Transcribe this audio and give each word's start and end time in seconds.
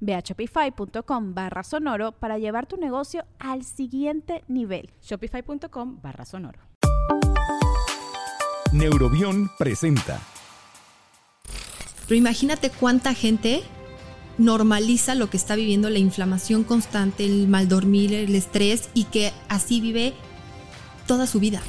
Ve 0.00 0.14
a 0.14 0.20
shopify.com 0.20 1.34
barra 1.34 1.62
sonoro 1.62 2.12
para 2.12 2.38
llevar 2.38 2.66
tu 2.66 2.76
negocio 2.76 3.24
al 3.38 3.64
siguiente 3.64 4.44
nivel. 4.48 4.90
Shopify.com 5.02 6.00
barra 6.02 6.24
sonoro. 6.24 6.60
Neurobión 8.72 9.50
presenta. 9.58 10.20
Pero 12.06 12.18
imagínate 12.18 12.70
cuánta 12.70 13.14
gente 13.14 13.62
normaliza 14.38 15.14
lo 15.14 15.28
que 15.30 15.36
está 15.36 15.56
viviendo, 15.56 15.90
la 15.90 15.98
inflamación 15.98 16.64
constante, 16.64 17.24
el 17.24 17.48
mal 17.48 17.68
dormir, 17.68 18.14
el 18.14 18.34
estrés 18.34 18.88
y 18.94 19.04
que 19.04 19.32
así 19.48 19.80
vive 19.80 20.14
toda 21.06 21.26
su 21.26 21.40
vida. 21.40 21.60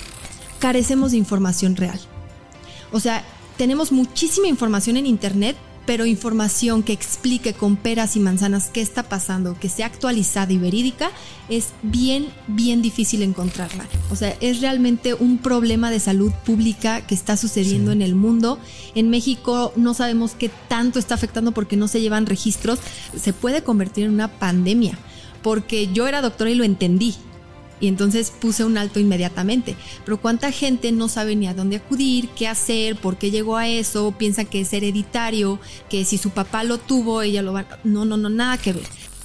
Carecemos 0.60 1.12
de 1.12 1.18
información 1.18 1.76
real. 1.76 2.00
O 2.92 3.00
sea, 3.00 3.24
tenemos 3.58 3.92
muchísima 3.92 4.48
información 4.48 4.98
en 4.98 5.06
Internet, 5.06 5.58
pero 5.90 6.06
información 6.06 6.84
que 6.84 6.94
explique 6.94 7.56
con 7.56 7.76
peras 7.76 8.16
y 8.16 8.20
manzanas 8.20 8.70
qué 8.72 8.80
está 8.80 9.10
pasando, 9.10 9.58
que 9.60 9.70
sea 9.70 9.88
actualizada 9.88 10.54
y 10.54 10.60
verídica, 10.60 11.10
es 11.50 11.70
bien, 11.82 12.28
bien 12.46 12.84
difícil 12.84 13.24
encontrarla. 13.24 13.88
O 14.12 14.16
sea, 14.16 14.38
es 14.40 14.62
realmente 14.62 15.16
un 15.16 15.40
problema 15.40 15.90
de 15.90 16.00
salud 16.00 16.32
pública 16.46 17.02
que 17.08 17.16
está 17.16 17.38
sucediendo 17.38 17.92
en 17.92 18.04
el 18.04 18.14
mundo. 18.14 18.60
En 18.94 19.10
México 19.10 19.74
no 19.78 19.96
sabemos 19.96 20.34
qué 20.38 20.52
tanto 20.68 21.00
está 21.00 21.16
afectando 21.16 21.54
porque 21.54 21.76
no 21.76 21.88
se 21.88 22.02
llevan 22.02 22.28
registros. 22.28 22.78
Se 23.20 23.34
puede 23.34 23.64
convertir 23.64 24.06
en 24.06 24.14
una 24.14 24.28
pandemia, 24.28 24.96
porque 25.42 25.92
yo 25.92 26.08
era 26.08 26.22
doctora 26.22 26.52
y 26.52 26.56
lo 26.56 26.66
entendí 26.66 27.16
y 27.80 27.88
entonces 27.88 28.32
puse 28.32 28.64
un 28.64 28.78
alto 28.78 29.00
inmediatamente. 29.00 29.76
Pero 30.06 30.18
cuánta 30.18 30.52
gente 30.52 30.92
no 30.92 31.08
sabe 31.08 31.36
ni 31.36 31.48
a 31.48 31.54
dónde 31.54 31.78
acudir, 31.78 32.30
qué 32.30 32.48
hacer, 32.48 32.96
por 32.96 33.18
qué 33.18 33.32
llegó 33.32 33.58
a 33.58 33.68
eso, 33.68 34.14
piensa 34.18 34.46
que 34.46 34.62
es 34.62 34.74
hereditario, 34.74 35.60
que 35.90 36.06
si 36.06 36.18
su 36.18 36.32
papá 36.32 36.64
lo 36.64 36.78
tuvo, 36.78 37.22
ella 37.22 37.42
lo 37.42 37.54
va... 37.54 37.66
No, 37.84 38.06
no, 38.06 38.18
no, 38.18 38.30
nada 38.30 38.58
que 38.58 38.74
ver. 38.74 38.84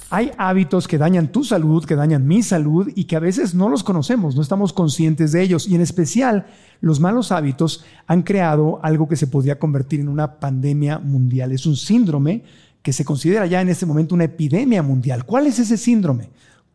Hay 0.09 0.31
hábitos 0.37 0.87
que 0.87 0.97
dañan 0.97 1.31
tu 1.31 1.43
salud, 1.43 1.83
que 1.83 1.95
dañan 1.95 2.27
mi 2.27 2.43
salud 2.43 2.89
y 2.95 3.05
que 3.05 3.15
a 3.15 3.19
veces 3.19 3.55
no 3.55 3.69
los 3.69 3.83
conocemos, 3.83 4.35
no 4.35 4.41
estamos 4.41 4.71
conscientes 4.71 5.31
de 5.31 5.41
ellos. 5.41 5.67
Y 5.67 5.75
en 5.75 5.81
especial, 5.81 6.45
los 6.79 6.99
malos 6.99 7.31
hábitos 7.31 7.83
han 8.05 8.21
creado 8.21 8.79
algo 8.83 9.07
que 9.09 9.15
se 9.15 9.27
podría 9.27 9.57
convertir 9.57 9.99
en 9.99 10.07
una 10.07 10.39
pandemia 10.39 10.99
mundial. 10.99 11.51
Es 11.51 11.65
un 11.65 11.75
síndrome 11.75 12.43
que 12.83 12.93
se 12.93 13.03
considera 13.03 13.47
ya 13.47 13.61
en 13.61 13.69
este 13.69 13.87
momento 13.87 14.13
una 14.13 14.25
epidemia 14.25 14.83
mundial. 14.83 15.25
¿Cuál 15.25 15.47
es 15.47 15.57
ese 15.57 15.75
síndrome? 15.75 16.29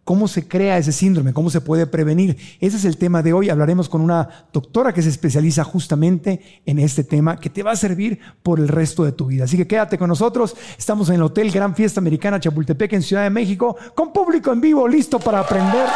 ¿Cómo 0.04 0.28
se 0.28 0.48
crea 0.48 0.78
ese 0.78 0.92
síndrome? 0.92 1.32
¿Cómo 1.32 1.50
se 1.50 1.60
puede 1.60 1.86
prevenir? 1.86 2.36
Ese 2.58 2.78
es 2.78 2.84
el 2.84 2.96
tema 2.96 3.22
de 3.22 3.32
hoy. 3.32 3.50
Hablaremos 3.50 3.88
con 3.88 4.00
una 4.00 4.46
doctora 4.52 4.92
que 4.92 5.02
se 5.02 5.08
especializa 5.08 5.62
justamente 5.62 6.62
en 6.66 6.78
este 6.78 7.04
tema 7.04 7.38
que 7.38 7.50
te 7.50 7.62
va 7.62 7.72
a 7.72 7.76
servir 7.76 8.18
por 8.42 8.58
el 8.58 8.68
resto 8.68 9.04
de 9.04 9.12
tu 9.12 9.26
vida. 9.26 9.44
Así 9.44 9.56
que 9.56 9.66
quédate 9.66 9.98
con 9.98 10.08
nosotros. 10.08 10.56
Estamos 10.76 11.08
en 11.10 11.16
el 11.16 11.22
Hotel 11.22 11.50
Gran 11.50 11.76
Fiesta 11.76 12.00
Americana 12.00 12.40
Chapultepec 12.40 12.92
en 12.94 13.02
Ciudad 13.02 13.22
de 13.24 13.30
México 13.30 13.76
con 13.94 14.12
público 14.12 14.52
en 14.52 14.60
vivo 14.60 14.88
listo 14.88 15.18
para 15.20 15.40
aprender. 15.40 15.86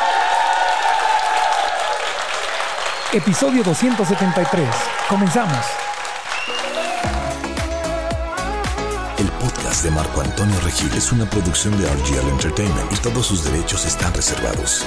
Episodio 3.12 3.62
273. 3.62 4.68
Comenzamos. 5.08 5.93
De 9.82 9.90
Marco 9.90 10.20
Antonio 10.20 10.58
Regil 10.60 10.92
es 10.94 11.12
una 11.12 11.28
producción 11.28 11.76
de 11.78 11.86
RGL 11.86 12.28
Entertainment 12.28 12.92
y 12.92 12.96
todos 12.96 13.26
sus 13.26 13.44
derechos 13.44 13.84
están 13.84 14.14
reservados. 14.14 14.84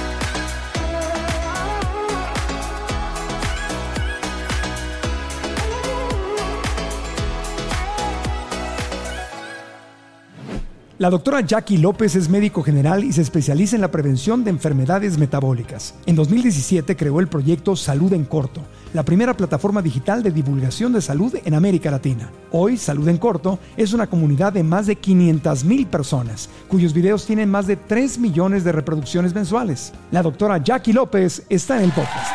La 10.98 11.10
doctora 11.10 11.42
Jackie 11.42 11.78
López 11.78 12.16
es 12.16 12.28
médico 12.28 12.60
general 12.64 13.04
y 13.04 13.12
se 13.12 13.22
especializa 13.22 13.76
en 13.76 13.82
la 13.82 13.90
prevención 13.92 14.42
de 14.42 14.50
enfermedades 14.50 15.16
metabólicas. 15.16 15.94
En 16.06 16.16
2017 16.16 16.96
creó 16.96 17.20
el 17.20 17.28
proyecto 17.28 17.76
Salud 17.76 18.12
en 18.14 18.24
Corto, 18.24 18.62
la 18.92 19.04
primera 19.04 19.32
plataforma 19.36 19.80
digital 19.80 20.24
de 20.24 20.32
divulgación 20.32 20.92
de 20.92 21.00
salud 21.00 21.32
en 21.44 21.54
América 21.54 21.92
Latina. 21.92 22.32
Hoy, 22.50 22.76
Salud 22.76 23.06
en 23.06 23.18
Corto 23.18 23.60
es 23.76 23.92
una 23.92 24.08
comunidad 24.08 24.52
de 24.52 24.64
más 24.64 24.88
de 24.88 24.96
500 24.96 25.62
mil 25.62 25.86
personas, 25.86 26.48
cuyos 26.66 26.92
videos 26.92 27.24
tienen 27.24 27.48
más 27.48 27.68
de 27.68 27.76
3 27.76 28.18
millones 28.18 28.64
de 28.64 28.72
reproducciones 28.72 29.32
mensuales. 29.32 29.92
La 30.10 30.24
doctora 30.24 30.58
Jackie 30.58 30.92
López 30.92 31.44
está 31.48 31.76
en 31.76 31.84
el 31.84 31.92
podcast. 31.92 32.32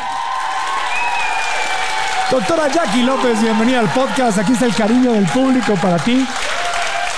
Doctora 2.30 2.72
Jackie 2.72 3.02
López, 3.02 3.42
bienvenida 3.42 3.80
al 3.80 3.90
podcast. 3.90 4.38
Aquí 4.38 4.54
está 4.54 4.64
el 4.64 4.74
cariño 4.74 5.12
del 5.12 5.26
público 5.26 5.74
para 5.82 5.98
ti 5.98 6.24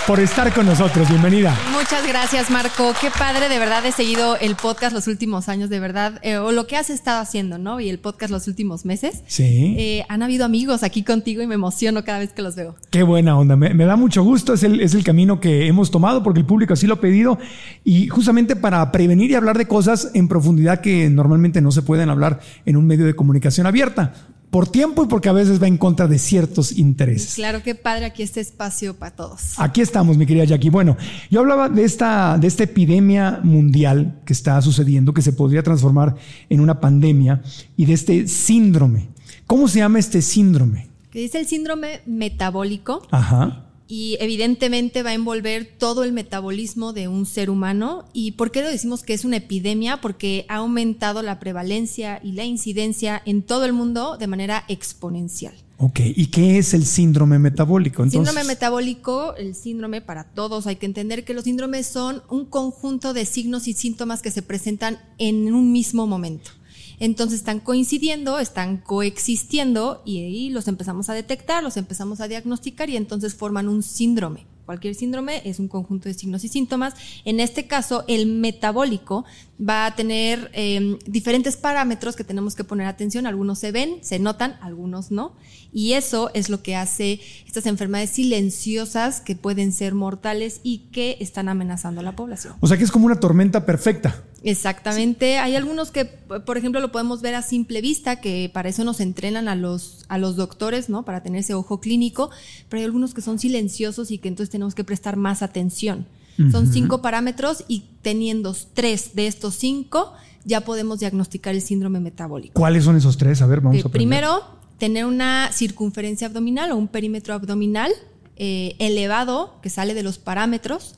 por 0.07 0.21
estar 0.21 0.53
con 0.53 0.67
nosotros. 0.67 1.09
Bienvenida. 1.09 1.57
Muchas 1.73 2.07
gracias, 2.07 2.51
Marco. 2.51 2.93
Qué 3.01 3.11
padre, 3.11 3.49
de 3.49 3.59
verdad 3.59 3.85
he 3.85 3.91
seguido 3.91 4.37
el 4.37 4.55
podcast 4.55 4.95
los 4.95 5.09
últimos 5.09 5.49
años, 5.49 5.69
de 5.69 5.81
verdad, 5.81 6.21
eh, 6.23 6.37
o 6.37 6.53
lo 6.53 6.69
que 6.69 6.77
has 6.77 6.91
estado 6.91 7.21
haciendo, 7.21 7.59
¿no? 7.59 7.81
Y 7.81 7.89
el 7.89 7.99
podcast 7.99 8.31
los 8.31 8.47
últimos 8.47 8.85
meses. 8.85 9.23
Sí. 9.27 9.75
Eh, 9.79 10.05
han 10.09 10.23
habido 10.23 10.45
amigos 10.45 10.85
aquí 10.85 11.03
contigo 11.03 11.43
y 11.43 11.47
me 11.49 11.57
emociono 11.57 12.05
cada 12.05 12.21
vez 12.21 12.33
que 12.33 12.43
los 12.43 12.55
veo. 12.55 12.77
Qué 12.91 13.03
buena 13.03 13.37
onda. 13.37 13.57
Me, 13.57 13.85
da 13.85 13.97
mucho 13.97 14.23
gusto. 14.23 14.55
Es 14.55 14.63
el, 14.63 14.81
es 14.81 14.95
el 14.95 15.03
camino 15.03 15.41
que 15.41 15.67
hemos 15.67 15.91
tomado 15.91 16.23
porque 16.23 16.41
el 16.41 16.47
público 16.47 16.75
así 16.75 16.87
lo 16.87 16.95
ha 16.95 17.01
pedido. 17.01 17.39
Y 17.85 18.07
justamente 18.09 18.55
para 18.55 18.93
prevenir 18.93 19.33
y 19.33 19.35
hablar 19.35 19.59
de 19.59 19.67
cosas 19.67 20.13
en 20.15 20.29
profundidad 20.29 20.81
que 20.81 21.11
normalmente 21.11 21.61
no 21.61 21.73
se 21.73 21.83
pueden 21.83 22.11
hablar 22.11 22.41
en 22.65 22.77
un 22.77 22.87
medio 22.87 23.07
de 23.07 23.15
comunicación 23.15 23.67
abierta 23.67 24.13
por 24.57 24.69
tiempo 24.69 25.05
y 25.05 25.07
porque 25.07 25.29
a 25.29 25.33
veces 25.33 25.63
va 25.63 25.67
en 25.67 25.77
contra 25.77 26.09
de 26.09 26.19
ciertos 26.19 26.73
intereses. 26.73 27.35
Claro, 27.35 27.63
qué 27.63 27.75
padre 27.75 28.07
aquí 28.07 28.23
este 28.23 28.41
espacio 28.41 28.97
para 28.97 29.15
todos. 29.15 29.53
Aquí 29.59 29.83
estamos, 29.83 30.17
mi 30.17 30.25
querida 30.25 30.45
Jackie. 30.45 30.71
Bueno, 30.71 30.97
yo 31.31 31.41
hablaba 31.41 31.69
de 31.69 31.85
esta, 31.85 32.39
de 32.39 32.47
esta 32.47 32.65
epidemia 32.65 33.41
mundial 33.45 34.19
que 34.25 34.33
está 34.33 34.63
sucediendo, 34.63 35.13
que 35.13 35.21
se 35.21 35.35
podría 35.35 35.63
transformar 35.63 36.17
en 36.49 36.61
una 36.61 36.81
pandemia, 36.81 37.43
y 37.77 37.85
de 37.85 37.93
este 37.93 38.29
síndrome. 38.29 39.11
¿Cómo 39.47 39.69
se 39.69 39.81
llama 39.81 39.99
este 39.99 40.23
síndrome? 40.23 40.89
Que 41.11 41.19
dice 41.19 41.39
el 41.39 41.47
síndrome 41.47 42.01
metabólico. 42.07 43.07
Ajá 43.11 43.66
y 43.89 44.17
evidentemente 44.21 45.03
va 45.03 45.11
a 45.11 45.15
envolver 45.15 45.67
todo 45.79 46.05
el 46.05 46.13
metabolismo 46.13 46.93
de 46.93 47.09
un 47.09 47.27
ser 47.27 47.51
humano. 47.51 48.05
¿Y 48.13 48.33
por 48.33 48.51
qué 48.51 48.63
lo 48.63 48.69
decimos 48.69 49.03
que 49.03 49.15
es 49.15 49.25
una 49.25 49.37
epidemia? 49.37 50.01
Porque 50.01 50.45
ha 50.49 50.57
aumentado 50.57 51.23
la 51.23 51.39
prevalencia 51.39 52.21
y 52.23 52.33
la 52.33 52.45
incidencia 52.45 53.23
en 53.25 53.43
todo 53.43 53.65
el 53.65 53.73
mundo 53.73 54.17
de 54.17 54.27
manera 54.27 54.65
exponencial. 54.69 55.55
Ok, 55.79 56.01
¿y 56.05 56.27
qué 56.29 56.57
es 56.57 56.73
el 56.73 56.87
síndrome 56.87 57.39
metabólico? 57.39 58.03
Entonces? 58.03 58.27
Síndrome 58.27 58.49
metabólico, 58.49 59.35
el 59.37 59.55
síndrome 59.55 60.01
para 60.01 60.25
todos, 60.25 60.67
hay 60.67 60.77
que 60.77 60.87
entender 60.87 61.25
que 61.25 61.35
los 61.35 61.45
síndromes 61.45 61.87
son 61.87 62.23
un 62.31 62.47
conjunto 62.47 63.13
de 63.13 63.27
signos 63.27 63.69
y 63.69 63.75
síntomas 63.75 64.23
que 64.23 64.31
se 64.31 64.41
presentan 64.41 64.99
en 65.19 65.53
un 65.53 65.73
mismo 65.73 66.07
momento. 66.07 66.51
Entonces 66.99 67.41
están 67.41 67.61
coincidiendo, 67.61 68.39
están 68.39 68.79
coexistiendo 68.79 70.03
y 70.05 70.23
ahí 70.23 70.51
los 70.51 70.69
empezamos 70.69 71.09
a 71.09 71.15
detectar, 71.15 71.63
los 71.63 71.77
empezamos 71.77 72.21
a 72.21 72.29
diagnosticar 72.29 72.89
y 72.91 72.97
entonces 72.97 73.35
forman 73.35 73.69
un 73.69 73.83
síndrome. 73.83 74.47
Cualquier 74.67 74.97
síndrome 74.97 75.43
es 75.45 75.61
un 75.61 75.69
conjunto 75.69 76.09
de 76.09 76.15
signos 76.15 76.43
y 76.43 76.49
síntomas. 76.49 76.95
En 77.25 77.39
este 77.39 77.69
caso, 77.69 78.05
el 78.09 78.27
metabólico 78.27 79.25
va 79.59 79.87
a 79.87 79.95
tener 79.95 80.51
eh, 80.53 80.99
diferentes 81.07 81.57
parámetros 81.57 82.17
que 82.17 82.25
tenemos 82.25 82.55
que 82.55 82.65
poner 82.65 82.87
atención. 82.87 83.27
Algunos 83.27 83.59
se 83.59 83.73
ven, 83.73 83.99
se 84.03 84.19
notan, 84.19 84.57
algunos 84.61 85.11
no. 85.11 85.35
Y 85.73 85.93
eso 85.93 86.31
es 86.35 86.49
lo 86.49 86.63
que 86.63 86.77
hace 86.77 87.21
estas 87.47 87.67
enfermedades 87.67 88.11
silenciosas 88.11 89.21
que 89.21 89.35
pueden 89.35 89.73
ser 89.73 89.95
mortales 89.95 90.61
y 90.63 90.89
que 90.93 91.17
están 91.21 91.49
amenazando 91.49 92.01
a 92.01 92.05
la 92.05 92.17
población. 92.17 92.55
O 92.61 92.67
sea 92.67 92.77
que 92.77 92.85
es 92.85 92.91
como 92.91 93.07
una 93.07 93.21
tormenta 93.21 93.65
perfecta. 93.65 94.23
Exactamente. 94.43 95.39
Hay 95.39 95.57
algunos 95.57 95.91
que, 95.91 96.05
por 96.05 96.57
ejemplo, 96.57 96.81
lo 96.81 96.93
podemos 96.93 97.21
ver 97.21 97.35
a 97.35 97.43
simple 97.43 97.81
vista, 97.81 98.21
que 98.21 98.51
para 98.53 98.69
eso 98.69 98.85
nos 98.85 99.01
entrenan 99.01 99.49
a 99.49 99.57
los, 99.57 100.05
a 100.09 100.19
los 100.19 100.37
doctores, 100.37 100.89
¿no? 100.89 101.05
Para 101.05 101.23
tener 101.23 101.41
ese 101.41 101.55
ojo 101.55 101.81
clínico, 101.81 102.31
pero 102.69 102.81
hay 102.81 102.85
algunos 102.85 103.13
que 103.13 103.23
son 103.23 103.39
silenciosos 103.39 104.11
y 104.11 104.19
que 104.19 104.29
entonces 104.29 104.51
tenemos 104.51 104.75
que 104.75 104.85
prestar 104.85 105.17
más 105.17 105.43
atención. 105.43 106.07
Son 106.53 106.67
cinco 106.73 107.01
parámetros 107.01 107.65
y 107.69 107.85
teniendo 108.03 108.55
tres 108.75 109.15
de 109.15 109.27
estos 109.27 109.55
cinco, 109.55 110.13
ya 110.45 110.61
podemos 110.61 111.01
diagnosticar 111.01 111.55
el 111.55 111.63
síndrome 111.63 111.99
metabólico. 111.99 112.55
¿Cuáles 112.55 112.85
son 112.85 112.97
esos 112.97 113.17
tres? 113.17 113.43
A 113.43 113.47
ver, 113.47 113.61
vamos 113.61 113.79
Eh, 113.79 113.83
a 113.85 113.89
aprender. 113.89 113.93
Primero, 113.93 114.45
tener 114.79 115.07
una 115.07 115.51
circunferencia 115.53 116.27
abdominal 116.27 116.71
o 116.73 116.77
un 116.77 116.89
perímetro 116.89 117.35
abdominal 117.35 117.91
eh, 118.37 118.77
elevado, 118.79 119.59
que 119.63 119.71
sale 119.71 119.95
de 119.95 120.03
los 120.03 120.19
parámetros. 120.19 120.97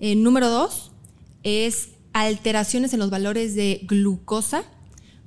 Eh, 0.00 0.14
número 0.14 0.48
dos, 0.48 0.90
es 1.42 1.90
alteraciones 2.14 2.92
en 2.94 2.98
los 3.00 3.10
valores 3.10 3.54
de 3.54 3.82
glucosa, 3.86 4.62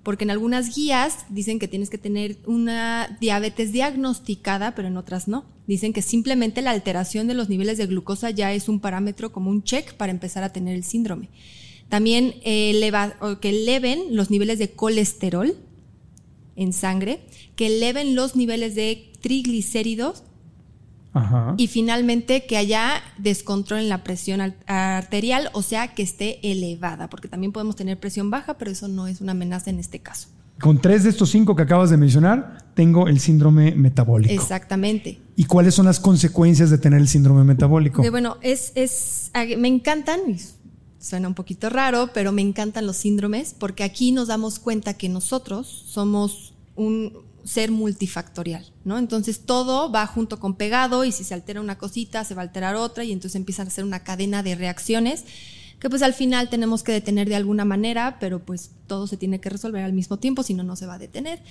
porque 0.04 0.24
en 0.24 0.32
algunas 0.32 0.76
guías 0.76 1.26
dicen 1.30 1.60
que 1.60 1.68
tienes 1.68 1.90
que 1.90 1.98
tener 1.98 2.38
una 2.46 3.18
diabetes 3.20 3.72
diagnosticada, 3.72 4.74
pero 4.74 4.88
en 4.88 4.98
otras 4.98 5.28
no. 5.28 5.46
Dicen 5.68 5.94
que 5.94 6.02
simplemente 6.02 6.62
la 6.62 6.72
alteración 6.72 7.28
de 7.28 7.36
los 7.36 7.50
niveles 7.50 7.78
de 7.78 7.86
glucosa 7.86 8.32
ya 8.32 8.52
es 8.54 8.68
un 8.68 8.80
parámetro 8.80 9.32
como 9.32 9.52
un 9.52 9.64
check 9.64 9.94
para 9.94 10.12
empezar 10.12 10.44
a 10.44 10.52
tener 10.52 10.76
el 10.76 10.84
síndrome. 10.84 11.30
También 11.88 12.36
eh, 12.44 12.92
que 13.42 13.50
eleven 13.50 14.16
los 14.16 14.32
niveles 14.32 14.58
de 14.60 14.72
colesterol 14.72 15.56
en 16.56 16.74
sangre, 16.74 17.20
que 17.56 17.68
eleven 17.68 18.16
los 18.16 18.36
niveles 18.36 18.76
de 18.76 19.12
triglicéridos 19.22 20.24
Ajá. 21.14 21.56
y 21.58 21.68
finalmente 21.68 22.46
que 22.46 22.56
haya 22.58 23.02
descontrol 23.18 23.80
en 23.82 23.90
la 23.90 24.04
presión 24.04 24.40
al- 24.40 24.56
arterial, 24.68 25.50
o 25.54 25.62
sea, 25.62 25.94
que 25.94 26.04
esté 26.04 26.40
elevada, 26.50 27.10
porque 27.10 27.28
también 27.28 27.52
podemos 27.52 27.76
tener 27.76 28.00
presión 28.00 28.30
baja, 28.30 28.58
pero 28.58 28.72
eso 28.72 28.88
no 28.88 29.08
es 29.08 29.20
una 29.22 29.34
amenaza 29.34 29.70
en 29.70 29.80
este 29.80 30.00
caso. 30.00 30.30
Con 30.62 30.80
tres 30.80 31.04
de 31.04 31.10
estos 31.10 31.30
cinco 31.32 31.56
que 31.56 31.64
acabas 31.64 31.90
de 31.90 31.98
mencionar, 31.98 32.66
tengo 32.76 33.08
el 33.08 33.20
síndrome 33.20 33.74
metabólico. 33.76 34.32
Exactamente. 34.34 35.20
¿Y 35.36 35.46
cuáles 35.46 35.74
son 35.74 35.88
las 35.88 36.00
consecuencias 36.00 36.70
de 36.70 36.78
tener 36.78 37.02
el 37.02 37.08
síndrome 37.08 37.44
metabólico? 37.44 38.02
Que 38.04 38.10
bueno, 38.12 38.38
es, 38.42 38.72
es, 38.76 39.32
me 39.58 39.68
encantan, 39.68 40.20
suena 41.00 41.28
un 41.28 41.34
poquito 41.34 41.70
raro, 41.70 42.12
pero 42.14 42.32
me 42.32 42.44
encantan 42.44 42.86
los 42.86 42.98
síndromes 42.98 43.56
porque 43.58 43.84
aquí 43.84 44.12
nos 44.12 44.28
damos 44.28 44.60
cuenta 44.60 44.94
que 44.94 45.10
nosotros 45.10 45.68
somos 45.88 46.54
un 46.76 47.14
ser 47.52 47.72
multifactorial, 47.72 48.72
¿no? 48.86 48.98
Entonces 48.98 49.42
todo 49.46 49.92
va 49.92 50.08
junto 50.08 50.40
con 50.40 50.56
pegado 50.56 51.04
y 51.06 51.12
si 51.12 51.24
se 51.24 51.34
altera 51.34 51.60
una 51.62 51.78
cosita, 51.78 52.24
se 52.24 52.34
va 52.36 52.42
a 52.42 52.46
alterar 52.46 52.76
otra 52.76 53.04
y 53.04 53.12
entonces 53.12 53.36
empiezan 53.36 53.68
a 53.68 53.72
ser 53.72 53.84
una 53.84 54.04
cadena 54.04 54.42
de 54.44 54.56
reacciones 54.56 55.26
que 55.80 55.90
pues 55.90 56.04
al 56.04 56.14
final 56.14 56.48
tenemos 56.48 56.84
que 56.84 56.92
detener 56.92 57.28
de 57.28 57.36
alguna 57.36 57.66
manera, 57.66 58.18
pero 58.20 58.46
pues 58.46 58.70
todo 58.86 59.08
se 59.08 59.18
tiene 59.18 59.40
que 59.42 59.50
resolver 59.50 59.84
al 59.84 59.94
mismo 59.94 60.18
tiempo, 60.20 60.44
si 60.44 60.54
no, 60.54 60.62
no 60.64 60.76
se 60.76 60.86
va 60.86 60.94
a 60.94 61.00
detener. 61.00 61.42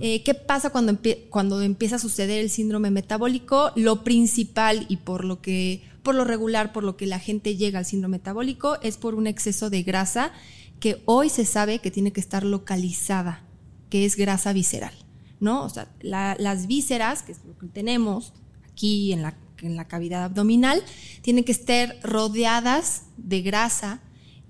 Eh, 0.00 0.22
¿Qué 0.22 0.34
pasa 0.34 0.70
cuando, 0.70 0.92
empie- 0.92 1.28
cuando 1.28 1.60
empieza 1.60 1.96
a 1.96 1.98
suceder 1.98 2.38
el 2.40 2.50
síndrome 2.50 2.92
metabólico? 2.92 3.72
Lo 3.74 4.04
principal 4.04 4.86
y 4.88 4.98
por 4.98 5.24
lo 5.24 5.42
que, 5.42 5.82
por 6.04 6.14
lo 6.14 6.24
regular, 6.24 6.72
por 6.72 6.84
lo 6.84 6.96
que 6.96 7.06
la 7.06 7.18
gente 7.18 7.56
llega 7.56 7.80
al 7.80 7.84
síndrome 7.84 8.18
metabólico 8.18 8.78
es 8.80 8.96
por 8.96 9.16
un 9.16 9.26
exceso 9.26 9.70
de 9.70 9.82
grasa 9.82 10.30
que 10.78 11.02
hoy 11.04 11.28
se 11.28 11.44
sabe 11.44 11.80
que 11.80 11.90
tiene 11.90 12.12
que 12.12 12.20
estar 12.20 12.44
localizada, 12.44 13.42
que 13.90 14.04
es 14.04 14.14
grasa 14.14 14.52
visceral, 14.52 14.94
¿no? 15.40 15.64
O 15.64 15.68
sea, 15.68 15.88
la- 16.00 16.36
las 16.38 16.66
vísceras, 16.66 17.22
que 17.22 17.32
es 17.32 17.38
lo 17.44 17.56
que 17.58 17.66
tenemos 17.66 18.32
aquí 18.70 19.12
en 19.12 19.22
la, 19.22 19.36
en 19.62 19.76
la 19.76 19.86
cavidad 19.88 20.22
abdominal, 20.24 20.82
tienen 21.22 21.44
que 21.44 21.52
estar 21.52 21.96
rodeadas 22.02 23.02
de 23.16 23.42
grasa 23.42 24.00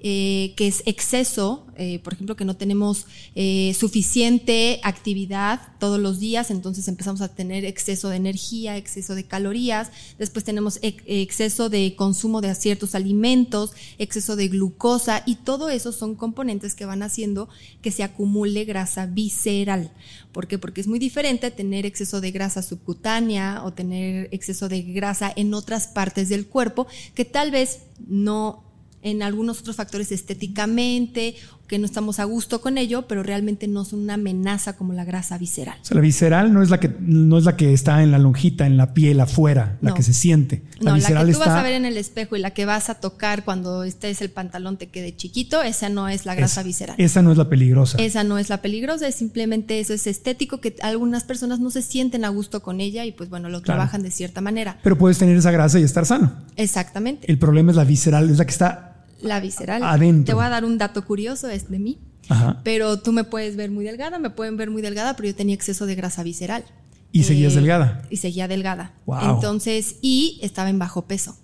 eh, 0.02 0.54
que 0.56 0.66
es 0.66 0.82
exceso, 0.86 1.66
eh, 1.76 1.98
por 2.00 2.14
ejemplo, 2.14 2.36
que 2.36 2.44
no 2.44 2.56
tenemos 2.56 3.06
eh, 3.34 3.74
suficiente 3.78 4.80
actividad 4.82 5.60
todos 5.78 5.98
los 6.00 6.18
días, 6.18 6.50
entonces 6.50 6.88
empezamos 6.88 7.20
a 7.20 7.28
tener 7.28 7.64
exceso 7.64 8.08
de 8.08 8.16
energía, 8.16 8.76
exceso 8.76 9.14
de 9.14 9.24
calorías, 9.24 9.90
después 10.18 10.44
tenemos 10.44 10.78
ex- 10.82 11.02
exceso 11.06 11.68
de 11.68 11.94
consumo 11.96 12.40
de 12.40 12.54
ciertos 12.54 12.94
alimentos, 12.94 13.72
exceso 13.98 14.36
de 14.36 14.48
glucosa 14.48 15.22
y 15.26 15.36
todo 15.36 15.70
eso 15.70 15.92
son 15.92 16.14
componentes 16.14 16.74
que 16.74 16.84
van 16.86 17.02
haciendo 17.02 17.48
que 17.82 17.90
se 17.90 18.02
acumule 18.02 18.64
grasa 18.64 19.06
visceral. 19.06 19.92
¿Por 20.32 20.46
qué? 20.46 20.58
Porque 20.58 20.80
es 20.80 20.86
muy 20.86 20.98
diferente 20.98 21.50
tener 21.50 21.86
exceso 21.86 22.20
de 22.20 22.30
grasa 22.30 22.62
subcutánea 22.62 23.62
o 23.64 23.72
tener 23.72 24.28
exceso 24.32 24.68
de 24.68 24.82
grasa 24.82 25.32
en 25.34 25.54
otras 25.54 25.88
partes 25.88 26.28
del 26.28 26.46
cuerpo 26.46 26.86
que 27.14 27.24
tal 27.24 27.50
vez 27.50 27.80
no 28.06 28.64
en 29.02 29.22
algunos 29.22 29.60
otros 29.60 29.76
factores 29.76 30.12
estéticamente, 30.12 31.34
que 31.66 31.78
no 31.78 31.86
estamos 31.86 32.18
a 32.18 32.24
gusto 32.24 32.60
con 32.60 32.78
ello, 32.78 33.06
pero 33.06 33.22
realmente 33.22 33.68
no 33.68 33.84
son 33.84 34.00
una 34.00 34.14
amenaza 34.14 34.76
como 34.76 34.92
la 34.92 35.04
grasa 35.04 35.38
visceral. 35.38 35.78
O 35.80 35.84
sea, 35.84 35.94
la 35.94 36.00
visceral 36.00 36.52
no 36.52 36.62
es 36.64 36.70
la 36.70 36.80
que 36.80 36.90
no 36.98 37.38
es 37.38 37.44
la 37.44 37.56
que 37.56 37.72
está 37.72 38.02
en 38.02 38.10
la 38.10 38.18
lonjita, 38.18 38.66
en 38.66 38.76
la 38.76 38.92
piel 38.92 39.20
afuera, 39.20 39.78
la 39.80 39.90
No. 39.90 39.94
que 39.94 40.02
se 40.02 40.12
siente. 40.12 40.64
La 40.80 40.90
no, 40.90 40.96
la 40.96 41.24
que 41.24 41.32
tú 41.32 41.38
vas 41.38 41.48
a 41.50 41.62
ver 41.62 41.74
en 41.74 41.84
el 41.84 41.96
espejo 41.96 42.34
y 42.34 42.40
la 42.40 42.50
que 42.50 42.64
vas 42.66 42.90
a 42.90 42.94
tocar 42.94 43.44
cuando 43.44 43.84
estés 43.84 44.20
el 44.20 44.30
pantalón 44.30 44.78
te 44.78 44.88
quede 44.88 45.14
chiquito, 45.14 45.62
esa 45.62 45.88
no 45.88 46.08
es 46.08 46.26
la 46.26 46.34
grasa 46.34 46.64
visceral. 46.64 46.96
Esa 46.98 47.22
no 47.22 47.30
es 47.30 47.38
la 47.38 47.48
peligrosa. 47.48 47.98
Esa 47.98 48.24
no 48.24 48.36
es 48.38 48.48
la 48.48 48.60
peligrosa, 48.62 49.06
es 49.06 49.14
simplemente 49.14 49.78
eso 49.78 49.94
es 49.94 50.08
estético 50.08 50.60
que 50.60 50.74
algunas 50.82 51.22
personas 51.22 51.60
no 51.60 51.70
se 51.70 51.82
sienten 51.82 52.24
a 52.24 52.30
gusto 52.30 52.62
con 52.62 52.80
ella 52.80 53.04
y 53.04 53.12
pues 53.12 53.30
bueno, 53.30 53.48
lo 53.48 53.62
Claro. 53.62 53.78
trabajan 53.78 54.02
de 54.02 54.10
cierta 54.10 54.40
manera. 54.40 54.78
Pero 54.82 54.98
puedes 54.98 55.18
tener 55.18 55.36
esa 55.36 55.52
grasa 55.52 55.78
y 55.78 55.84
estar 55.84 56.04
sano. 56.04 56.32
Exactamente. 56.56 57.30
El 57.30 57.38
problema 57.38 57.70
es 57.70 57.76
la 57.76 57.84
visceral, 57.84 58.28
es 58.28 58.38
la 58.38 58.44
que 58.44 58.50
está 58.50 58.89
La 59.22 59.40
visceral. 59.40 59.82
Adentro. 59.82 60.24
Te 60.24 60.34
voy 60.34 60.44
a 60.44 60.48
dar 60.48 60.64
un 60.64 60.78
dato 60.78 61.04
curioso, 61.04 61.48
es 61.48 61.70
de 61.70 61.78
mí. 61.78 61.98
Ajá. 62.28 62.60
Pero 62.64 63.00
tú 63.00 63.12
me 63.12 63.24
puedes 63.24 63.56
ver 63.56 63.70
muy 63.70 63.84
delgada, 63.84 64.18
me 64.18 64.30
pueden 64.30 64.56
ver 64.56 64.70
muy 64.70 64.82
delgada, 64.82 65.16
pero 65.16 65.28
yo 65.28 65.34
tenía 65.34 65.54
exceso 65.54 65.86
de 65.86 65.94
grasa 65.94 66.22
visceral. 66.22 66.64
Y 67.12 67.24
seguías 67.24 67.54
delgada. 67.54 68.02
Y 68.08 68.18
seguía 68.18 68.46
delgada. 68.46 68.94
Wow. 69.06 69.34
Entonces, 69.34 69.96
y 70.00 70.38
estaba 70.42 70.70
en 70.70 70.78
bajo 70.78 71.06
peso. 71.06 71.36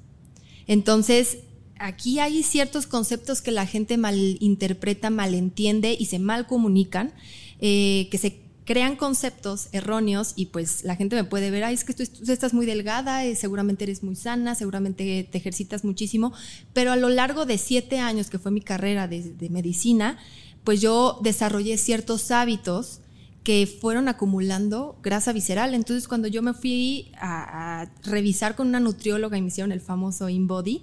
Entonces, 0.69 1.39
aquí 1.79 2.21
hay 2.21 2.43
ciertos 2.43 2.87
conceptos 2.87 3.43
que 3.43 3.51
la 3.51 3.67
gente 3.67 3.97
malinterpreta, 3.97 5.11
malentiende 5.11 5.97
y 5.99 6.07
se 6.07 6.19
mal 6.19 6.47
comunican, 6.47 7.13
eh, 7.61 8.09
que 8.11 8.19
se 8.19 8.46
crean 8.67 8.97
conceptos 8.97 9.69
erróneos 9.73 10.35
y 10.37 10.47
pues 10.47 10.85
la 10.85 10.97
gente 10.97 11.17
me 11.17 11.25
puede 11.25 11.51
ver, 11.51 11.65
ay, 11.65 11.75
es 11.75 11.85
que 11.85 11.95
tú, 11.95 12.03
estás 12.03 12.53
muy 12.53 12.67
delgada, 12.67 13.25
eh, 13.25 13.37
seguramente 13.37 13.85
eres 13.85 14.03
muy 14.03 14.17
sana, 14.17 14.55
seguramente 14.55 15.27
te 15.31 15.39
ejercitas 15.39 15.85
muchísimo, 15.85 16.33
pero 16.73 16.93
a 16.93 16.97
lo 16.97 17.09
largo 17.09 17.47
de 17.47 17.59
siete 17.59 18.01
años 18.01 18.29
que 18.29 18.41
fue 18.41 18.51
mi 18.51 18.61
carrera 18.61 19.07
de, 19.07 19.23
de 19.23 19.49
medicina, 19.49 20.19
pues 20.65 20.81
yo 20.81 21.21
desarrollé 21.23 21.79
ciertos 21.79 22.33
hábitos 22.33 23.01
que 23.45 23.69
fueron 23.69 24.09
acumulando 24.09 24.99
grasa 25.01 25.33
visceral. 25.33 25.73
Entonces, 25.73 26.09
cuando 26.09 26.27
yo 26.27 26.43
me 26.43 26.53
fui 26.53 27.13
a, 27.17 27.83
a 27.83 27.93
revisar 28.03 28.57
con 28.57 28.67
una 28.67 28.81
nutrióloga 28.81 29.39
y 29.39 29.43
me 29.43 29.49
hicieron 29.49 29.71
el 29.71 29.81
famoso 29.81 30.29
InBody, 30.29 30.83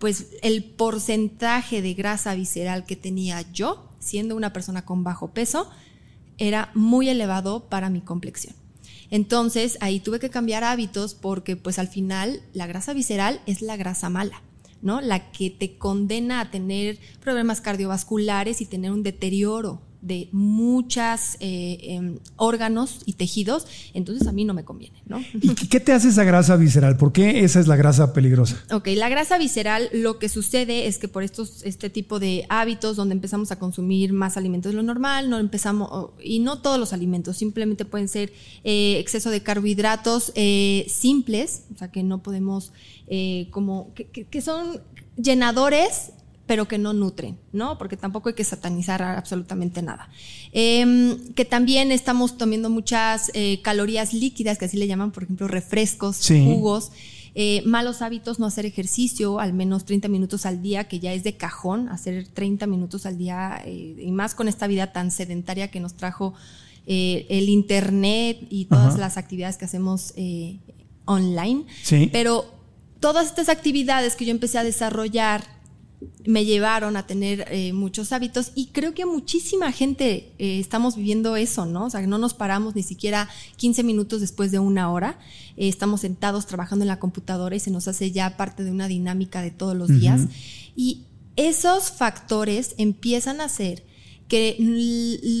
pues 0.00 0.26
el 0.42 0.64
porcentaje 0.64 1.80
de 1.80 1.94
grasa 1.94 2.34
visceral 2.34 2.84
que 2.84 2.96
tenía 2.96 3.42
yo, 3.52 3.88
siendo 4.00 4.34
una 4.34 4.52
persona 4.52 4.84
con 4.84 5.04
bajo 5.04 5.30
peso, 5.30 5.70
era 6.38 6.70
muy 6.74 7.08
elevado 7.08 7.68
para 7.68 7.90
mi 7.90 8.00
complexión. 8.00 8.54
Entonces, 9.10 9.78
ahí 9.80 10.00
tuve 10.00 10.18
que 10.18 10.30
cambiar 10.30 10.64
hábitos 10.64 11.14
porque 11.14 11.56
pues 11.56 11.78
al 11.78 11.88
final 11.88 12.42
la 12.52 12.66
grasa 12.66 12.92
visceral 12.94 13.40
es 13.46 13.62
la 13.62 13.76
grasa 13.76 14.10
mala. 14.10 14.42
¿no? 14.84 15.00
La 15.00 15.32
que 15.32 15.48
te 15.48 15.78
condena 15.78 16.40
a 16.40 16.50
tener 16.50 16.98
problemas 17.20 17.62
cardiovasculares 17.62 18.60
y 18.60 18.66
tener 18.66 18.92
un 18.92 19.02
deterioro 19.02 19.80
de 20.04 20.28
muchos 20.32 21.38
órganos 22.36 23.00
y 23.06 23.14
tejidos, 23.14 23.66
entonces 23.94 24.26
a 24.28 24.32
mí 24.32 24.44
no 24.44 24.54
me 24.54 24.64
conviene, 24.64 25.02
¿no? 25.06 25.20
¿Y 25.40 25.54
qué 25.54 25.80
te 25.80 25.92
hace 25.92 26.08
esa 26.08 26.24
grasa 26.24 26.56
visceral? 26.56 26.96
¿Por 26.96 27.12
qué 27.12 27.44
esa 27.44 27.60
es 27.60 27.66
la 27.66 27.76
grasa 27.76 28.12
peligrosa? 28.12 28.62
Ok, 28.72 28.88
la 28.94 29.08
grasa 29.08 29.38
visceral 29.38 29.88
lo 29.92 30.18
que 30.18 30.28
sucede 30.28 30.86
es 30.86 30.98
que 30.98 31.08
por 31.08 31.22
estos, 31.22 31.62
este 31.64 31.90
tipo 31.90 32.18
de 32.18 32.46
hábitos 32.48 32.96
donde 32.96 33.14
empezamos 33.14 33.50
a 33.50 33.58
consumir 33.58 34.12
más 34.12 34.36
alimentos 34.36 34.72
de 34.72 34.76
lo 34.76 34.82
normal, 34.82 35.30
no 35.30 35.38
empezamos, 35.38 36.10
y 36.22 36.40
no 36.40 36.60
todos 36.60 36.78
los 36.78 36.92
alimentos, 36.92 37.36
simplemente 37.36 37.84
pueden 37.84 38.08
ser 38.08 38.32
eh, 38.64 38.98
exceso 38.98 39.30
de 39.30 39.42
carbohidratos 39.42 40.32
eh, 40.34 40.86
simples, 40.88 41.64
o 41.74 41.78
sea 41.78 41.90
que 41.90 42.02
no 42.02 42.22
podemos, 42.22 42.72
eh, 43.06 43.48
como, 43.50 43.92
que, 43.94 44.06
que 44.06 44.40
son 44.40 44.80
llenadores 45.16 46.12
pero 46.46 46.68
que 46.68 46.76
no 46.78 46.92
nutren, 46.92 47.38
¿no? 47.52 47.78
Porque 47.78 47.96
tampoco 47.96 48.28
hay 48.28 48.34
que 48.34 48.44
satanizar 48.44 49.00
absolutamente 49.02 49.80
nada. 49.80 50.10
Eh, 50.52 51.16
que 51.34 51.44
también 51.44 51.90
estamos 51.90 52.36
tomando 52.36 52.68
muchas 52.68 53.30
eh, 53.34 53.60
calorías 53.62 54.12
líquidas, 54.12 54.58
que 54.58 54.66
así 54.66 54.76
le 54.76 54.86
llaman, 54.86 55.10
por 55.10 55.22
ejemplo, 55.22 55.48
refrescos, 55.48 56.16
Sí. 56.16 56.44
jugos, 56.44 56.90
Eh, 57.36 57.62
malos 57.66 58.00
hábitos, 58.00 58.38
no 58.38 58.46
hacer 58.46 58.64
ejercicio, 58.64 59.40
al 59.40 59.52
menos 59.54 59.84
30 59.84 60.06
minutos 60.06 60.46
al 60.46 60.62
día, 60.62 60.84
que 60.84 61.00
ya 61.00 61.12
es 61.12 61.24
de 61.24 61.36
cajón, 61.36 61.88
hacer 61.88 62.28
30 62.28 62.68
minutos 62.68 63.06
al 63.06 63.18
día, 63.18 63.60
eh, 63.64 63.96
y 64.06 64.12
más 64.12 64.36
con 64.36 64.46
esta 64.46 64.68
vida 64.68 64.92
tan 64.92 65.10
sedentaria 65.10 65.68
que 65.68 65.80
nos 65.80 65.94
trajo 65.94 66.34
el 66.86 67.48
Internet 67.48 68.38
y 68.50 68.66
todas 68.66 68.90
Ajá. 68.90 68.98
las 68.98 69.16
actividades 69.16 69.56
que 69.56 69.64
hacemos 69.64 70.14
online. 71.06 71.64
Sí. 71.82 72.08
Pero 72.12 72.44
todas 73.00 73.26
estas 73.26 73.48
actividades 73.48 74.16
que 74.16 74.24
yo 74.26 74.30
empecé 74.30 74.58
a 74.58 74.64
desarrollar 74.64 75.42
me 76.26 76.44
llevaron 76.44 76.96
a 76.96 77.06
tener 77.06 77.46
eh, 77.50 77.72
muchos 77.72 78.12
hábitos 78.12 78.52
y 78.54 78.66
creo 78.66 78.94
que 78.94 79.06
muchísima 79.06 79.72
gente 79.72 80.32
eh, 80.38 80.58
estamos 80.60 80.96
viviendo 80.96 81.36
eso, 81.36 81.66
¿no? 81.66 81.86
O 81.86 81.90
sea, 81.90 82.00
que 82.00 82.06
no 82.06 82.18
nos 82.18 82.34
paramos 82.34 82.74
ni 82.74 82.82
siquiera 82.82 83.28
15 83.56 83.82
minutos 83.82 84.20
después 84.20 84.50
de 84.52 84.58
una 84.58 84.90
hora, 84.92 85.18
Eh, 85.56 85.68
estamos 85.68 86.00
sentados 86.00 86.46
trabajando 86.46 86.82
en 86.84 86.88
la 86.88 86.98
computadora 86.98 87.54
y 87.54 87.60
se 87.60 87.70
nos 87.70 87.86
hace 87.86 88.10
ya 88.10 88.36
parte 88.36 88.64
de 88.64 88.70
una 88.72 88.88
dinámica 88.88 89.40
de 89.42 89.50
todos 89.52 89.76
los 89.76 89.88
días. 89.88 90.22
Y 90.76 91.02
esos 91.36 91.90
factores 91.92 92.74
empiezan 92.78 93.40
a 93.40 93.44
hacer 93.44 93.84
que 94.28 94.56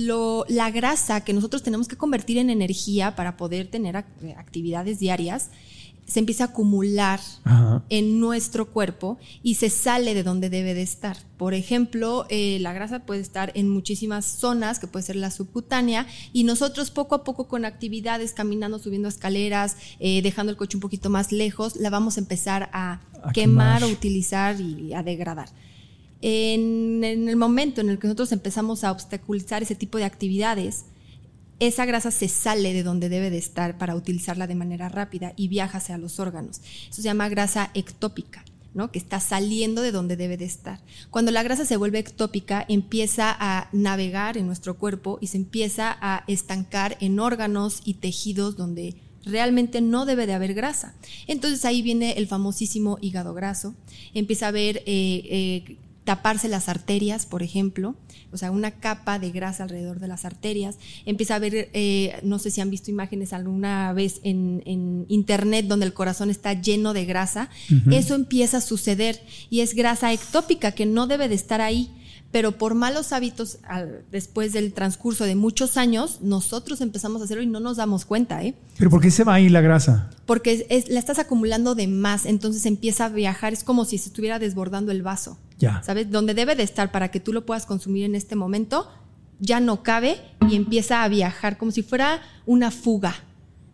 lo- 0.06 0.44
la 0.48 0.70
grasa 0.70 1.22
que 1.24 1.32
nosotros 1.32 1.62
tenemos 1.62 1.88
que 1.88 1.96
convertir 1.96 2.38
en 2.38 2.50
energía 2.50 3.16
para 3.16 3.36
poder 3.36 3.66
tener 3.68 3.94
ac- 3.96 4.36
actividades 4.36 4.98
diarias 4.98 5.50
se 6.06 6.20
empieza 6.20 6.44
a 6.44 6.46
acumular 6.48 7.20
Ajá. 7.44 7.82
en 7.88 8.20
nuestro 8.20 8.70
cuerpo 8.70 9.18
y 9.42 9.54
se 9.54 9.70
sale 9.70 10.14
de 10.14 10.22
donde 10.22 10.50
debe 10.50 10.74
de 10.74 10.82
estar. 10.82 11.16
Por 11.38 11.54
ejemplo, 11.54 12.26
eh, 12.28 12.58
la 12.60 12.72
grasa 12.72 13.00
puede 13.06 13.20
estar 13.20 13.52
en 13.54 13.68
muchísimas 13.68 14.24
zonas, 14.24 14.78
que 14.78 14.86
puede 14.86 15.04
ser 15.04 15.16
la 15.16 15.30
subcutánea, 15.30 16.06
y 16.32 16.44
nosotros 16.44 16.90
poco 16.90 17.14
a 17.14 17.24
poco 17.24 17.48
con 17.48 17.64
actividades, 17.64 18.32
caminando, 18.32 18.78
subiendo 18.78 19.08
escaleras, 19.08 19.76
eh, 19.98 20.20
dejando 20.22 20.50
el 20.50 20.56
coche 20.58 20.76
un 20.76 20.82
poquito 20.82 21.08
más 21.10 21.32
lejos, 21.32 21.76
la 21.76 21.90
vamos 21.90 22.16
a 22.16 22.20
empezar 22.20 22.68
a, 22.72 23.00
A 23.22 23.32
quemar, 23.32 23.78
quemar. 23.78 23.84
o 23.84 23.88
utilizar 23.88 24.60
y 24.60 24.92
a 24.92 25.02
degradar. 25.02 25.48
En, 26.20 27.02
en 27.04 27.28
el 27.28 27.36
momento 27.36 27.80
en 27.80 27.90
el 27.90 27.98
que 27.98 28.06
nosotros 28.06 28.32
empezamos 28.32 28.84
a 28.84 28.92
obstaculizar 28.92 29.62
ese 29.62 29.74
tipo 29.74 29.98
de 29.98 30.04
actividades, 30.04 30.84
esa 31.60 31.84
grasa 31.84 32.10
se 32.10 32.28
sale 32.28 32.72
de 32.72 32.82
donde 32.82 33.08
debe 33.08 33.30
de 33.30 33.38
estar 33.38 33.78
para 33.78 33.94
utilizarla 33.94 34.46
de 34.46 34.54
manera 34.54 34.88
rápida 34.88 35.32
y 35.36 35.48
viaja 35.48 35.78
hacia 35.78 35.98
los 35.98 36.20
órganos. 36.20 36.60
Eso 36.88 36.96
se 36.96 37.02
llama 37.02 37.28
grasa 37.28 37.70
ectópica. 37.74 38.44
¿no? 38.74 38.90
que 38.90 38.98
está 38.98 39.20
saliendo 39.20 39.82
de 39.82 39.92
donde 39.92 40.16
debe 40.16 40.36
de 40.36 40.46
estar. 40.46 40.80
Cuando 41.10 41.30
la 41.30 41.44
grasa 41.44 41.64
se 41.64 41.76
vuelve 41.76 42.00
ectópica, 42.00 42.64
empieza 42.68 43.34
a 43.38 43.68
navegar 43.72 44.36
en 44.36 44.46
nuestro 44.46 44.76
cuerpo 44.78 45.18
y 45.20 45.28
se 45.28 45.36
empieza 45.36 45.96
a 46.00 46.24
estancar 46.26 46.96
en 47.00 47.20
órganos 47.20 47.82
y 47.84 47.94
tejidos 47.94 48.56
donde 48.56 48.96
realmente 49.24 49.80
no 49.80 50.06
debe 50.06 50.26
de 50.26 50.34
haber 50.34 50.54
grasa. 50.54 50.94
Entonces 51.26 51.64
ahí 51.64 51.82
viene 51.82 52.12
el 52.12 52.26
famosísimo 52.26 52.98
hígado 53.00 53.32
graso, 53.32 53.74
empieza 54.12 54.46
a 54.46 54.48
haber 54.48 54.78
eh, 54.78 54.84
eh, 54.86 55.76
taparse 56.04 56.48
las 56.48 56.68
arterias, 56.68 57.26
por 57.26 57.42
ejemplo, 57.42 57.96
o 58.30 58.36
sea, 58.36 58.50
una 58.50 58.72
capa 58.72 59.18
de 59.18 59.30
grasa 59.30 59.62
alrededor 59.62 60.00
de 60.00 60.08
las 60.08 60.24
arterias, 60.24 60.76
empieza 61.06 61.34
a 61.34 61.36
haber, 61.36 61.70
eh, 61.72 62.20
no 62.22 62.38
sé 62.38 62.50
si 62.50 62.60
han 62.60 62.70
visto 62.70 62.90
imágenes 62.90 63.32
alguna 63.32 63.92
vez 63.92 64.20
en, 64.22 64.62
en 64.66 65.06
internet 65.08 65.66
donde 65.66 65.86
el 65.86 65.94
corazón 65.94 66.30
está 66.30 66.52
lleno 66.52 66.92
de 66.92 67.06
grasa, 67.06 67.48
eso 67.90 68.14
empieza 68.14 68.58
a 68.58 68.60
suceder 68.60 69.20
y 69.50 69.60
es 69.60 69.74
grasa 69.74 70.12
ectópica 70.12 70.72
que 70.72 70.86
no 70.86 71.06
debe 71.06 71.28
de 71.28 71.34
estar 71.34 71.60
ahí 71.60 71.90
pero 72.34 72.50
por 72.58 72.74
malos 72.74 73.12
hábitos, 73.12 73.58
al- 73.62 74.02
después 74.10 74.52
del 74.52 74.72
transcurso 74.72 75.22
de 75.22 75.36
muchos 75.36 75.76
años, 75.76 76.18
nosotros 76.20 76.80
empezamos 76.80 77.22
a 77.22 77.26
hacerlo 77.26 77.44
y 77.44 77.46
no 77.46 77.60
nos 77.60 77.76
damos 77.76 78.04
cuenta, 78.04 78.42
¿eh? 78.42 78.56
Pero 78.76 78.90
¿por 78.90 79.00
qué 79.00 79.12
se 79.12 79.22
va 79.22 79.34
ahí 79.34 79.48
la 79.48 79.60
grasa? 79.60 80.10
Porque 80.26 80.50
es- 80.52 80.64
es- 80.68 80.88
la 80.88 80.98
estás 80.98 81.20
acumulando 81.20 81.76
de 81.76 81.86
más, 81.86 82.26
entonces 82.26 82.66
empieza 82.66 83.04
a 83.04 83.08
viajar, 83.10 83.52
es 83.52 83.62
como 83.62 83.84
si 83.84 83.98
se 83.98 84.08
estuviera 84.08 84.40
desbordando 84.40 84.90
el 84.90 85.02
vaso, 85.02 85.38
Ya. 85.60 85.80
¿sabes? 85.84 86.10
Donde 86.10 86.34
debe 86.34 86.56
de 86.56 86.64
estar 86.64 86.90
para 86.90 87.12
que 87.12 87.20
tú 87.20 87.32
lo 87.32 87.46
puedas 87.46 87.66
consumir 87.66 88.02
en 88.04 88.16
este 88.16 88.34
momento, 88.34 88.90
ya 89.38 89.60
no 89.60 89.84
cabe 89.84 90.16
y 90.50 90.56
empieza 90.56 91.04
a 91.04 91.08
viajar 91.08 91.56
como 91.56 91.70
si 91.70 91.84
fuera 91.84 92.20
una 92.46 92.72
fuga, 92.72 93.14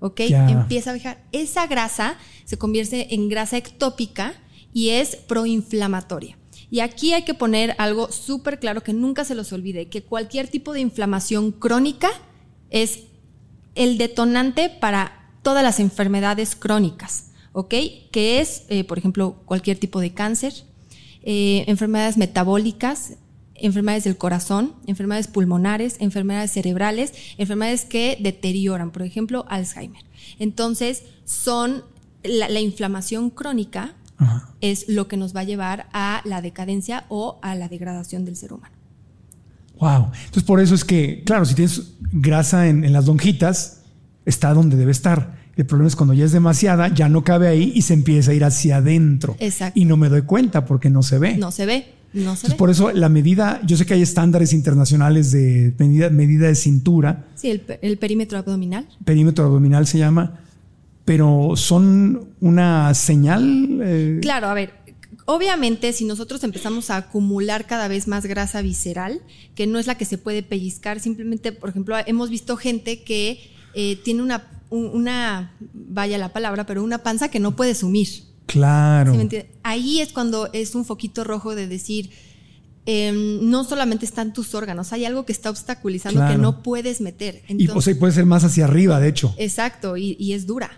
¿ok? 0.01 0.21
Ya. 0.29 0.51
Empieza 0.51 0.91
a 0.91 0.93
viajar. 0.93 1.25
Esa 1.33 1.67
grasa 1.67 2.17
se 2.45 2.59
convierte 2.59 3.15
en 3.15 3.31
grasa 3.31 3.57
ectópica 3.57 4.35
y 4.75 4.91
es 4.91 5.17
proinflamatoria. 5.17 6.37
Y 6.71 6.81
aquí 6.81 7.13
hay 7.13 7.25
que 7.25 7.35
poner 7.35 7.75
algo 7.79 8.13
súper 8.13 8.61
claro 8.61 8.83
que 8.83 8.93
nunca 8.93 9.25
se 9.25 9.35
los 9.35 9.53
olvide, 9.53 9.89
que 9.89 10.03
cualquier 10.03 10.49
tipo 10.49 10.73
de 10.73 10.81
inflamación 10.81 11.51
crónica 11.51 12.11
es 12.71 13.01
el 13.75 13.99
detonante 13.99 14.71
para 14.71 15.33
todas 15.43 15.63
las 15.63 15.81
enfermedades 15.81 16.55
crónicas, 16.55 17.33
¿ok? 17.53 17.75
Que 18.13 18.41
es, 18.41 18.65
eh, 18.69 18.85
por 18.85 18.99
ejemplo, 18.99 19.43
cualquier 19.47 19.79
tipo 19.79 20.01
de 20.01 20.15
cáncer, 20.15 20.53
eh, 21.23 21.65
enfermedades 21.67 22.17
metabólicas, 22.17 23.15
enfermedades 23.55 24.05
del 24.05 24.17
corazón, 24.17 24.75
enfermedades 24.87 25.29
pulmonares, 25.29 25.97
enfermedades 26.01 26.53
cerebrales, 26.53 27.13
enfermedades 27.37 27.85
que 27.85 28.17
deterioran, 28.21 28.91
por 28.91 29.03
ejemplo, 29.03 29.45
Alzheimer. 29.49 30.05
Entonces, 30.39 31.03
son 31.25 31.85
la, 32.23 32.49
la 32.49 32.61
inflamación 32.61 33.31
crónica 33.31 33.95
Ajá. 34.21 34.49
es 34.61 34.89
lo 34.89 35.09
que 35.09 35.17
nos 35.17 35.35
va 35.35 35.41
a 35.41 35.45
llevar 35.45 35.87
a 35.93 36.21
la 36.25 36.41
decadencia 36.43 37.05
o 37.09 37.39
a 37.43 37.55
la 37.57 37.69
degradación 37.69 38.25
del 38.25 38.37
ser 38.37 38.53
humano. 38.53 38.75
Wow. 39.81 40.11
Entonces, 40.27 40.43
por 40.45 40.61
eso 40.61 40.75
es 40.75 40.85
que, 40.85 41.23
claro, 41.25 41.45
si 41.47 41.55
tienes 41.55 41.95
grasa 42.13 42.69
en, 42.69 42.85
en 42.85 42.93
las 42.93 43.07
lonjitas, 43.07 43.81
está 44.27 44.53
donde 44.53 44.77
debe 44.77 44.93
estar. 44.93 45.41
El 45.57 45.67
problema 45.67 45.89
es 45.89 45.97
cuando 45.97 46.15
ya 46.15 46.25
es 46.25 46.33
demasiada, 46.33 46.89
ya 46.89 47.09
no 47.09 47.25
cabe 47.25 47.49
ahí 47.49 47.73
y 47.75 47.83
se 47.83 47.95
empieza 47.95 48.31
a 48.31 48.35
ir 48.35 48.45
hacia 48.45 48.77
adentro. 48.77 49.37
Exacto. 49.41 49.79
Y 49.81 49.85
no 49.87 49.97
me 49.97 50.09
doy 50.09 50.23
cuenta 50.23 50.65
porque 50.67 50.91
no 50.91 51.03
se 51.03 51.19
ve. 51.19 51.37
No 51.39 51.51
se 51.51 51.65
ve, 51.67 51.87
no 52.13 52.21
se 52.21 52.21
Entonces, 52.21 52.51
ve. 52.51 52.57
por 52.57 52.71
eso 52.71 52.93
la 52.93 53.09
medida, 53.09 53.61
yo 53.67 53.77
sé 53.77 53.87
que 53.87 53.95
hay 53.95 54.03
estándares 54.03 54.53
internacionales 54.53 55.33
de 55.33 55.75
medida, 55.79 56.11
medida 56.11 56.47
de 56.47 56.55
cintura, 56.55 57.25
Sí, 57.35 57.51
el, 57.51 57.63
el 57.83 57.97
perímetro 57.99 58.39
abdominal. 58.39 58.87
perímetro 59.05 59.47
abdominal 59.47 59.87
se 59.87 59.99
llama, 59.99 60.41
pero 61.05 61.53
son 61.57 62.29
una 62.41 62.95
señal. 62.95 63.81
eh, 63.83 64.19
Claro, 64.23 64.49
a 64.49 64.55
ver, 64.55 64.73
obviamente 65.27 65.93
si 65.93 66.05
nosotros 66.05 66.43
empezamos 66.45 66.91
a 66.91 66.97
acumular 66.97 67.67
cada 67.67 67.89
vez 67.89 68.07
más 68.09 68.27
grasa 68.27 68.63
visceral, 68.63 69.21
que 69.55 69.67
no 69.67 69.79
es 69.79 69.87
la 69.87 69.97
que 69.97 70.05
se 70.05 70.19
puede 70.19 70.43
pellizcar, 70.43 71.01
simplemente, 71.01 71.53
por 71.53 71.71
ejemplo, 71.71 71.97
hemos 72.07 72.31
visto 72.31 72.57
gente 72.57 73.03
que 73.03 73.41
eh, 73.75 73.97
tiene 74.05 74.23
una, 74.23 74.49
un- 74.71 74.87
una, 74.93 75.55
vaya 75.73 76.19
la 76.19 76.33
palabra, 76.33 76.67
pero 76.67 76.83
una 76.83 76.99
panza 76.99 77.29
que 77.31 77.41
no 77.41 77.55
puede 77.57 77.75
sumir. 77.75 78.09
Claro. 78.47 79.15
Ahí 79.63 80.01
es 80.01 80.13
cuando 80.13 80.49
es 80.53 80.75
un 80.75 80.85
foquito 80.85 81.23
rojo 81.23 81.55
de 81.55 81.69
decir, 81.69 82.11
em, 82.87 83.49
no 83.49 83.63
solamente 83.63 84.05
están 84.05 84.33
tus 84.33 84.55
órganos, 84.57 84.93
hay 84.93 85.05
algo 85.05 85.25
que 85.25 85.33
está 85.33 85.51
obstaculizando 85.51 86.19
Claro. 86.19 86.35
que 86.35 86.43
no 86.43 86.63
puedes 86.65 87.01
meter. 87.01 87.43
y 87.49 87.69
o 87.69 87.81
sea, 87.81 87.95
puede 87.97 88.13
ser 88.13 88.27
más 88.27 88.43
hacia 88.43 88.65
arriba, 88.65 88.99
de 88.99 89.09
hecho. 89.09 89.35
Exacto, 89.39 89.97
y, 89.97 90.17
y 90.19 90.33
es 90.33 90.47
dura, 90.47 90.71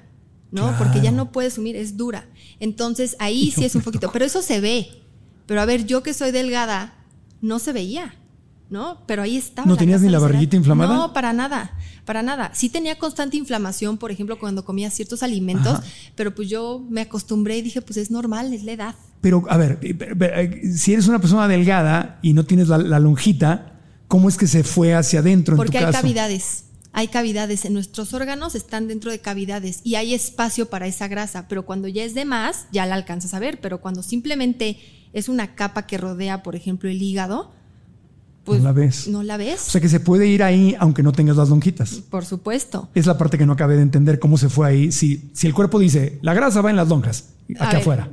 ¿no? 0.52 0.68
Claro. 0.68 0.78
Porque 0.78 1.00
ya 1.00 1.10
no 1.10 1.32
puedes 1.32 1.54
sumir, 1.54 1.74
es 1.74 1.96
dura. 1.96 2.26
Entonces 2.60 3.16
ahí 3.18 3.50
sí 3.50 3.64
es 3.64 3.74
un 3.74 3.82
poquito, 3.82 4.12
pero 4.12 4.24
eso 4.24 4.42
se 4.42 4.60
ve. 4.60 4.88
Pero 5.46 5.60
a 5.60 5.64
ver, 5.64 5.84
yo 5.86 6.02
que 6.04 6.14
soy 6.14 6.30
delgada, 6.30 6.94
no 7.40 7.58
se 7.58 7.72
veía, 7.72 8.14
¿no? 8.70 9.02
Pero 9.06 9.22
ahí 9.22 9.36
estaba. 9.36 9.66
¿No 9.66 9.76
tenías 9.76 10.00
ni 10.02 10.08
la 10.08 10.18
barriguita 10.20 10.54
inflamada? 10.56 10.94
No, 10.94 11.12
para 11.12 11.32
nada, 11.32 11.72
para 12.04 12.22
nada. 12.22 12.52
Sí 12.54 12.68
tenía 12.68 12.96
constante 12.98 13.36
inflamación, 13.36 13.98
por 13.98 14.10
ejemplo, 14.12 14.38
cuando 14.38 14.64
comía 14.64 14.90
ciertos 14.90 15.22
alimentos, 15.22 15.78
Ajá. 15.78 15.84
pero 16.14 16.34
pues 16.34 16.48
yo 16.48 16.84
me 16.88 17.00
acostumbré 17.00 17.58
y 17.58 17.62
dije, 17.62 17.82
pues 17.82 17.96
es 17.96 18.10
normal, 18.10 18.52
es 18.52 18.62
la 18.62 18.72
edad. 18.72 18.94
Pero, 19.20 19.44
a 19.48 19.56
ver, 19.56 19.78
eh, 19.82 19.96
eh, 20.00 20.72
si 20.74 20.92
eres 20.92 21.06
una 21.08 21.20
persona 21.20 21.48
delgada 21.48 22.18
y 22.22 22.32
no 22.32 22.44
tienes 22.44 22.68
la, 22.68 22.78
la 22.78 22.98
lonjita, 22.98 23.80
¿cómo 24.08 24.28
es 24.28 24.36
que 24.36 24.46
se 24.46 24.64
fue 24.64 24.94
hacia 24.94 25.20
adentro 25.20 25.56
Porque 25.56 25.78
en 25.78 25.82
tu 25.82 25.86
hay 25.86 25.92
caso? 25.92 26.02
cavidades. 26.02 26.64
Hay 26.94 27.08
cavidades 27.08 27.64
en 27.64 27.72
nuestros 27.72 28.12
órganos, 28.12 28.54
están 28.54 28.86
dentro 28.86 29.10
de 29.10 29.18
cavidades 29.18 29.80
y 29.82 29.94
hay 29.94 30.12
espacio 30.14 30.66
para 30.68 30.86
esa 30.86 31.08
grasa, 31.08 31.46
pero 31.48 31.64
cuando 31.64 31.88
ya 31.88 32.04
es 32.04 32.14
de 32.14 32.24
más, 32.26 32.66
ya 32.70 32.84
la 32.86 32.94
alcanzas 32.94 33.32
a 33.34 33.38
ver, 33.38 33.60
pero 33.60 33.80
cuando 33.80 34.02
simplemente 34.02 34.78
es 35.14 35.28
una 35.28 35.54
capa 35.54 35.86
que 35.86 35.96
rodea, 35.98 36.42
por 36.42 36.54
ejemplo, 36.54 36.90
el 36.90 37.00
hígado, 37.00 37.50
pues 38.44 38.60
No 38.60 38.64
la 38.66 38.72
ves. 38.72 39.06
No 39.08 39.22
la 39.22 39.36
ves, 39.36 39.68
O 39.68 39.70
sea 39.70 39.80
que 39.80 39.88
se 39.88 40.00
puede 40.00 40.26
ir 40.26 40.42
ahí 40.42 40.74
aunque 40.80 41.02
no 41.02 41.12
tengas 41.12 41.36
las 41.36 41.48
lonjitas. 41.48 41.92
por 42.10 42.24
supuesto. 42.26 42.88
Es 42.94 43.06
la 43.06 43.16
parte 43.16 43.38
que 43.38 43.46
no 43.46 43.52
acabé 43.52 43.76
de 43.76 43.82
entender 43.82 44.18
cómo 44.18 44.36
se 44.36 44.48
fue 44.48 44.66
ahí. 44.68 44.92
Si, 44.92 45.30
si 45.32 45.46
el 45.46 45.54
cuerpo 45.54 45.78
dice, 45.78 46.18
la 46.22 46.34
grasa 46.34 46.60
va 46.60 46.70
en 46.70 46.76
las 46.76 46.88
lonjas, 46.88 47.28
A 47.58 47.64
aquí 47.66 47.74
ver, 47.76 47.82
afuera. 47.82 48.08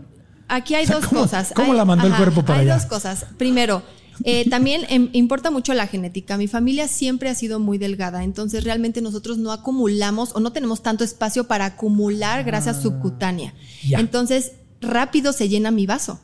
Aquí 0.48 0.76
hay 0.76 0.84
O 0.86 0.88
sea, 0.88 0.96
dos 0.98 1.06
¿cómo- 1.08 1.22
cosas. 1.22 1.52
cómo 1.56 1.72
Hay- 1.74 1.78
la 1.78 1.86
mandó 1.86 2.08
el 2.08 2.14
cuerpo 2.16 2.46
para 2.46 2.60
hay 2.60 2.66
allá? 2.70 2.76
dos 2.78 2.86
cosas. 2.86 3.26
Primero, 3.38 3.82
eh, 4.24 4.50
también 4.50 4.86
em, 4.90 5.10
importa 5.14 5.52
mucho 5.52 5.74
la 5.74 5.88
genética. 5.88 6.38
Mi 6.38 6.48
familia 6.48 6.88
siempre 6.88 7.30
ha 7.30 7.36
sido 7.36 7.60
muy 7.60 7.78
delgada, 7.78 8.24
entonces 8.24 8.64
realmente 8.64 9.02
nosotros 9.02 9.38
no 9.38 9.52
acumulamos 9.52 10.36
o 10.36 10.40
no 10.40 10.52
tenemos 10.52 10.82
tanto 10.82 11.04
espacio 11.04 11.46
para 11.46 11.66
acumular 11.66 12.44
grasa 12.44 12.74
subcutánea. 12.74 13.54
Ah, 13.56 13.88
ya. 13.88 14.00
Entonces, 14.00 14.54
rápido 14.82 15.34
se 15.34 15.50
llena 15.50 15.72
mi 15.72 15.86
vaso. 15.86 16.20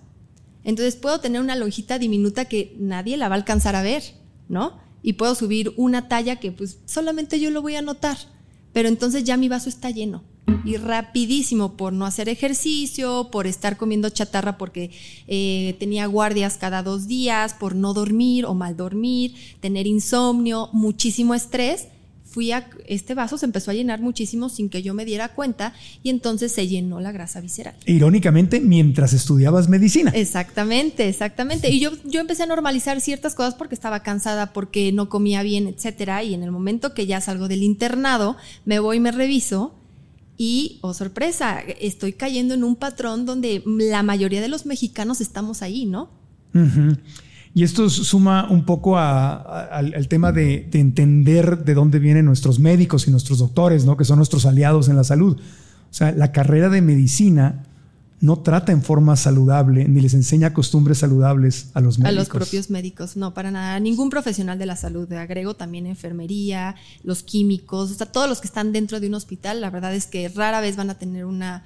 Entonces 0.64 0.96
puedo 0.96 1.20
tener 1.20 1.42
una 1.42 1.56
lonjita 1.56 2.00
diminuta 2.00 2.46
que 2.46 2.76
nadie 2.80 3.18
la 3.18 3.30
va 3.30 3.36
a 3.36 3.38
alcanzar 3.38 3.76
a 3.76 3.84
ver, 3.84 4.04
¿no? 4.50 4.80
Y 5.04 5.14
puedo 5.14 5.36
subir 5.36 5.74
una 5.78 6.08
talla 6.08 6.38
que 6.38 6.52
pues 6.52 6.80
solamente 6.86 7.40
yo 7.40 7.52
lo 7.52 7.62
voy 7.62 7.76
a 7.76 7.84
notar. 7.84 8.18
Pero 8.74 8.90
entonces 8.90 9.24
ya 9.24 9.38
mi 9.38 9.48
vaso 9.48 9.70
está 9.70 9.92
lleno. 9.92 10.24
Y 10.64 10.78
rapidísimo 10.78 11.78
por 11.78 11.94
no 11.94 12.06
hacer 12.06 12.30
ejercicio, 12.30 13.30
por 13.32 13.48
estar 13.48 13.78
comiendo 13.78 14.10
chatarra 14.10 14.58
porque 14.58 14.92
eh, 15.28 15.76
tenía 15.80 16.06
guardias 16.08 16.58
cada 16.58 16.84
dos 16.84 17.08
días, 17.08 17.54
por 17.54 17.76
no 17.76 17.94
dormir 17.94 18.46
o 18.46 18.54
mal 18.54 18.76
dormir, 18.76 19.36
tener 19.60 19.88
insomnio, 19.88 20.70
muchísimo 20.72 21.36
estrés 21.36 21.88
fui 22.36 22.52
a, 22.52 22.68
este 22.88 23.14
vaso 23.14 23.38
se 23.38 23.46
empezó 23.46 23.72
a 23.72 23.74
llenar 23.74 24.02
muchísimo 24.02 24.50
sin 24.50 24.68
que 24.68 24.84
yo 24.84 24.94
me 24.94 25.06
diera 25.06 25.30
cuenta 25.30 25.74
y 26.04 26.10
entonces 26.10 26.52
se 26.52 26.68
llenó 26.68 27.00
la 27.00 27.14
grasa 27.14 27.40
visceral. 27.40 27.76
Irónicamente, 27.86 28.60
mientras 28.60 29.14
estudiabas 29.14 29.70
medicina. 29.70 30.12
Exactamente, 30.14 31.08
exactamente. 31.08 31.70
Y 31.70 31.80
yo, 31.80 31.92
yo 32.04 32.20
empecé 32.20 32.44
a 32.44 32.48
normalizar 32.48 33.00
ciertas 33.00 33.36
cosas 33.36 33.56
porque 33.56 33.74
estaba 33.74 34.04
cansada, 34.04 34.52
porque 34.52 34.92
no 34.92 35.08
comía 35.08 35.44
bien, 35.44 35.68
etcétera. 35.68 36.24
Y 36.24 36.34
en 36.34 36.44
el 36.44 36.52
momento 36.52 36.94
que 36.94 37.08
ya 37.08 37.22
salgo 37.22 37.48
del 37.48 37.64
internado, 37.64 38.36
me 38.66 38.80
voy 38.80 38.98
y 38.98 39.00
me 39.00 39.14
reviso. 39.14 39.74
Y, 40.38 40.80
oh 40.82 40.94
sorpresa, 40.94 41.60
estoy 41.80 42.14
cayendo 42.14 42.54
en 42.54 42.64
un 42.64 42.76
patrón 42.76 43.26
donde 43.26 43.64
la 43.66 44.04
mayoría 44.04 44.42
de 44.42 44.50
los 44.50 44.66
mexicanos 44.66 45.22
estamos 45.22 45.62
ahí, 45.62 45.86
¿no? 45.86 46.10
Y 47.54 47.64
esto 47.64 47.90
suma 47.90 48.48
un 48.50 48.66
poco 48.66 48.98
al, 48.98 50.08
tema 50.10 50.34
de, 50.34 50.70
entender 50.74 51.64
de 51.64 51.74
dónde 51.74 52.00
vienen 52.00 52.26
nuestros 52.26 52.60
médicos 52.60 53.08
y 53.08 53.12
nuestros 53.12 53.40
doctores, 53.40 53.86
¿no? 53.86 53.96
que 53.96 54.04
son 54.04 54.18
nuestros 54.18 54.46
aliados 54.46 54.90
en 54.90 54.98
la 54.98 55.06
salud. 55.06 55.38
O 55.38 55.94
sea, 55.94 56.12
la 56.12 56.34
carrera 56.34 56.68
de 56.70 56.82
medicina 56.82 57.64
no 58.22 58.40
trata 58.40 58.72
en 58.72 58.82
forma 58.82 59.16
saludable 59.16 59.88
ni 59.88 60.02
les 60.02 60.14
enseña 60.14 60.54
costumbres 60.54 61.00
saludables 61.00 61.70
a 61.74 61.82
los 61.82 62.00
médicos. 62.00 62.16
A 62.16 62.20
los 62.20 62.30
propios 62.30 62.70
médicos, 62.70 63.18
no, 63.18 63.34
para 63.34 63.52
nada. 63.52 63.80
Ningún 63.80 64.10
profesional 64.10 64.58
de 64.58 64.66
la 64.66 64.76
salud. 64.76 65.12
Agrego 65.14 65.56
también 65.56 65.86
enfermería, 65.86 66.76
los 67.04 67.24
químicos, 67.24 67.92
o 67.92 67.94
sea, 67.94 68.08
todos 68.08 68.30
los 68.30 68.40
que 68.40 68.48
están 68.48 68.72
dentro 68.72 69.00
de 69.00 69.08
un 69.08 69.16
hospital, 69.16 69.62
la 69.62 69.70
verdad 69.70 69.94
es 69.94 70.08
que 70.08 70.30
rara 70.30 70.62
vez 70.62 70.76
van 70.76 70.90
a 70.90 70.98
tener 70.98 71.26
una, 71.26 71.66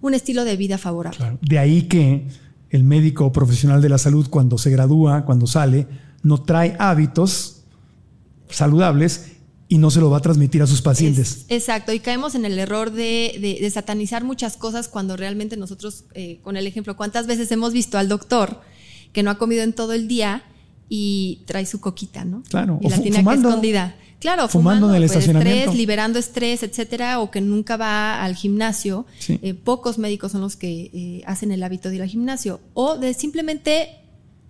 un 0.00 0.14
estilo 0.14 0.44
de 0.44 0.56
vida 0.56 0.78
favorable. 0.78 1.38
De 1.42 1.58
ahí 1.58 1.82
que 1.82 2.28
el 2.70 2.84
médico 2.84 3.32
profesional 3.32 3.82
de 3.82 3.88
la 3.88 3.98
salud 3.98 4.28
cuando 4.30 4.58
se 4.58 4.70
gradúa, 4.70 5.24
cuando 5.24 5.46
sale, 5.46 5.86
no 6.22 6.42
trae 6.42 6.76
hábitos 6.78 7.62
saludables 8.48 9.32
y 9.72 9.78
no 9.78 9.90
se 9.90 10.00
lo 10.00 10.10
va 10.10 10.18
a 10.18 10.20
transmitir 10.20 10.60
a 10.60 10.66
sus 10.66 10.82
pacientes. 10.82 11.46
exacto, 11.48 11.94
y 11.94 12.00
caemos 12.00 12.34
en 12.34 12.44
el 12.44 12.58
error 12.58 12.92
de, 12.92 13.70
satanizar 13.72 14.22
muchas 14.22 14.58
cosas 14.58 14.86
cuando 14.86 15.16
realmente 15.16 15.56
nosotros, 15.56 16.04
eh, 16.12 16.40
con 16.42 16.58
el 16.58 16.66
ejemplo, 16.66 16.94
¿cuántas 16.94 17.26
veces 17.26 17.50
hemos 17.52 17.72
visto 17.72 17.96
al 17.96 18.06
doctor 18.06 18.60
que 19.14 19.22
no 19.22 19.30
ha 19.30 19.38
comido 19.38 19.62
en 19.62 19.72
todo 19.72 19.94
el 19.94 20.08
día 20.08 20.44
y 20.90 21.40
trae 21.46 21.64
su 21.64 21.80
coquita, 21.80 22.26
¿no? 22.26 22.42
Claro, 22.50 22.80
y 22.82 22.90
la 22.90 22.98
tiene 22.98 23.20
escondida. 23.20 23.96
Claro, 24.20 24.46
fumando, 24.46 24.90
en 24.90 24.96
el 24.96 25.00
pues, 25.04 25.12
estacionamiento. 25.12 25.60
Estrés, 25.60 25.74
liberando 25.74 26.18
estrés, 26.18 26.62
etcétera, 26.62 27.20
o 27.20 27.30
que 27.30 27.40
nunca 27.40 27.78
va 27.78 28.22
al 28.22 28.36
gimnasio. 28.36 29.06
Eh, 29.26 29.54
pocos 29.54 29.96
médicos 29.96 30.32
son 30.32 30.42
los 30.42 30.56
que 30.56 30.90
eh, 30.92 31.22
hacen 31.24 31.50
el 31.50 31.62
hábito 31.62 31.88
de 31.88 31.94
ir 31.96 32.02
al 32.02 32.08
gimnasio. 32.08 32.60
O 32.74 32.98
de 32.98 33.14
simplemente 33.14 34.01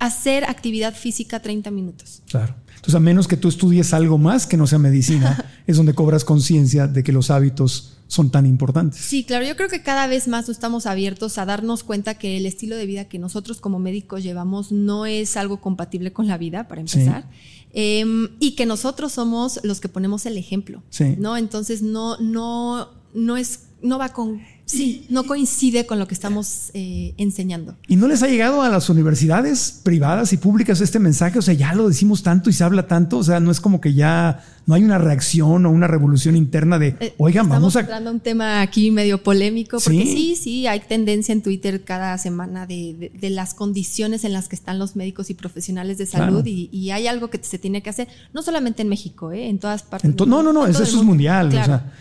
hacer 0.03 0.45
actividad 0.45 0.95
física 0.95 1.41
30 1.41 1.71
minutos. 1.71 2.23
Claro. 2.29 2.57
Entonces, 2.67 2.97
a 2.97 3.01
menos 3.01 3.29
que 3.29 3.37
tú 3.37 3.47
estudies 3.47 3.95
algo 3.95 4.19
más 4.19 4.49
que 4.49 4.57
no 4.57 4.67
sea 4.67 4.81
medicina, 4.81 5.53
es 5.69 5.77
donde 5.77 5.95
cobras 5.95 6.25
conciencia 6.25 6.89
de 6.89 7.05
que 7.05 7.13
los 7.13 7.31
hábitos 7.31 7.99
son 8.09 8.31
tan 8.31 8.45
importantes. 8.45 9.01
Sí, 9.01 9.23
claro, 9.23 9.47
yo 9.47 9.55
creo 9.55 9.69
que 9.69 9.83
cada 9.83 10.09
vez 10.09 10.27
más 10.27 10.49
estamos 10.49 10.87
abiertos 10.87 11.39
a 11.39 11.47
darnos 11.47 11.85
cuenta 11.85 12.19
que 12.19 12.37
el 12.37 12.47
estilo 12.47 12.75
de 12.75 12.85
vida 12.85 13.05
que 13.05 13.21
nosotros 13.21 13.61
como 13.61 13.79
médicos 13.79 14.25
llevamos 14.25 14.73
no 14.73 15.07
es 15.07 15.37
algo 15.37 15.61
compatible 15.61 16.13
con 16.13 16.27
la 16.27 16.37
vida, 16.37 16.67
para 16.67 16.81
empezar. 16.81 17.31
Em, 17.73 18.31
y 18.41 18.57
que 18.57 18.67
nosotros 18.67 19.13
somos 19.13 19.61
los 19.63 19.81
que 19.81 19.89
ponemos 19.89 20.27
el 20.27 20.37
ejemplo, 20.37 20.83
¿no? 21.19 21.37
Entonces 21.37 21.81
no, 21.81 22.19
no, 22.19 22.89
no 23.15 23.37
es, 23.37 23.67
no 23.83 23.99
va 23.99 24.09
con 24.09 24.43
Sí, 24.65 25.07
no 25.11 25.25
coincide 25.25 25.87
con 25.87 25.99
lo 25.99 26.07
que 26.07 26.15
estamos 26.15 26.71
eh, 26.73 27.15
enseñando. 27.19 27.77
¿Y 27.89 27.97
no 27.97 28.09
les 28.09 28.23
ha 28.23 28.29
llegado 28.29 28.63
a 28.63 28.69
las 28.69 28.89
universidades 28.89 29.81
privadas 29.83 30.33
y 30.33 30.37
públicas 30.37 30.81
este 30.81 30.99
mensaje? 30.99 31.39
O 31.39 31.43
sea, 31.43 31.55
ya 31.55 31.75
lo 31.75 31.89
decimos 31.89 32.23
tanto 32.23 32.49
y 32.49 32.53
se 32.53 32.65
habla 32.65 32.87
tanto. 32.87 33.19
O 33.19 33.25
sea, 33.25 33.41
no 33.41 33.51
es 33.51 33.61
como 33.61 33.81
que 33.81 33.93
ya 33.93 34.43
no 34.67 34.75
hay 34.75 34.85
una 34.85 34.99
reacción 34.99 35.67
o 35.67 35.71
una 35.71 35.89
revolución 35.89 36.37
interna 36.37 36.79
de, 36.79 36.97
eh, 37.01 37.15
oigan, 37.19 37.49
vamos 37.49 37.77
a... 37.77 37.81
Estamos 37.81 38.13
un 38.13 38.21
tema 38.21 38.61
aquí 38.61 38.91
medio 38.91 39.23
polémico, 39.23 39.79
porque 39.83 40.07
¿Sí? 40.07 40.37
sí, 40.37 40.67
hay 40.67 40.81
tendencia 40.81 41.33
en 41.33 41.43
Twitter 41.43 41.83
cada 41.85 42.17
semana 42.19 42.67
de, 42.67 43.11
las 43.23 43.55
condiciones 43.55 44.25
en 44.25 44.33
las 44.33 44.49
que 44.49 44.57
están 44.57 44.79
los 44.79 44.95
médicos 44.97 45.31
y 45.31 45.35
profesionales 45.35 45.99
de 45.99 46.07
salud 46.07 46.45
y, 46.47 46.91
hay 46.93 47.07
algo 47.07 47.31
que 47.31 47.41
se 47.43 47.59
tiene 47.59 47.83
que 47.83 47.89
hacer, 47.89 48.09
no 48.35 48.43
solamente 48.43 48.83
en 48.83 48.89
México, 48.91 49.33
¿eh? 49.33 49.49
en 49.49 49.59
todas 49.59 49.83
partes. 49.83 50.15
no, 50.27 50.43
no, 50.43 50.53
no, 50.53 50.67
eso, 50.67 50.83
es 50.83 50.95
mundial. 50.95 51.49
O 51.49 51.53
sea, 51.53 51.93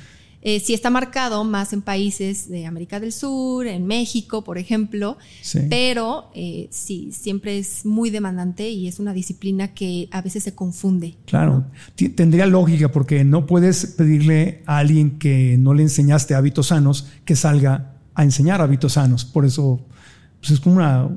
eh, 0.41 0.59
sí 0.59 0.73
está 0.73 0.89
marcado 0.89 1.43
más 1.43 1.71
en 1.73 1.81
países 1.81 2.49
de 2.49 2.65
América 2.65 2.99
del 2.99 3.11
Sur, 3.11 3.67
en 3.67 3.85
México, 3.85 4.43
por 4.43 4.57
ejemplo, 4.57 5.17
pero 5.69 6.31
eh, 6.33 6.67
sí, 6.71 7.11
siempre 7.11 7.59
es 7.59 7.85
muy 7.85 8.09
demandante 8.09 8.69
y 8.69 8.87
es 8.87 8.99
una 8.99 9.13
disciplina 9.13 9.73
que 9.73 10.07
a 10.11 10.21
veces 10.21 10.43
se 10.43 10.55
confunde. 10.55 11.15
Claro, 11.25 11.65
tendría 12.15 12.45
lógica 12.47 12.91
porque 12.91 13.23
no 13.23 13.45
puedes 13.45 13.85
pedirle 13.85 14.63
a 14.65 14.79
alguien 14.79 15.19
que 15.19 15.57
no 15.59 15.73
le 15.73 15.83
enseñaste 15.83 16.33
hábitos 16.33 16.67
sanos 16.67 17.07
que 17.23 17.35
salga 17.35 17.93
a 18.15 18.23
enseñar 18.23 18.61
hábitos 18.61 18.93
sanos. 18.93 19.25
Por 19.25 19.45
eso 19.45 19.85
pues 20.39 20.51
es 20.51 20.59
como 20.59 20.77
una, 20.77 21.07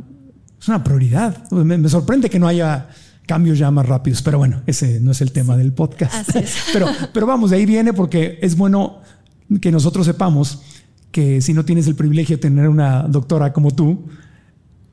es 0.61 0.69
una 0.69 0.85
prioridad. 0.85 1.51
Me, 1.51 1.79
me 1.79 1.89
sorprende 1.89 2.29
que 2.29 2.39
no 2.39 2.47
haya 2.47 2.89
cambios 3.27 3.59
ya 3.59 3.71
más 3.71 3.87
rápidos. 3.87 4.23
Pero 4.23 4.39
bueno, 4.39 4.63
ese 4.67 5.01
no 5.01 5.13
es 5.13 5.21
el 5.21 5.33
tema 5.33 5.57
del 5.57 5.73
podcast. 5.73 6.31
pero, 6.73 6.89
pero 7.13 7.27
vamos, 7.27 7.51
de 7.51 7.57
ahí 7.57 7.67
viene 7.67 7.93
porque 7.93 8.39
es 8.43 8.57
bueno 8.57 9.01
que 9.61 9.71
nosotros 9.71 10.07
sepamos 10.07 10.61
que 11.11 11.41
si 11.41 11.55
no 11.55 11.65
tienes 11.65 11.87
el 11.87 11.95
privilegio 11.95 12.37
de 12.37 12.43
tener 12.43 12.69
una 12.69 13.05
doctora 13.05 13.53
como 13.53 13.71
tú, 13.71 14.05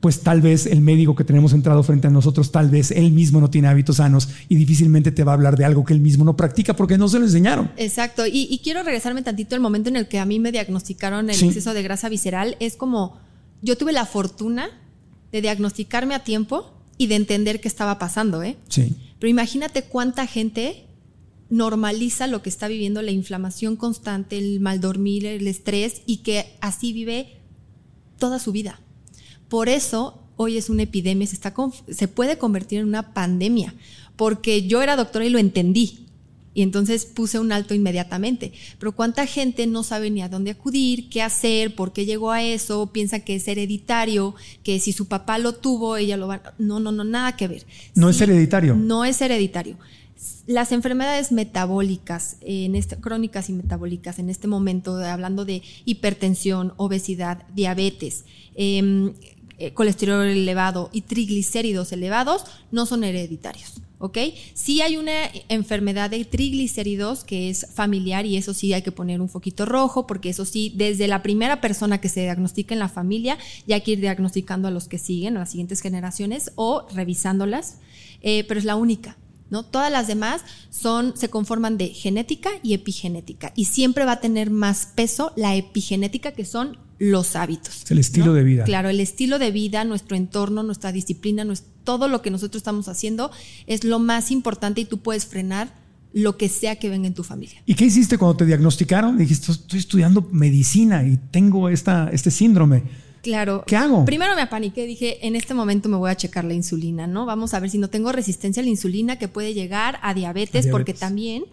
pues 0.02 0.20
tal 0.20 0.40
vez 0.40 0.66
el 0.66 0.80
médico 0.80 1.14
que 1.14 1.22
tenemos 1.22 1.52
entrado 1.52 1.82
frente 1.84 2.08
a 2.08 2.10
nosotros, 2.10 2.50
tal 2.50 2.70
vez 2.70 2.90
él 2.90 3.12
mismo 3.12 3.40
no 3.40 3.50
tiene 3.50 3.68
hábitos 3.68 3.96
sanos 3.96 4.28
y 4.48 4.56
difícilmente 4.56 5.12
te 5.12 5.22
va 5.22 5.30
a 5.32 5.34
hablar 5.34 5.56
de 5.56 5.64
algo 5.64 5.84
que 5.84 5.94
él 5.94 6.00
mismo 6.00 6.24
no 6.24 6.36
practica 6.36 6.74
porque 6.74 6.98
no 6.98 7.08
se 7.08 7.20
lo 7.20 7.24
enseñaron. 7.24 7.70
Exacto. 7.76 8.24
Y, 8.26 8.60
quiero 8.64 8.82
regresarme 8.82 9.22
tantito 9.22 9.54
al 9.54 9.60
momento 9.60 9.90
en 9.90 9.96
el 9.96 10.08
que 10.08 10.18
a 10.18 10.24
mí 10.24 10.40
me 10.40 10.50
diagnosticaron 10.50 11.30
el 11.30 11.40
exceso 11.40 11.72
de 11.72 11.82
grasa 11.84 12.08
visceral. 12.08 12.56
Es 12.58 12.76
como 12.76 13.20
yo 13.62 13.78
tuve 13.78 13.92
la 13.92 14.04
fortuna 14.04 14.70
de 15.30 15.40
diagnosticarme 15.40 16.16
a 16.16 16.24
tiempo 16.24 16.74
y 16.98 17.06
de 17.06 17.14
entender 17.14 17.60
qué 17.60 17.68
estaba 17.68 18.00
pasando, 18.00 18.42
¿eh? 18.42 18.56
Sí. 18.68 18.96
Pero 19.20 19.30
imagínate 19.30 19.84
cuánta 19.84 20.26
gente 20.26 20.84
normaliza 21.52 22.26
lo 22.28 22.42
que 22.42 22.48
está 22.48 22.66
viviendo, 22.66 23.02
la 23.02 23.10
inflamación 23.10 23.76
constante, 23.76 24.38
el 24.38 24.58
mal 24.60 24.80
dormir, 24.80 25.26
el 25.26 25.46
estrés 25.46 26.00
y 26.06 26.18
que 26.18 26.46
así 26.62 26.94
vive 26.94 27.36
toda 28.18 28.38
su 28.38 28.52
vida. 28.52 28.80
Por 29.50 29.68
eso 29.68 30.22
hoy 30.36 30.56
es 30.56 30.70
una 30.70 30.84
epidemia, 30.84 31.26
se, 31.26 31.34
está, 31.34 31.54
se 31.90 32.08
puede 32.08 32.38
convertir 32.38 32.78
en 32.78 32.88
una 32.88 33.12
pandemia, 33.12 33.74
porque 34.16 34.66
yo 34.66 34.80
era 34.80 34.96
doctora 34.96 35.26
y 35.26 35.28
lo 35.28 35.38
entendí. 35.38 35.98
Y 36.54 36.60
entonces 36.62 37.06
puse 37.06 37.38
un 37.38 37.50
alto 37.50 37.72
inmediatamente. 37.74 38.52
Pero 38.78 38.92
cuánta 38.92 39.24
gente 39.26 39.66
no 39.66 39.82
sabe 39.82 40.10
ni 40.10 40.20
a 40.20 40.28
dónde 40.28 40.50
acudir, 40.50 41.08
qué 41.08 41.22
hacer, 41.22 41.74
por 41.74 41.94
qué 41.94 42.04
llegó 42.04 42.30
a 42.30 42.42
eso, 42.42 42.92
piensa 42.92 43.20
que 43.20 43.36
es 43.36 43.48
hereditario, 43.48 44.34
que 44.62 44.78
si 44.78 44.92
su 44.92 45.08
papá 45.08 45.38
lo 45.38 45.54
tuvo, 45.54 45.96
ella 45.96 46.18
lo 46.18 46.28
va. 46.28 46.42
No, 46.58 46.78
no, 46.78 46.92
no, 46.92 47.04
nada 47.04 47.36
que 47.36 47.48
ver. 47.48 47.66
No 47.94 48.10
es 48.10 48.20
hereditario. 48.20 48.74
No 48.74 49.06
es 49.06 49.20
hereditario 49.22 49.78
las 50.46 50.72
enfermedades 50.72 51.32
metabólicas, 51.32 52.36
este, 52.40 52.96
crónicas 52.96 53.48
y 53.48 53.52
metabólicas, 53.52 54.18
en 54.18 54.30
este 54.30 54.48
momento, 54.48 54.96
hablando 54.96 55.44
de 55.44 55.62
hipertensión, 55.84 56.74
obesidad, 56.76 57.44
diabetes, 57.54 58.24
em, 58.54 59.12
eh, 59.58 59.72
colesterol 59.72 60.26
elevado 60.26 60.90
y 60.92 61.02
triglicéridos 61.02 61.92
elevados, 61.92 62.44
no 62.72 62.86
son 62.86 63.04
hereditarios. 63.04 63.74
¿Ok? 63.98 64.18
Sí 64.54 64.80
hay 64.80 64.96
una 64.96 65.30
enfermedad 65.48 66.10
de 66.10 66.24
triglicéridos 66.24 67.22
que 67.22 67.48
es 67.48 67.68
familiar 67.72 68.26
y 68.26 68.36
eso 68.36 68.52
sí 68.52 68.72
hay 68.72 68.82
que 68.82 68.90
poner 68.90 69.20
un 69.20 69.28
foquito 69.28 69.64
rojo 69.64 70.08
porque 70.08 70.30
eso 70.30 70.44
sí, 70.44 70.72
desde 70.74 71.06
la 71.06 71.22
primera 71.22 71.60
persona 71.60 72.00
que 72.00 72.08
se 72.08 72.22
diagnostica 72.22 72.74
en 72.74 72.80
la 72.80 72.88
familia, 72.88 73.38
ya 73.64 73.76
hay 73.76 73.82
que 73.82 73.92
ir 73.92 74.00
diagnosticando 74.00 74.66
a 74.66 74.72
los 74.72 74.88
que 74.88 74.98
siguen, 74.98 75.36
a 75.36 75.40
las 75.40 75.50
siguientes 75.50 75.80
generaciones 75.80 76.50
o 76.56 76.88
revisándolas, 76.92 77.78
eh, 78.22 78.42
pero 78.48 78.58
es 78.58 78.64
la 78.64 78.74
única. 78.74 79.16
¿No? 79.52 79.62
Todas 79.64 79.92
las 79.92 80.08
demás 80.08 80.40
son, 80.70 81.14
se 81.14 81.28
conforman 81.28 81.76
de 81.76 81.88
genética 81.88 82.50
y 82.62 82.72
epigenética. 82.72 83.52
Y 83.54 83.66
siempre 83.66 84.06
va 84.06 84.12
a 84.12 84.20
tener 84.20 84.50
más 84.50 84.86
peso 84.86 85.32
la 85.36 85.54
epigenética, 85.54 86.32
que 86.32 86.46
son 86.46 86.78
los 86.98 87.36
hábitos. 87.36 87.84
el 87.90 87.98
estilo 87.98 88.32
de 88.32 88.44
vida. 88.44 88.64
Claro, 88.64 88.88
el 88.88 88.98
estilo 88.98 89.38
de 89.38 89.50
vida, 89.50 89.84
nuestro 89.84 90.16
entorno, 90.16 90.62
nuestra 90.62 90.90
disciplina, 90.90 91.44
todo 91.84 92.08
lo 92.08 92.22
que 92.22 92.30
nosotros 92.30 92.60
estamos 92.60 92.88
haciendo 92.88 93.30
es 93.66 93.84
lo 93.84 93.98
más 93.98 94.30
importante 94.30 94.80
y 94.80 94.84
tú 94.86 94.98
puedes 94.98 95.26
frenar 95.26 95.74
lo 96.14 96.36
que 96.36 96.48
sea 96.48 96.76
que 96.76 96.88
venga 96.88 97.06
en 97.06 97.14
tu 97.14 97.22
familia. 97.22 97.62
¿Y 97.66 97.74
qué 97.74 97.84
hiciste 97.84 98.16
cuando 98.16 98.36
te 98.38 98.46
diagnosticaron? 98.46 99.18
Dijiste, 99.18 99.52
estoy 99.52 99.80
estudiando 99.80 100.28
medicina 100.32 101.04
y 101.04 101.18
tengo 101.30 101.68
esta, 101.68 102.08
este 102.10 102.30
síndrome. 102.30 102.84
Claro. 103.22 103.62
¿Qué 103.66 103.76
hago? 103.76 104.04
Primero 104.04 104.34
me 104.34 104.42
apaniqué, 104.42 104.84
dije, 104.84 105.26
en 105.26 105.36
este 105.36 105.54
momento 105.54 105.88
me 105.88 105.96
voy 105.96 106.10
a 106.10 106.16
checar 106.16 106.44
la 106.44 106.54
insulina, 106.54 107.06
¿no? 107.06 107.24
Vamos 107.24 107.54
a 107.54 107.60
ver 107.60 107.70
si 107.70 107.78
no 107.78 107.88
tengo 107.88 108.10
resistencia 108.10 108.60
a 108.60 108.64
la 108.64 108.70
insulina 108.70 109.16
que 109.16 109.28
puede 109.28 109.54
llegar 109.54 109.98
a 110.02 110.12
diabetes, 110.12 110.66
porque 110.66 110.92
también, 110.92 111.44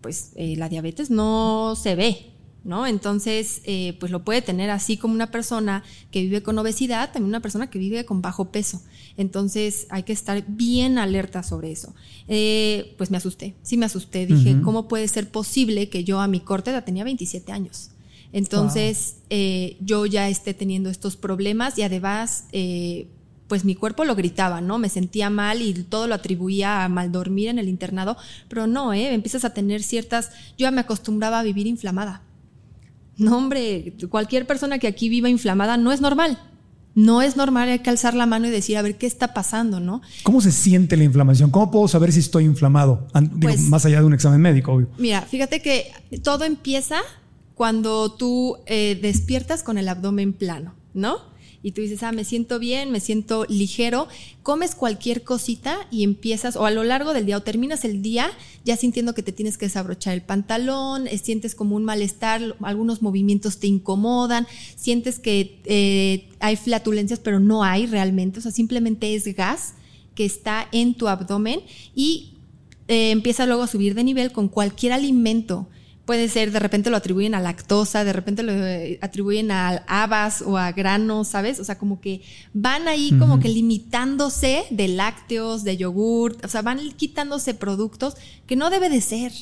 pues, 0.00 0.30
eh, 0.36 0.54
la 0.56 0.68
diabetes 0.68 1.10
no 1.10 1.74
se 1.74 1.96
ve, 1.96 2.26
¿no? 2.62 2.86
Entonces, 2.86 3.60
eh, 3.64 3.96
pues 3.98 4.12
lo 4.12 4.24
puede 4.24 4.40
tener 4.40 4.70
así 4.70 4.96
como 4.96 5.14
una 5.14 5.32
persona 5.32 5.82
que 6.12 6.22
vive 6.22 6.44
con 6.44 6.58
obesidad, 6.58 7.12
también 7.12 7.30
una 7.30 7.40
persona 7.40 7.70
que 7.70 7.80
vive 7.80 8.04
con 8.04 8.22
bajo 8.22 8.52
peso. 8.52 8.82
Entonces, 9.16 9.88
hay 9.90 10.04
que 10.04 10.12
estar 10.12 10.44
bien 10.46 10.96
alerta 10.96 11.42
sobre 11.42 11.72
eso. 11.72 11.92
Eh, 12.28 12.94
pues 12.98 13.10
me 13.10 13.16
asusté, 13.16 13.56
sí 13.62 13.76
me 13.76 13.86
asusté. 13.86 14.26
Dije, 14.26 14.60
¿cómo 14.62 14.86
puede 14.86 15.08
ser 15.08 15.28
posible 15.28 15.88
que 15.88 16.04
yo 16.04 16.20
a 16.20 16.28
mi 16.28 16.38
corte 16.38 16.70
edad 16.70 16.84
tenía 16.84 17.02
27 17.02 17.50
años? 17.50 17.90
Entonces, 18.32 19.16
eh, 19.30 19.76
yo 19.80 20.06
ya 20.06 20.28
esté 20.28 20.54
teniendo 20.54 20.90
estos 20.90 21.16
problemas 21.16 21.78
y 21.78 21.82
además, 21.82 22.44
pues 23.48 23.64
mi 23.64 23.74
cuerpo 23.74 24.04
lo 24.04 24.14
gritaba, 24.14 24.60
¿no? 24.60 24.78
Me 24.78 24.88
sentía 24.88 25.30
mal 25.30 25.62
y 25.62 25.72
todo 25.74 26.06
lo 26.06 26.14
atribuía 26.14 26.84
a 26.84 26.88
mal 26.88 27.12
dormir 27.12 27.48
en 27.48 27.58
el 27.58 27.68
internado, 27.68 28.16
pero 28.48 28.66
no, 28.66 28.92
¿eh? 28.92 29.14
Empiezas 29.14 29.44
a 29.44 29.50
tener 29.50 29.82
ciertas, 29.82 30.30
yo 30.58 30.64
ya 30.64 30.70
me 30.70 30.80
acostumbraba 30.80 31.40
a 31.40 31.42
vivir 31.42 31.66
inflamada. 31.66 32.22
No, 33.16 33.38
hombre, 33.38 33.94
cualquier 34.10 34.46
persona 34.46 34.78
que 34.78 34.86
aquí 34.86 35.08
viva 35.08 35.28
inflamada 35.28 35.76
no 35.76 35.92
es 35.92 36.00
normal. 36.00 36.38
No 36.94 37.20
es 37.20 37.36
normal, 37.36 37.68
hay 37.68 37.80
que 37.80 37.90
alzar 37.90 38.14
la 38.14 38.24
mano 38.24 38.46
y 38.46 38.50
decir, 38.50 38.78
a 38.78 38.82
ver, 38.82 38.96
¿qué 38.96 39.06
está 39.06 39.34
pasando, 39.34 39.80
no? 39.80 40.00
¿Cómo 40.22 40.40
se 40.40 40.50
siente 40.50 40.96
la 40.96 41.04
inflamación? 41.04 41.50
¿Cómo 41.50 41.70
puedo 41.70 41.88
saber 41.88 42.10
si 42.10 42.20
estoy 42.20 42.44
inflamado? 42.44 43.06
Pues 43.40 43.60
más 43.60 43.84
allá 43.84 44.00
de 44.00 44.06
un 44.06 44.14
examen 44.14 44.40
médico, 44.40 44.72
obvio. 44.72 44.88
Mira, 44.96 45.20
fíjate 45.20 45.60
que 45.60 45.92
todo 46.22 46.44
empieza 46.44 47.00
cuando 47.56 48.12
tú 48.12 48.58
eh, 48.66 48.98
despiertas 49.00 49.62
con 49.62 49.78
el 49.78 49.88
abdomen 49.88 50.34
plano, 50.34 50.74
¿no? 50.92 51.34
y 51.62 51.72
tú 51.72 51.80
dices, 51.80 52.04
ah, 52.04 52.12
me 52.12 52.22
siento 52.22 52.60
bien, 52.60 52.92
me 52.92 53.00
siento 53.00 53.44
ligero, 53.48 54.06
comes 54.44 54.76
cualquier 54.76 55.24
cosita 55.24 55.88
y 55.90 56.04
empiezas, 56.04 56.54
o 56.54 56.64
a 56.64 56.70
lo 56.70 56.84
largo 56.84 57.12
del 57.12 57.26
día, 57.26 57.38
o 57.38 57.42
terminas 57.42 57.84
el 57.84 58.02
día 58.02 58.30
ya 58.64 58.76
sintiendo 58.76 59.14
que 59.14 59.24
te 59.24 59.32
tienes 59.32 59.58
que 59.58 59.66
desabrochar 59.66 60.14
el 60.14 60.22
pantalón, 60.22 61.08
eh, 61.08 61.18
sientes 61.18 61.56
como 61.56 61.74
un 61.74 61.82
malestar, 61.82 62.54
algunos 62.62 63.02
movimientos 63.02 63.58
te 63.58 63.66
incomodan, 63.66 64.46
sientes 64.76 65.18
que 65.18 65.60
eh, 65.64 66.28
hay 66.38 66.54
flatulencias, 66.54 67.18
pero 67.18 67.40
no 67.40 67.64
hay 67.64 67.86
realmente, 67.86 68.38
o 68.38 68.42
sea, 68.42 68.52
simplemente 68.52 69.16
es 69.16 69.24
gas 69.34 69.74
que 70.14 70.24
está 70.24 70.68
en 70.70 70.94
tu 70.94 71.08
abdomen 71.08 71.62
y 71.96 72.34
empieza 72.86 73.44
luego 73.44 73.64
a 73.64 73.66
subir 73.66 73.96
de 73.96 74.04
nivel 74.04 74.30
con 74.30 74.46
cualquier 74.46 74.92
alimento 74.92 75.66
puede 76.06 76.28
ser, 76.28 76.52
de 76.52 76.60
repente 76.60 76.88
lo 76.88 76.96
atribuyen 76.96 77.34
a 77.34 77.40
lactosa, 77.40 78.04
de 78.04 78.12
repente 78.12 78.44
lo 78.44 78.52
eh, 78.52 78.98
atribuyen 79.02 79.50
a 79.50 79.82
habas 79.88 80.40
o 80.40 80.56
a 80.56 80.70
granos, 80.72 81.28
¿sabes? 81.28 81.58
O 81.58 81.64
sea, 81.64 81.76
como 81.76 82.00
que 82.00 82.22
van 82.54 82.86
ahí 82.88 83.12
como 83.18 83.40
que 83.40 83.48
limitándose 83.48 84.64
de 84.70 84.88
lácteos, 84.88 85.64
de 85.64 85.76
yogur, 85.76 86.36
o 86.44 86.48
sea, 86.48 86.62
van 86.62 86.78
quitándose 86.92 87.54
productos 87.54 88.14
que 88.46 88.56
no 88.56 88.70
debe 88.70 88.88
de 88.88 89.00
ser. 89.00 89.32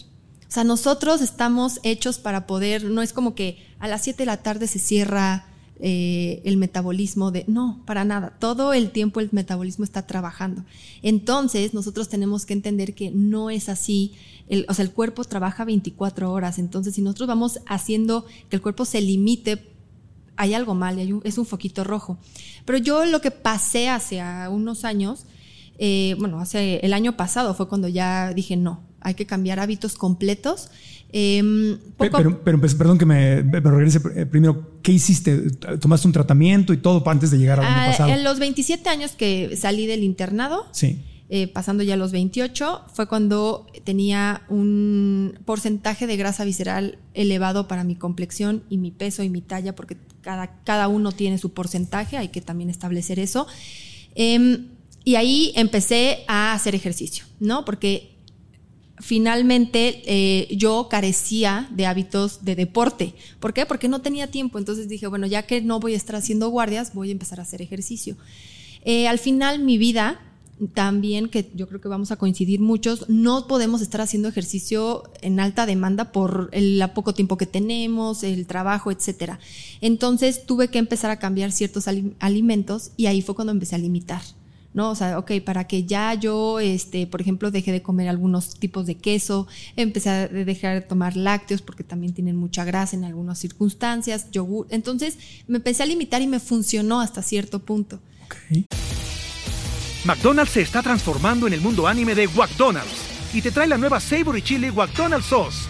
O 0.48 0.52
sea, 0.54 0.64
nosotros 0.64 1.20
estamos 1.20 1.80
hechos 1.82 2.18
para 2.18 2.46
poder, 2.46 2.84
no 2.84 3.02
es 3.02 3.12
como 3.12 3.34
que 3.34 3.58
a 3.78 3.86
las 3.86 4.02
7 4.02 4.22
de 4.22 4.26
la 4.26 4.38
tarde 4.38 4.66
se 4.66 4.78
cierra 4.78 5.46
eh, 5.80 6.40
el 6.44 6.56
metabolismo 6.56 7.30
de... 7.32 7.44
No, 7.48 7.82
para 7.84 8.04
nada. 8.04 8.36
Todo 8.38 8.72
el 8.72 8.90
tiempo 8.90 9.20
el 9.20 9.28
metabolismo 9.32 9.84
está 9.84 10.06
trabajando. 10.06 10.64
Entonces, 11.02 11.74
nosotros 11.74 12.08
tenemos 12.08 12.46
que 12.46 12.52
entender 12.52 12.94
que 12.94 13.10
no 13.10 13.50
es 13.50 13.68
así. 13.68 14.12
El, 14.48 14.66
o 14.68 14.74
sea, 14.74 14.84
el 14.84 14.92
cuerpo 14.92 15.24
trabaja 15.24 15.64
24 15.64 16.32
horas. 16.32 16.58
Entonces, 16.58 16.94
si 16.94 17.02
nosotros 17.02 17.26
vamos 17.26 17.60
haciendo 17.66 18.24
que 18.48 18.56
el 18.56 18.62
cuerpo 18.62 18.84
se 18.84 19.00
limite, 19.00 19.66
hay 20.36 20.54
algo 20.54 20.74
mal, 20.74 20.98
hay 20.98 21.12
es 21.24 21.38
un 21.38 21.46
foquito 21.46 21.82
rojo. 21.82 22.18
Pero 22.64 22.78
yo 22.78 23.04
lo 23.04 23.20
que 23.20 23.30
pasé 23.30 23.88
hace 23.88 24.22
unos 24.48 24.84
años, 24.84 25.26
eh, 25.78 26.14
bueno, 26.18 26.40
hace 26.40 26.80
el 26.84 26.92
año 26.92 27.16
pasado 27.16 27.54
fue 27.54 27.68
cuando 27.68 27.88
ya 27.88 28.32
dije, 28.32 28.56
no, 28.56 28.80
hay 29.00 29.14
que 29.14 29.26
cambiar 29.26 29.60
hábitos 29.60 29.96
completos 29.96 30.70
Em, 31.16 31.78
pero, 31.96 32.42
pero, 32.42 32.58
pues, 32.58 32.74
perdón 32.74 32.98
que 32.98 33.06
me 33.06 33.40
regrese 33.40 34.00
eh, 34.16 34.26
primero, 34.26 34.80
¿qué 34.82 34.90
hiciste? 34.90 35.48
¿Tomaste 35.80 36.08
un 36.08 36.12
tratamiento 36.12 36.72
y 36.72 36.78
todo 36.78 37.08
antes 37.08 37.30
de 37.30 37.38
llegar 37.38 37.60
al 37.60 37.66
año 37.66 37.76
ah, 37.82 37.86
pasado? 37.86 38.10
En 38.10 38.24
los 38.24 38.40
27 38.40 38.88
años 38.88 39.12
que 39.12 39.56
salí 39.56 39.86
del 39.86 40.02
internado, 40.02 40.66
sí. 40.72 41.04
Eh, 41.28 41.46
pasando 41.46 41.84
ya 41.84 41.94
a 41.94 41.96
los 41.96 42.10
28, 42.10 42.86
fue 42.92 43.06
cuando 43.06 43.68
tenía 43.84 44.42
un 44.48 45.38
porcentaje 45.44 46.08
de 46.08 46.16
grasa 46.16 46.44
visceral 46.44 46.98
elevado 47.14 47.68
para 47.68 47.84
mi 47.84 47.94
complexión 47.94 48.64
y 48.68 48.78
mi 48.78 48.90
peso 48.90 49.22
y 49.22 49.30
mi 49.30 49.40
talla, 49.40 49.76
porque 49.76 49.96
cada, 50.20 50.62
cada 50.64 50.88
uno 50.88 51.12
tiene 51.12 51.38
su 51.38 51.52
porcentaje, 51.52 52.16
hay 52.16 52.28
que 52.28 52.40
también 52.40 52.70
establecer 52.70 53.20
eso. 53.20 53.46
Em, 54.16 54.66
y 55.04 55.14
ahí 55.14 55.52
empecé 55.54 56.24
a 56.26 56.54
hacer 56.54 56.74
ejercicio, 56.74 57.24
¿no? 57.38 57.64
Porque 57.64 58.13
finalmente 59.04 60.02
eh, 60.06 60.48
yo 60.56 60.88
carecía 60.88 61.68
de 61.70 61.84
hábitos 61.84 62.42
de 62.42 62.56
deporte. 62.56 63.14
¿Por 63.38 63.52
qué? 63.52 63.66
Porque 63.66 63.86
no 63.86 64.00
tenía 64.00 64.28
tiempo. 64.30 64.58
Entonces 64.58 64.88
dije, 64.88 65.06
bueno, 65.06 65.26
ya 65.26 65.42
que 65.42 65.60
no 65.60 65.78
voy 65.78 65.92
a 65.92 65.96
estar 65.98 66.16
haciendo 66.16 66.48
guardias, 66.48 66.94
voy 66.94 67.10
a 67.10 67.12
empezar 67.12 67.38
a 67.38 67.42
hacer 67.42 67.60
ejercicio. 67.60 68.16
Eh, 68.82 69.06
al 69.06 69.18
final 69.18 69.58
mi 69.58 69.76
vida 69.76 70.22
también, 70.72 71.28
que 71.28 71.50
yo 71.54 71.68
creo 71.68 71.82
que 71.82 71.88
vamos 71.88 72.12
a 72.12 72.16
coincidir 72.16 72.60
muchos, 72.60 73.06
no 73.10 73.46
podemos 73.46 73.82
estar 73.82 74.00
haciendo 74.00 74.28
ejercicio 74.28 75.02
en 75.20 75.38
alta 75.38 75.66
demanda 75.66 76.10
por 76.10 76.48
el 76.52 76.82
poco 76.94 77.12
tiempo 77.12 77.36
que 77.36 77.46
tenemos, 77.46 78.22
el 78.22 78.46
trabajo, 78.46 78.90
etcétera. 78.90 79.38
Entonces 79.82 80.46
tuve 80.46 80.68
que 80.68 80.78
empezar 80.78 81.10
a 81.10 81.18
cambiar 81.18 81.52
ciertos 81.52 81.88
alimentos 82.20 82.92
y 82.96 83.04
ahí 83.06 83.20
fue 83.20 83.34
cuando 83.34 83.52
empecé 83.52 83.74
a 83.74 83.78
limitar. 83.78 84.22
¿No? 84.74 84.90
O 84.90 84.94
sea, 84.94 85.18
ok, 85.18 85.32
para 85.44 85.66
que 85.66 85.84
ya 85.84 86.12
yo, 86.14 86.60
este, 86.60 87.06
por 87.06 87.20
ejemplo, 87.20 87.50
deje 87.50 87.72
de 87.72 87.80
comer 87.80 88.08
algunos 88.08 88.56
tipos 88.56 88.84
de 88.86 88.96
queso, 88.96 89.46
empecé 89.76 90.10
a 90.10 90.28
dejar 90.28 90.74
de 90.74 90.86
tomar 90.86 91.16
lácteos 91.16 91.62
porque 91.62 91.84
también 91.84 92.12
tienen 92.12 92.36
mucha 92.36 92.64
grasa 92.64 92.96
en 92.96 93.04
algunas 93.04 93.38
circunstancias, 93.38 94.30
yogur. 94.32 94.66
Entonces 94.70 95.16
me 95.46 95.56
empecé 95.58 95.84
a 95.84 95.86
limitar 95.86 96.20
y 96.20 96.26
me 96.26 96.40
funcionó 96.40 97.00
hasta 97.00 97.22
cierto 97.22 97.60
punto. 97.60 98.00
McDonald's 100.04 100.52
se 100.52 100.60
está 100.60 100.82
transformando 100.82 101.46
en 101.46 101.54
el 101.54 101.60
mundo 101.60 101.86
anime 101.86 102.14
de 102.14 102.28
McDonald's 102.28 102.92
y 103.32 103.40
te 103.40 103.50
trae 103.50 103.68
la 103.68 103.78
nueva 103.78 104.00
Savory 104.00 104.42
Chili 104.42 104.70
McDonald's 104.70 105.26
Sauce. 105.26 105.68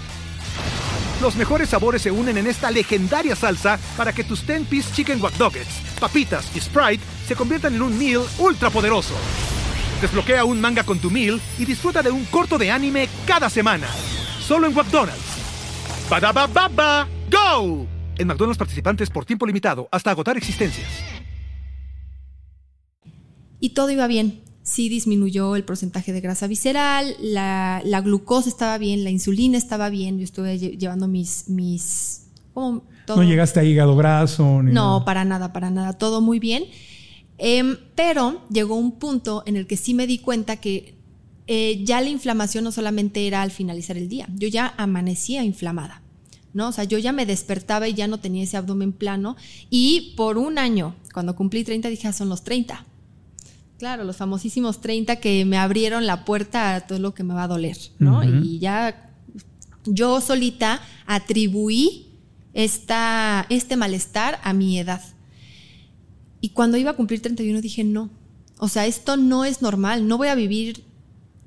Los 1.21 1.37
mejores 1.37 1.69
sabores 1.69 2.03
se 2.03 2.11
unen 2.11 2.39
en 2.39 2.47
esta 2.47 2.71
legendaria 2.71 3.37
salsa 3.37 3.79
para 3.97 4.13
que 4.13 4.25
tus 4.25 4.47
10-piece 4.47 4.95
chicken 4.95 5.23
wack 5.23 5.35
papitas 6.01 6.45
y 6.57 6.61
Sprite 6.61 7.03
se 7.27 7.35
conviertan 7.35 7.75
en 7.75 7.83
un 7.83 7.99
meal 7.99 8.23
ultra 8.39 8.71
poderoso. 8.71 9.15
Desbloquea 10.01 10.45
un 10.45 10.61
manga 10.61 10.85
con 10.85 10.99
tu 10.99 11.11
meal 11.11 11.41
y 11.59 11.65
disfruta 11.65 12.03
de 12.03 12.11
un 12.11 12.25
corto 12.27 12.59
de 12.59 12.71
anime 12.71 13.09
cada 13.27 13.49
semana. 13.49 13.89
Solo 14.41 14.67
en 14.67 14.75
McDonald's. 14.75 15.21
baba 16.11 17.09
¡Go! 17.31 17.87
En 18.17 18.29
McDonald's 18.29 18.59
participantes 18.59 19.11
por 19.11 19.25
tiempo 19.25 19.47
limitado 19.47 19.89
hasta 19.91 20.11
agotar 20.11 20.37
existencias. 20.37 20.89
Y 23.61 23.71
todo 23.71 23.91
iba 23.91 24.07
bien. 24.07 24.43
Sí 24.63 24.89
disminuyó 24.89 25.57
el 25.57 25.65
porcentaje 25.65 26.13
de 26.13 26.21
grasa 26.21 26.47
visceral, 26.47 27.17
la, 27.21 27.83
glucosa 28.03 28.49
estaba 28.49 28.79
bien, 28.79 29.05
la 29.05 29.11
insulina 29.11 29.59
estaba 29.59 29.91
bien. 29.91 30.19
Yo 30.19 30.25
estuve 30.25 30.59
llevando 30.59 31.07
mis, 31.07 31.49
mis 31.49 32.25
no 32.55 33.23
llegaste 33.23 33.61
a 33.61 33.65
hígado 33.65 33.97
graso. 33.97 34.63
no, 34.63 35.05
para 35.05 35.25
nada, 35.25 35.53
para 35.53 35.71
nada. 35.71 35.95
Todo 35.95 36.21
muy 36.21 36.39
bien. 36.39 36.65
Em, 37.47 37.77
pero 37.95 38.41
llegó 38.49 38.75
un 38.75 38.93
punto 38.93 39.43
en 39.45 39.57
el 39.57 39.67
que 39.67 39.77
sí 39.77 39.93
me 39.93 40.07
di 40.07 40.17
cuenta 40.17 40.57
que 40.57 40.95
eh, 41.47 41.83
ya 41.85 42.01
la 42.01 42.09
inflamación 42.09 42.65
no 42.65 42.73
solamente 42.73 43.27
era 43.27 43.43
al 43.43 43.51
finalizar 43.51 43.99
el 43.99 44.09
día, 44.09 44.27
yo 44.35 44.49
ya 44.49 44.73
amanecía 44.79 45.45
inflamada. 45.45 46.01
¿no? 46.55 46.69
O 46.69 46.73
sea, 46.73 46.85
yo 46.85 46.97
ya 46.97 47.13
me 47.13 47.27
despertaba 47.27 47.87
y 47.87 47.93
ya 47.93 48.07
no 48.07 48.19
tenía 48.19 48.45
ese 48.45 48.57
abdomen 48.57 48.93
plano. 48.93 49.37
Y 49.69 50.15
por 50.17 50.39
un 50.39 50.57
año, 50.57 50.95
cuando 51.13 51.37
cumplí 51.37 51.65
30, 51.65 51.91
dije, 51.91 52.09
ah, 52.09 52.15
son 52.15 52.31
los 52.31 52.45
30. 52.45 52.87
Claro, 53.79 54.05
los 54.05 54.17
famosísimos 54.17 54.81
30 54.81 55.17
que 55.17 55.45
me 55.45 55.59
abrieron 55.59 56.07
la 56.07 56.25
puerta 56.25 56.77
a 56.77 56.81
todo 56.87 56.99
lo 56.99 57.13
que 57.13 57.25
me 57.25 57.35
va 57.35 57.43
a 57.43 57.49
doler, 57.49 57.77
¿no? 57.99 58.25
Y 58.25 58.59
ya 58.59 59.11
yo 59.85 60.23
solita 60.23 60.81
atribuí 61.05 62.07
esta, 62.55 63.45
este 63.51 63.77
malestar 63.77 64.41
a 64.45 64.55
mi 64.55 64.79
edad. 64.79 65.03
Y 66.45 66.51
cuando 66.51 66.77
iba 66.77 66.91
a 66.91 66.95
cumplir 66.95 67.23
31 67.23 67.63
dije, 67.63 67.85
no, 67.85 68.11
o 68.59 68.69
sea, 68.69 68.85
esto 68.85 69.17
no 69.17 69.47
es 69.47 69.63
normal, 69.63 70.07
no 70.07 70.19
voy 70.19 70.29
a 70.29 70.35
vivir 70.35 70.85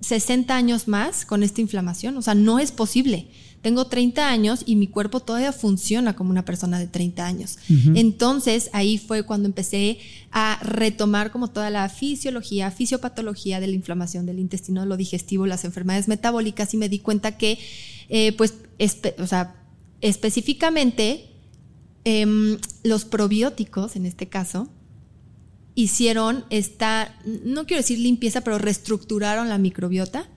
60 0.02 0.56
años 0.56 0.88
más 0.88 1.24
con 1.24 1.44
esta 1.44 1.62
inflamación, 1.62 2.18
o 2.18 2.24
sea, 2.24 2.34
no 2.34 2.58
es 2.58 2.72
posible. 2.72 3.28
Tengo 3.62 3.86
30 3.86 4.28
años 4.28 4.64
y 4.66 4.76
mi 4.76 4.88
cuerpo 4.88 5.20
todavía 5.20 5.54
funciona 5.54 6.16
como 6.16 6.32
una 6.32 6.46
persona 6.46 6.80
de 6.80 6.88
30 6.88 7.28
años. 7.28 7.60
Entonces 7.94 8.72
ahí 8.74 8.98
fue 8.98 9.22
cuando 9.22 9.48
empecé 9.48 10.00
a 10.32 10.58
retomar 10.64 11.32
como 11.32 11.52
toda 11.52 11.70
la 11.70 11.88
fisiología, 11.90 12.72
fisiopatología 12.72 13.60
de 13.60 13.68
la 13.68 13.76
inflamación 13.76 14.26
del 14.26 14.40
intestino, 14.40 14.84
lo 14.88 14.98
digestivo, 14.98 15.46
las 15.46 15.64
enfermedades 15.64 16.08
metabólicas 16.08 16.74
y 16.74 16.78
me 16.78 16.90
di 16.90 16.98
cuenta 16.98 17.38
que, 17.38 17.60
eh, 18.10 18.32
pues, 18.32 18.56
o 19.20 19.28
sea, 19.28 19.64
específicamente 20.02 21.30
em, 22.04 22.58
los 22.84 23.06
probióticos, 23.06 23.96
en 23.96 24.08
este 24.08 24.28
caso, 24.28 24.72
hicieron 25.78 26.44
esta, 26.50 27.16
no 27.24 27.68
quiero 27.68 27.84
decir 27.84 28.00
limpieza, 28.00 28.42
pero 28.42 28.58
reestructuraron 28.58 29.48
la 29.48 29.60
microbiota 29.60 30.28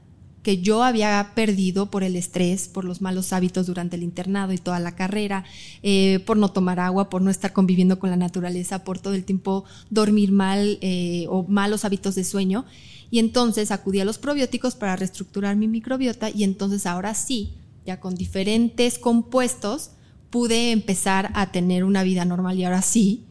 que 0.42 0.60
yo 0.60 0.84
había 0.84 1.32
perdido 1.34 1.90
por 1.90 2.04
el 2.04 2.14
estrés, 2.14 2.68
por 2.68 2.84
los 2.84 3.00
malos 3.00 3.32
hábitos 3.32 3.66
durante 3.66 3.96
el 3.96 4.02
internado 4.02 4.52
y 4.52 4.58
toda 4.58 4.78
la 4.80 4.94
carrera, 4.96 5.46
eh, 5.82 6.20
por 6.26 6.36
no 6.36 6.50
tomar 6.50 6.78
agua, 6.78 7.08
por 7.08 7.22
no 7.22 7.30
estar 7.30 7.54
conviviendo 7.54 7.98
con 7.98 8.10
la 8.10 8.16
naturaleza, 8.16 8.84
por 8.84 8.98
todo 8.98 9.14
el 9.14 9.24
tiempo 9.24 9.64
dormir 9.88 10.30
mal 10.30 10.78
eh, 10.82 11.24
o 11.30 11.44
malos 11.44 11.86
hábitos 11.86 12.16
de 12.16 12.24
sueño. 12.24 12.66
Y 13.10 13.18
entonces 13.18 13.70
acudí 13.70 13.98
a 14.00 14.04
los 14.04 14.18
probióticos 14.18 14.74
para 14.74 14.94
reestructurar 14.94 15.56
mi 15.56 15.68
microbiota 15.68 16.28
y 16.28 16.44
entonces 16.44 16.84
ahora 16.84 17.14
sí, 17.14 17.54
ya 17.86 17.98
con 17.98 18.14
diferentes 18.14 18.98
compuestos, 18.98 19.92
pude 20.28 20.72
empezar 20.72 21.30
a 21.32 21.50
tener 21.50 21.82
una 21.82 22.02
vida 22.02 22.26
normal 22.26 22.58
y 22.58 22.64
ahora 22.64 22.82
sí, 22.82 23.24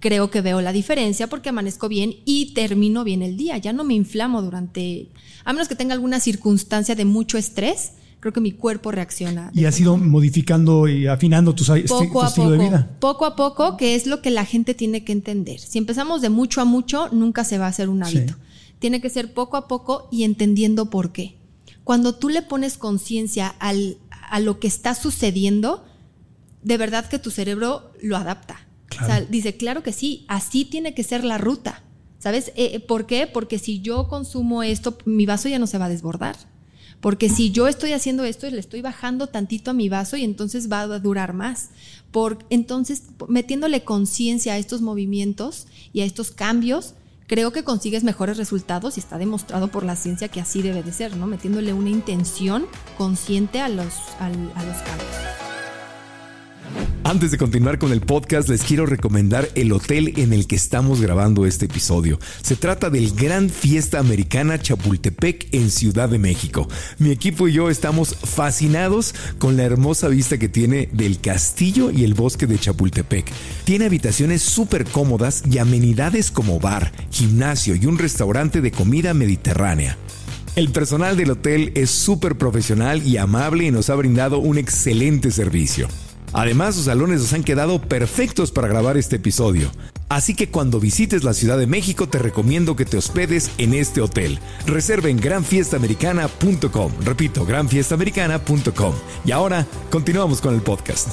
creo 0.00 0.30
que 0.30 0.40
veo 0.40 0.60
la 0.60 0.72
diferencia 0.72 1.28
porque 1.28 1.50
amanezco 1.50 1.88
bien 1.88 2.16
y 2.24 2.54
termino 2.54 3.04
bien 3.04 3.22
el 3.22 3.36
día. 3.36 3.58
Ya 3.58 3.72
no 3.72 3.84
me 3.84 3.94
inflamo 3.94 4.42
durante, 4.42 5.10
a 5.44 5.52
menos 5.52 5.68
que 5.68 5.76
tenga 5.76 5.94
alguna 5.94 6.18
circunstancia 6.18 6.94
de 6.94 7.04
mucho 7.04 7.38
estrés, 7.38 7.92
creo 8.18 8.32
que 8.32 8.40
mi 8.40 8.52
cuerpo 8.52 8.90
reacciona. 8.90 9.50
Y 9.54 9.66
has 9.66 9.78
ido 9.78 9.96
modificando 9.96 10.88
y 10.88 11.06
afinando 11.06 11.54
tu, 11.54 11.64
poco 11.86 12.24
estilo 12.24 12.50
de 12.50 12.58
vida. 12.58 12.96
Poco 12.98 13.26
a 13.26 13.36
poco, 13.36 13.76
que 13.76 13.94
es 13.94 14.06
lo 14.06 14.22
que 14.22 14.30
la 14.30 14.44
gente 14.44 14.74
tiene 14.74 15.04
que 15.04 15.12
entender. 15.12 15.60
Si 15.60 15.78
empezamos 15.78 16.22
de 16.22 16.30
mucho 16.30 16.60
a 16.60 16.64
mucho, 16.64 17.08
nunca 17.12 17.44
se 17.44 17.58
va 17.58 17.66
a 17.66 17.68
hacer 17.68 17.88
un 17.88 18.02
hábito. 18.02 18.34
Tiene 18.78 19.02
que 19.02 19.10
ser 19.10 19.34
poco 19.34 19.58
a 19.58 19.68
poco 19.68 20.08
y 20.10 20.24
entendiendo 20.24 20.88
por 20.88 21.12
qué. 21.12 21.36
Cuando 21.84 22.14
tú 22.14 22.30
le 22.30 22.40
pones 22.40 22.78
conciencia 22.78 23.54
a 23.58 24.40
lo 24.40 24.58
que 24.60 24.66
está 24.66 24.94
sucediendo, 24.94 25.84
de 26.62 26.78
verdad 26.78 27.06
que 27.06 27.18
tu 27.18 27.30
cerebro 27.30 27.92
lo 28.00 28.16
adapta 28.16 28.69
dice, 29.28 29.56
claro 29.56 29.82
que 29.82 29.92
sí, 29.92 30.24
así 30.28 30.64
tiene 30.64 30.94
que 30.94 31.04
ser 31.04 31.24
la 31.24 31.38
ruta. 31.38 31.82
¿Sabes? 32.18 32.48
Eh, 32.48 32.72
eh, 32.74 32.80
¿Por 32.80 33.06
qué? 33.06 33.26
Porque 33.26 33.58
si 33.58 33.80
yo 33.80 34.06
consumo 34.08 34.62
esto, 34.62 34.98
mi 35.06 35.24
vaso 35.24 35.48
ya 35.48 35.58
no 35.58 35.66
se 35.66 35.78
va 35.78 35.86
a 35.86 35.88
desbordar. 35.88 36.36
Porque 37.00 37.30
si 37.30 37.50
yo 37.50 37.66
estoy 37.66 37.92
haciendo 37.92 38.24
esto, 38.24 38.48
le 38.50 38.60
estoy 38.60 38.82
bajando 38.82 39.26
tantito 39.26 39.70
a 39.70 39.74
mi 39.74 39.88
vaso 39.88 40.18
y 40.18 40.24
entonces 40.24 40.70
va 40.70 40.82
a 40.82 40.98
durar 40.98 41.32
más. 41.32 41.70
Por, 42.10 42.44
entonces, 42.50 43.04
metiéndole 43.26 43.84
conciencia 43.84 44.52
a 44.52 44.58
estos 44.58 44.82
movimientos 44.82 45.66
y 45.94 46.02
a 46.02 46.04
estos 46.04 46.30
cambios, 46.30 46.94
creo 47.26 47.52
que 47.52 47.64
consigues 47.64 48.04
mejores 48.04 48.36
resultados 48.36 48.98
y 48.98 49.00
está 49.00 49.16
demostrado 49.16 49.68
por 49.68 49.84
la 49.84 49.96
ciencia 49.96 50.28
que 50.28 50.42
así 50.42 50.60
debe 50.60 50.82
de 50.82 50.92
ser, 50.92 51.16
¿no? 51.16 51.26
Metiéndole 51.26 51.72
una 51.72 51.88
intención 51.88 52.66
consciente 52.98 53.60
a 53.60 53.70
los, 53.70 53.94
a 54.18 54.28
los 54.28 54.76
cambios. 54.82 55.49
Antes 57.10 57.32
de 57.32 57.38
continuar 57.38 57.80
con 57.80 57.90
el 57.90 58.02
podcast, 58.02 58.48
les 58.48 58.62
quiero 58.62 58.86
recomendar 58.86 59.48
el 59.56 59.72
hotel 59.72 60.14
en 60.16 60.32
el 60.32 60.46
que 60.46 60.54
estamos 60.54 61.00
grabando 61.00 61.44
este 61.44 61.64
episodio. 61.64 62.20
Se 62.40 62.54
trata 62.54 62.88
del 62.88 63.12
Gran 63.16 63.50
Fiesta 63.50 63.98
Americana 63.98 64.60
Chapultepec 64.60 65.48
en 65.50 65.72
Ciudad 65.72 66.08
de 66.08 66.20
México. 66.20 66.68
Mi 66.98 67.10
equipo 67.10 67.48
y 67.48 67.54
yo 67.54 67.68
estamos 67.68 68.14
fascinados 68.14 69.12
con 69.40 69.56
la 69.56 69.64
hermosa 69.64 70.06
vista 70.06 70.38
que 70.38 70.48
tiene 70.48 70.88
del 70.92 71.20
castillo 71.20 71.90
y 71.90 72.04
el 72.04 72.14
bosque 72.14 72.46
de 72.46 72.60
Chapultepec. 72.60 73.28
Tiene 73.64 73.86
habitaciones 73.86 74.42
súper 74.42 74.84
cómodas 74.84 75.42
y 75.50 75.58
amenidades 75.58 76.30
como 76.30 76.60
bar, 76.60 76.92
gimnasio 77.10 77.74
y 77.74 77.86
un 77.86 77.98
restaurante 77.98 78.60
de 78.60 78.70
comida 78.70 79.14
mediterránea. 79.14 79.96
El 80.54 80.70
personal 80.70 81.16
del 81.16 81.32
hotel 81.32 81.72
es 81.74 81.90
súper 81.90 82.38
profesional 82.38 83.04
y 83.04 83.16
amable 83.16 83.64
y 83.64 83.70
nos 83.72 83.90
ha 83.90 83.96
brindado 83.96 84.38
un 84.38 84.58
excelente 84.58 85.32
servicio. 85.32 85.88
Además, 86.32 86.74
sus 86.74 86.84
salones 86.84 87.20
nos 87.20 87.32
han 87.32 87.44
quedado 87.44 87.80
perfectos 87.80 88.50
para 88.50 88.68
grabar 88.68 88.96
este 88.96 89.16
episodio. 89.16 89.70
Así 90.08 90.34
que 90.34 90.48
cuando 90.48 90.80
visites 90.80 91.22
la 91.22 91.34
Ciudad 91.34 91.56
de 91.56 91.68
México 91.68 92.08
te 92.08 92.18
recomiendo 92.18 92.74
que 92.74 92.84
te 92.84 92.96
hospedes 92.96 93.52
en 93.58 93.74
este 93.74 94.00
hotel. 94.00 94.40
Reserva 94.66 95.08
en 95.08 95.18
granfiestamericana.com. 95.18 96.92
Repito, 97.04 97.46
granfiestamericana.com. 97.46 98.94
Y 99.24 99.30
ahora 99.30 99.66
continuamos 99.90 100.40
con 100.40 100.54
el 100.54 100.62
podcast. 100.62 101.10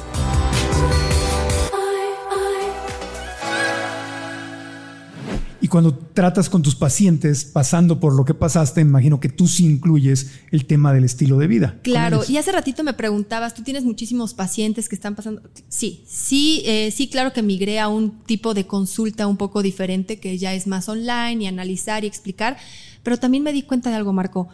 Y 5.68 5.70
cuando 5.70 5.94
tratas 5.94 6.50
con 6.50 6.62
tus 6.62 6.76
pacientes, 6.76 7.44
pasando 7.44 8.00
por 8.00 8.16
lo 8.16 8.24
que 8.24 8.34
pasaste, 8.34 8.80
imagino 8.80 9.20
que 9.20 9.28
tú 9.28 9.50
sí 9.50 9.66
incluyes 9.66 10.32
el 10.50 10.66
tema 10.66 10.94
del 10.94 11.04
estilo 11.04 11.38
de 11.38 11.48
vida. 11.48 11.78
Claro, 11.84 12.22
y 12.26 12.38
hace 12.38 12.54
ratito 12.54 12.86
me 12.86 12.94
preguntabas, 12.94 13.54
tú 13.54 13.64
tienes 13.64 13.84
muchísimos 13.84 14.34
pacientes 14.34 14.88
que 14.88 14.96
están 14.96 15.16
pasando. 15.16 15.42
Sí, 15.68 16.06
sí, 16.08 16.64
eh, 16.66 16.90
sí, 16.92 17.10
claro 17.10 17.34
que 17.34 17.42
migré 17.44 17.82
a 17.82 17.90
un 17.90 18.12
tipo 18.20 18.54
de 18.54 18.66
consulta 18.66 19.28
un 19.28 19.36
poco 19.36 19.62
diferente, 19.62 20.22
que 20.22 20.38
ya 20.38 20.54
es 20.54 20.68
más 20.68 20.88
online 20.88 21.44
y 21.44 21.48
analizar 21.48 22.06
y 22.06 22.08
explicar, 22.08 22.56
pero 23.04 23.18
también 23.18 23.44
me 23.44 23.52
di 23.52 23.64
cuenta 23.64 23.90
de 23.90 23.98
algo, 23.98 24.14
Marco. 24.14 24.48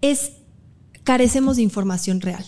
Es, 0.00 0.34
carecemos 1.02 1.56
de 1.56 1.62
información 1.62 2.20
real. 2.20 2.44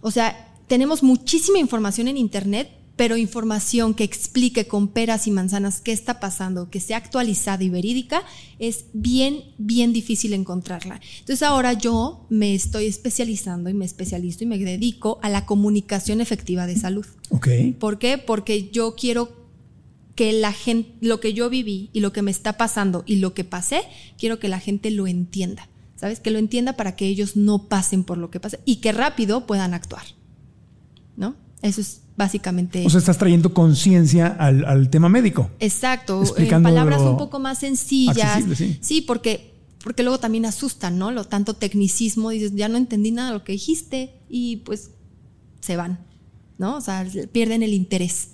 O 0.00 0.10
sea, 0.10 0.48
tenemos 0.66 1.02
muchísima 1.02 1.58
información 1.58 2.08
en 2.08 2.16
Internet, 2.16 2.70
pero 3.00 3.16
información 3.16 3.94
que 3.94 4.04
explique 4.04 4.66
con 4.66 4.86
peras 4.88 5.26
y 5.26 5.30
manzanas 5.30 5.80
qué 5.80 5.90
está 5.90 6.20
pasando, 6.20 6.68
que 6.68 6.80
sea 6.80 6.98
actualizada 6.98 7.64
y 7.64 7.70
verídica, 7.70 8.22
es 8.58 8.84
bien, 8.92 9.42
bien 9.56 9.94
difícil 9.94 10.34
encontrarla. 10.34 11.00
Entonces 11.20 11.42
ahora 11.42 11.72
yo 11.72 12.26
me 12.28 12.54
estoy 12.54 12.84
especializando 12.84 13.70
y 13.70 13.72
me 13.72 13.86
especializo 13.86 14.44
y 14.44 14.48
me 14.48 14.58
dedico 14.58 15.18
a 15.22 15.30
la 15.30 15.46
comunicación 15.46 16.20
efectiva 16.20 16.66
de 16.66 16.76
salud. 16.76 17.06
Ok. 17.30 17.48
¿Por 17.78 17.98
qué? 17.98 18.18
Porque 18.18 18.68
yo 18.68 18.94
quiero 18.96 19.32
que 20.14 20.34
la 20.34 20.52
gente, 20.52 20.92
lo 21.00 21.20
que 21.20 21.32
yo 21.32 21.48
viví 21.48 21.88
y 21.94 22.00
lo 22.00 22.12
que 22.12 22.20
me 22.20 22.30
está 22.30 22.58
pasando 22.58 23.02
y 23.06 23.16
lo 23.16 23.32
que 23.32 23.44
pasé, 23.44 23.80
quiero 24.18 24.38
que 24.38 24.48
la 24.48 24.60
gente 24.60 24.90
lo 24.90 25.06
entienda. 25.06 25.70
¿Sabes? 25.96 26.20
Que 26.20 26.30
lo 26.30 26.38
entienda 26.38 26.74
para 26.74 26.96
que 26.96 27.06
ellos 27.06 27.34
no 27.34 27.66
pasen 27.66 28.04
por 28.04 28.18
lo 28.18 28.30
que 28.30 28.40
pasa 28.40 28.58
y 28.66 28.76
que 28.76 28.92
rápido 28.92 29.46
puedan 29.46 29.72
actuar. 29.72 30.04
¿No? 31.16 31.34
Eso 31.62 31.80
es 31.80 32.02
básicamente. 32.20 32.84
O 32.84 32.90
sea, 32.90 32.98
estás 32.98 33.16
trayendo 33.16 33.54
conciencia 33.54 34.26
al, 34.26 34.90
tema 34.90 35.08
médico. 35.08 35.50
Exacto, 35.58 36.22
en 36.36 36.62
palabras 36.62 37.00
un 37.00 37.16
poco 37.16 37.38
más 37.38 37.60
sencillas. 37.60 38.44
Sí. 38.82 39.00
porque, 39.00 39.54
porque 39.82 40.02
luego 40.02 40.20
también 40.20 40.44
asustan, 40.44 40.98
¿no? 40.98 41.12
Lo 41.12 41.24
tanto 41.24 41.54
tecnicismo, 41.54 42.28
dices, 42.28 42.52
ya 42.54 42.68
no 42.68 42.76
entendí 42.76 43.10
nada 43.10 43.28
de 43.28 43.34
lo 43.38 43.42
que 43.42 43.52
dijiste 43.52 44.12
y 44.28 44.58
pues 44.58 44.90
se 45.62 45.76
van, 45.76 45.98
¿no? 46.58 46.76
O 46.76 46.80
sea, 46.82 47.06
pierden 47.32 47.62
el 47.62 47.72
interés. 47.72 48.28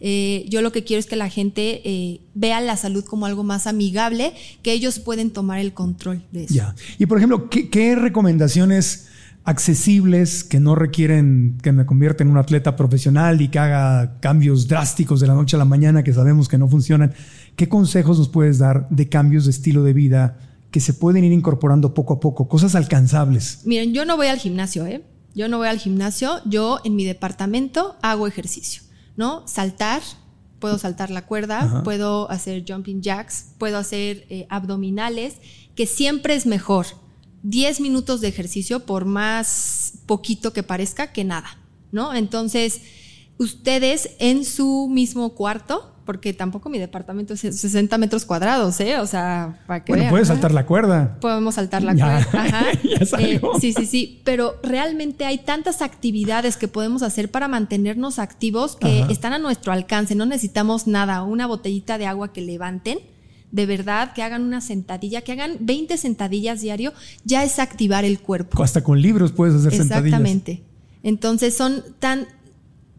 Eh, 0.00 0.44
yo 0.50 0.60
lo 0.60 0.70
que 0.70 0.84
quiero 0.84 1.00
es 1.00 1.06
que 1.06 1.16
la 1.16 1.30
gente 1.30 1.80
eh, 1.88 2.20
vea 2.34 2.60
la 2.60 2.76
salud 2.76 3.04
como 3.06 3.24
algo 3.24 3.42
más 3.42 3.66
amigable, 3.66 4.34
que 4.62 4.72
ellos 4.72 4.98
pueden 4.98 5.30
tomar 5.30 5.60
el 5.60 5.72
control 5.72 6.22
de 6.30 6.44
eso. 6.44 6.54
Ya. 6.54 6.74
Y 6.98 7.06
por 7.06 7.16
ejemplo, 7.16 7.48
¿qué, 7.48 7.70
qué 7.70 7.94
recomendaciones 7.94 9.06
accesibles, 9.50 10.44
que 10.44 10.60
no 10.60 10.76
requieren 10.76 11.58
que 11.60 11.72
me 11.72 11.84
convierta 11.84 12.22
en 12.22 12.30
un 12.30 12.38
atleta 12.38 12.76
profesional 12.76 13.40
y 13.42 13.48
que 13.48 13.58
haga 13.58 14.18
cambios 14.20 14.68
drásticos 14.68 15.20
de 15.20 15.26
la 15.26 15.34
noche 15.34 15.56
a 15.56 15.58
la 15.58 15.64
mañana 15.64 16.04
que 16.04 16.12
sabemos 16.12 16.48
que 16.48 16.56
no 16.56 16.68
funcionan. 16.68 17.12
¿Qué 17.56 17.68
consejos 17.68 18.18
nos 18.18 18.28
puedes 18.28 18.58
dar 18.58 18.88
de 18.90 19.08
cambios 19.08 19.44
de 19.44 19.50
estilo 19.50 19.82
de 19.82 19.92
vida 19.92 20.38
que 20.70 20.78
se 20.78 20.94
pueden 20.94 21.24
ir 21.24 21.32
incorporando 21.32 21.94
poco 21.94 22.14
a 22.14 22.20
poco, 22.20 22.48
cosas 22.48 22.76
alcanzables? 22.76 23.62
Miren, 23.64 23.92
yo 23.92 24.04
no 24.04 24.16
voy 24.16 24.28
al 24.28 24.38
gimnasio, 24.38 24.86
¿eh? 24.86 25.02
Yo 25.34 25.48
no 25.48 25.58
voy 25.58 25.68
al 25.68 25.78
gimnasio, 25.78 26.40
yo 26.44 26.80
en 26.84 26.94
mi 26.94 27.04
departamento 27.04 27.96
hago 28.02 28.28
ejercicio, 28.28 28.82
¿no? 29.16 29.46
Saltar, 29.48 30.00
puedo 30.60 30.78
saltar 30.78 31.10
la 31.10 31.26
cuerda, 31.26 31.82
puedo 31.82 32.30
hacer 32.30 32.64
jumping 32.66 33.02
jacks, 33.02 33.46
puedo 33.58 33.78
hacer 33.78 34.26
eh, 34.28 34.46
abdominales, 34.48 35.34
que 35.74 35.86
siempre 35.86 36.34
es 36.34 36.46
mejor 36.46 36.86
10 37.42 37.80
minutos 37.80 38.20
de 38.20 38.28
ejercicio, 38.28 38.80
por 38.80 39.04
más 39.04 39.94
poquito 40.06 40.52
que 40.52 40.62
parezca, 40.62 41.12
que 41.12 41.24
nada, 41.24 41.58
¿no? 41.92 42.14
Entonces, 42.14 42.80
ustedes 43.38 44.10
en 44.18 44.44
su 44.44 44.88
mismo 44.90 45.34
cuarto, 45.34 45.94
porque 46.04 46.34
tampoco 46.34 46.68
mi 46.68 46.78
departamento 46.78 47.34
es 47.34 47.40
60 47.40 47.96
metros 47.96 48.24
cuadrados, 48.24 48.80
¿eh? 48.80 48.98
O 48.98 49.06
sea, 49.06 49.60
para 49.66 49.84
que 49.84 49.92
bueno, 49.92 50.10
puedes 50.10 50.28
saltar 50.28 50.52
la 50.52 50.66
cuerda. 50.66 51.18
Podemos 51.20 51.54
saltar 51.54 51.82
la 51.82 51.94
cuerda. 51.94 52.18
Ajá. 52.32 52.66
Eh, 52.72 53.40
sí, 53.60 53.72
sí, 53.72 53.86
sí. 53.86 54.20
Pero 54.24 54.56
realmente 54.62 55.24
hay 55.24 55.38
tantas 55.38 55.82
actividades 55.82 56.56
que 56.56 56.66
podemos 56.68 57.02
hacer 57.02 57.30
para 57.30 57.46
mantenernos 57.46 58.18
activos 58.18 58.76
que 58.76 59.02
están 59.08 59.32
a 59.32 59.38
nuestro 59.38 59.72
alcance. 59.72 60.16
No 60.16 60.26
necesitamos 60.26 60.88
nada, 60.88 61.22
una 61.22 61.46
botellita 61.46 61.96
de 61.96 62.06
agua 62.06 62.32
que 62.32 62.40
levanten 62.40 62.98
de 63.52 63.66
verdad, 63.66 64.12
que 64.12 64.22
hagan 64.22 64.42
una 64.42 64.60
sentadilla, 64.60 65.22
que 65.22 65.32
hagan 65.32 65.56
20 65.60 65.96
sentadillas 65.96 66.60
diario, 66.60 66.92
ya 67.24 67.44
es 67.44 67.58
activar 67.58 68.04
el 68.04 68.20
cuerpo. 68.20 68.62
Hasta 68.62 68.82
con 68.82 69.00
libros 69.00 69.32
puedes 69.32 69.54
hacer 69.54 69.72
sentadillas. 69.72 70.06
Exactamente. 70.06 70.62
Entonces 71.02 71.54
son 71.56 71.82
tan 71.98 72.26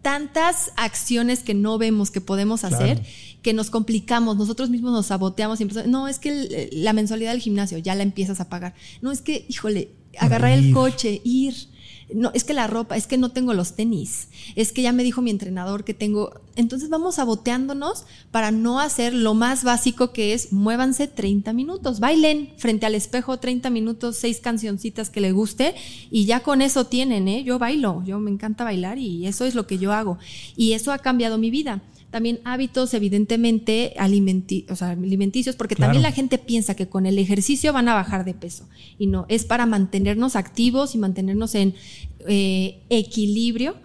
tantas 0.01 0.71
acciones 0.77 1.43
que 1.43 1.53
no 1.53 1.77
vemos 1.77 2.09
que 2.09 2.21
podemos 2.21 2.63
hacer 2.63 3.03
que 3.41 3.53
nos 3.53 3.69
complicamos, 3.69 4.37
nosotros 4.37 4.69
mismos 4.69 4.91
nos 4.91 5.07
saboteamos 5.07 5.59
y 5.59 5.63
empezamos, 5.63 5.89
no, 5.89 6.07
es 6.07 6.19
que 6.19 6.69
la 6.73 6.93
mensualidad 6.93 7.31
del 7.31 7.41
gimnasio 7.41 7.77
ya 7.79 7.95
la 7.95 8.03
empiezas 8.03 8.39
a 8.39 8.49
pagar. 8.49 8.75
No, 9.01 9.11
es 9.11 9.21
que, 9.21 9.45
híjole, 9.49 9.89
agarrar 10.17 10.51
el 10.51 10.73
coche, 10.73 11.21
ir, 11.23 11.55
no, 12.13 12.31
es 12.33 12.43
que 12.43 12.53
la 12.53 12.67
ropa, 12.67 12.97
es 12.97 13.07
que 13.07 13.17
no 13.17 13.31
tengo 13.31 13.53
los 13.53 13.75
tenis, 13.75 14.27
es 14.55 14.71
que 14.71 14.81
ya 14.81 14.91
me 14.91 15.03
dijo 15.03 15.21
mi 15.21 15.31
entrenador 15.31 15.83
que 15.83 15.93
tengo. 15.93 16.41
Entonces 16.55 16.89
vamos 16.89 17.15
saboteándonos 17.15 18.05
para 18.31 18.51
no 18.51 18.79
hacer 18.79 19.13
lo 19.13 19.33
más 19.33 19.63
básico 19.63 20.11
que 20.11 20.33
es 20.33 20.51
muévanse 20.51 21.07
30 21.07 21.53
minutos, 21.53 21.99
bailen 21.99 22.53
frente 22.57 22.85
al 22.85 22.95
espejo 22.95 23.37
30 23.37 23.69
minutos, 23.69 24.17
seis 24.17 24.39
cancioncitas 24.39 25.09
que 25.09 25.21
le 25.21 25.31
guste 25.31 25.75
y 26.09 26.25
ya 26.25 26.41
con 26.41 26.61
eso 26.61 26.85
tienen, 26.85 27.27
¿eh? 27.27 27.43
Yo 27.43 27.59
bailo, 27.59 28.03
yo 28.05 28.19
me 28.19 28.31
encanta 28.31 28.63
bailar 28.63 28.97
y 28.97 29.27
eso 29.27 29.45
es 29.45 29.55
lo 29.55 29.67
que 29.67 29.77
yo 29.77 29.93
hago. 29.93 30.17
Y 30.55 30.73
eso 30.73 30.91
ha 30.91 30.99
cambiado 30.99 31.37
mi 31.37 31.51
vida 31.51 31.81
también 32.11 32.39
hábitos 32.43 32.93
evidentemente 32.93 33.93
alimenticios, 33.97 35.55
porque 35.55 35.75
también 35.75 36.03
la 36.03 36.11
gente 36.11 36.37
piensa 36.37 36.75
que 36.75 36.87
con 36.87 37.05
el 37.05 37.17
ejercicio 37.17 37.71
van 37.73 37.87
a 37.87 37.93
bajar 37.93 38.25
de 38.25 38.33
peso 38.33 38.67
y 38.99 39.07
no, 39.07 39.25
es 39.29 39.45
para 39.45 39.65
mantenernos 39.65 40.35
activos 40.35 40.93
y 40.93 40.97
mantenernos 40.97 41.55
en 41.55 41.73
eh, 42.27 42.81
equilibrio, 42.89 43.75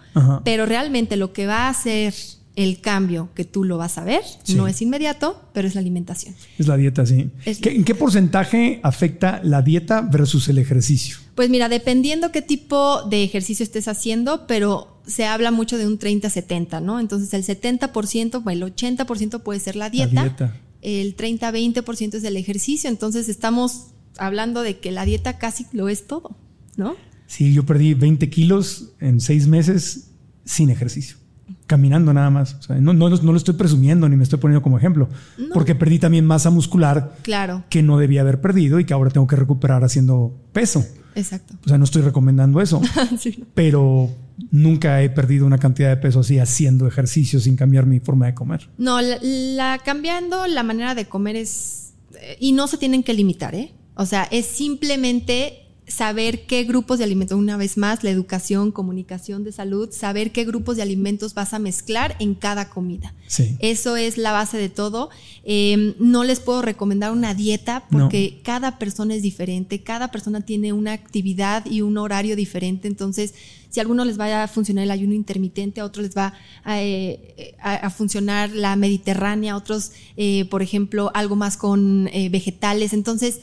pero 0.43 0.65
realmente 0.65 1.15
lo 1.15 1.31
que 1.31 1.47
va 1.47 1.67
a 1.67 1.69
hacer 1.69 2.13
el 2.57 2.81
cambio 2.81 3.29
que 3.35 3.45
tú 3.45 3.63
lo 3.63 3.77
vas 3.77 3.99
a 3.99 4.03
ver. 4.03 4.23
No 4.55 4.67
es 4.67 4.81
inmediato, 4.81 5.39
pero 5.53 5.67
es 5.67 5.75
la 5.75 5.81
alimentación. 5.81 6.35
Es 6.57 6.67
la 6.67 6.75
dieta, 6.75 7.05
sí. 7.05 7.29
¿En 7.45 7.83
qué 7.83 7.93
porcentaje 7.93 8.79
afecta 8.81 9.39
la 9.43 9.61
dieta 9.61 10.01
versus 10.01 10.49
el 10.49 10.57
ejercicio? 10.57 11.17
Pues 11.35 11.51
mira, 11.51 11.69
dependiendo 11.69 12.31
qué 12.31 12.41
tipo 12.41 13.03
de 13.03 13.23
ejercicio 13.23 13.63
estés 13.63 13.87
haciendo, 13.87 14.47
pero 14.47 14.96
se 15.07 15.25
habla 15.25 15.51
mucho 15.51 15.77
de 15.77 15.87
un 15.87 15.97
30-70, 15.97 16.81
¿no? 16.81 16.99
Entonces 16.99 17.33
el 17.33 17.43
70%, 17.43 18.43
bueno, 18.43 18.67
el 18.67 18.75
80% 18.75 19.41
puede 19.41 19.59
ser 19.59 19.75
la 19.75 19.89
dieta, 19.89 20.13
la 20.13 20.23
dieta. 20.23 20.55
el 20.81 21.15
30-20% 21.15 22.15
es 22.15 22.23
el 22.23 22.37
ejercicio, 22.37 22.89
entonces 22.89 23.29
estamos 23.29 23.87
hablando 24.17 24.61
de 24.61 24.79
que 24.79 24.91
la 24.91 25.05
dieta 25.05 25.37
casi 25.37 25.65
lo 25.71 25.89
es 25.89 26.07
todo, 26.07 26.35
¿no? 26.75 26.95
Sí, 27.25 27.53
yo 27.53 27.65
perdí 27.65 27.93
20 27.93 28.29
kilos 28.29 28.89
en 28.99 29.19
seis 29.19 29.47
meses 29.47 30.11
sin 30.45 30.69
ejercicio 30.69 31.17
caminando 31.65 32.13
nada 32.13 32.29
más. 32.29 32.57
no, 32.69 32.93
no, 32.93 33.09
no, 33.09 33.31
lo 33.31 33.37
estoy 33.37 33.55
presumiendo 33.55 34.07
ni 34.09 34.15
me 34.15 34.23
estoy 34.23 34.39
poniendo 34.39 34.61
como 34.61 34.77
ejemplo, 34.77 35.09
porque 35.53 35.75
perdí 35.75 35.99
también 35.99 36.25
masa 36.25 36.49
muscular 36.49 37.17
claro. 37.21 37.63
que 37.69 37.83
no 37.83 37.97
debía 37.97 38.21
haber 38.21 38.41
perdido 38.41 38.79
y 38.79 38.85
que 38.85 38.93
ahora 38.93 39.11
tengo 39.11 39.27
que 39.27 39.35
recuperar 39.35 39.83
haciendo 39.83 40.35
peso. 40.53 40.85
Exacto. 41.15 41.55
O 41.65 41.67
sea, 41.67 41.77
no 41.77 41.83
estoy 41.83 42.01
recomendando 42.01 42.61
eso, 42.61 42.81
pero 43.53 44.09
nunca 44.51 45.01
he 45.01 45.09
perdido 45.09 45.45
una 45.45 45.57
cantidad 45.57 45.89
de 45.89 45.97
peso 45.97 46.21
así 46.21 46.39
haciendo 46.39 46.87
ejercicio 46.87 47.39
sin 47.39 47.55
cambiar 47.55 47.85
mi 47.85 47.99
forma 47.99 48.27
de 48.27 48.33
comer. 48.33 48.69
No, 48.77 48.99
la 49.01 49.79
cambiando 49.83 50.47
la 50.47 50.63
manera 50.63 50.95
de 50.95 51.07
comer 51.07 51.35
es... 51.35 51.93
Eh, 52.19 52.37
y 52.39 52.51
no 52.51 52.67
se 52.67 52.77
tienen 52.77 53.03
que 53.03 53.13
limitar, 53.13 53.55
¿eh? 53.55 53.73
O 53.95 54.05
sea, 54.05 54.27
es 54.29 54.45
simplemente 54.45 55.66
saber 55.87 56.45
qué 56.45 56.65
grupos 56.65 56.97
de 56.97 57.05
alimentos, 57.05 57.37
una 57.37 57.55
vez 57.55 57.77
más, 57.77 58.03
la 58.03 58.09
educación, 58.09 58.71
comunicación 58.71 59.43
de 59.43 59.53
salud, 59.53 59.89
saber 59.91 60.31
qué 60.31 60.43
grupos 60.43 60.75
de 60.75 60.81
alimentos 60.81 61.33
vas 61.33 61.53
a 61.53 61.59
mezclar 61.59 62.15
en 62.19 62.35
cada 62.35 62.69
comida. 62.69 63.13
Eso 63.59 63.95
es 63.95 64.17
la 64.17 64.31
base 64.31 64.57
de 64.57 64.69
todo. 64.69 65.09
Em, 65.43 65.93
no 65.99 66.23
les 66.23 66.39
puedo 66.39 66.61
recomendar 66.61 67.11
una 67.11 67.33
dieta 67.33 67.85
porque 67.89 68.41
cada 68.43 68.79
persona 68.79 69.15
es 69.15 69.21
diferente, 69.21 69.81
cada 69.81 70.11
persona 70.11 70.41
tiene 70.41 70.73
una 70.73 70.91
actividad 70.91 71.65
y 71.65 71.81
un 71.81 71.97
horario 71.97 72.35
diferente. 72.35 72.87
Entonces, 72.87 73.33
si 73.69 73.79
a 73.79 73.83
algunos 73.83 74.07
les 74.07 74.19
va 74.19 74.43
a 74.43 74.47
funcionar 74.47 74.83
el 74.83 74.91
ayuno 74.91 75.13
intermitente, 75.13 75.81
a 75.81 75.85
otros 75.85 76.05
les 76.07 76.17
va 76.17 76.33
a, 76.63 76.81
eh, 76.81 77.53
funcionar 77.95 78.51
la 78.51 78.75
mediterránea, 78.75 79.53
a 79.53 79.57
otros, 79.57 79.91
eh, 80.17 80.45
por 80.49 80.61
ejemplo, 80.61 81.11
algo 81.13 81.35
más 81.35 81.57
con 81.57 82.09
eh, 82.11 82.29
vegetales. 82.29 82.93
Entonces, 82.93 83.39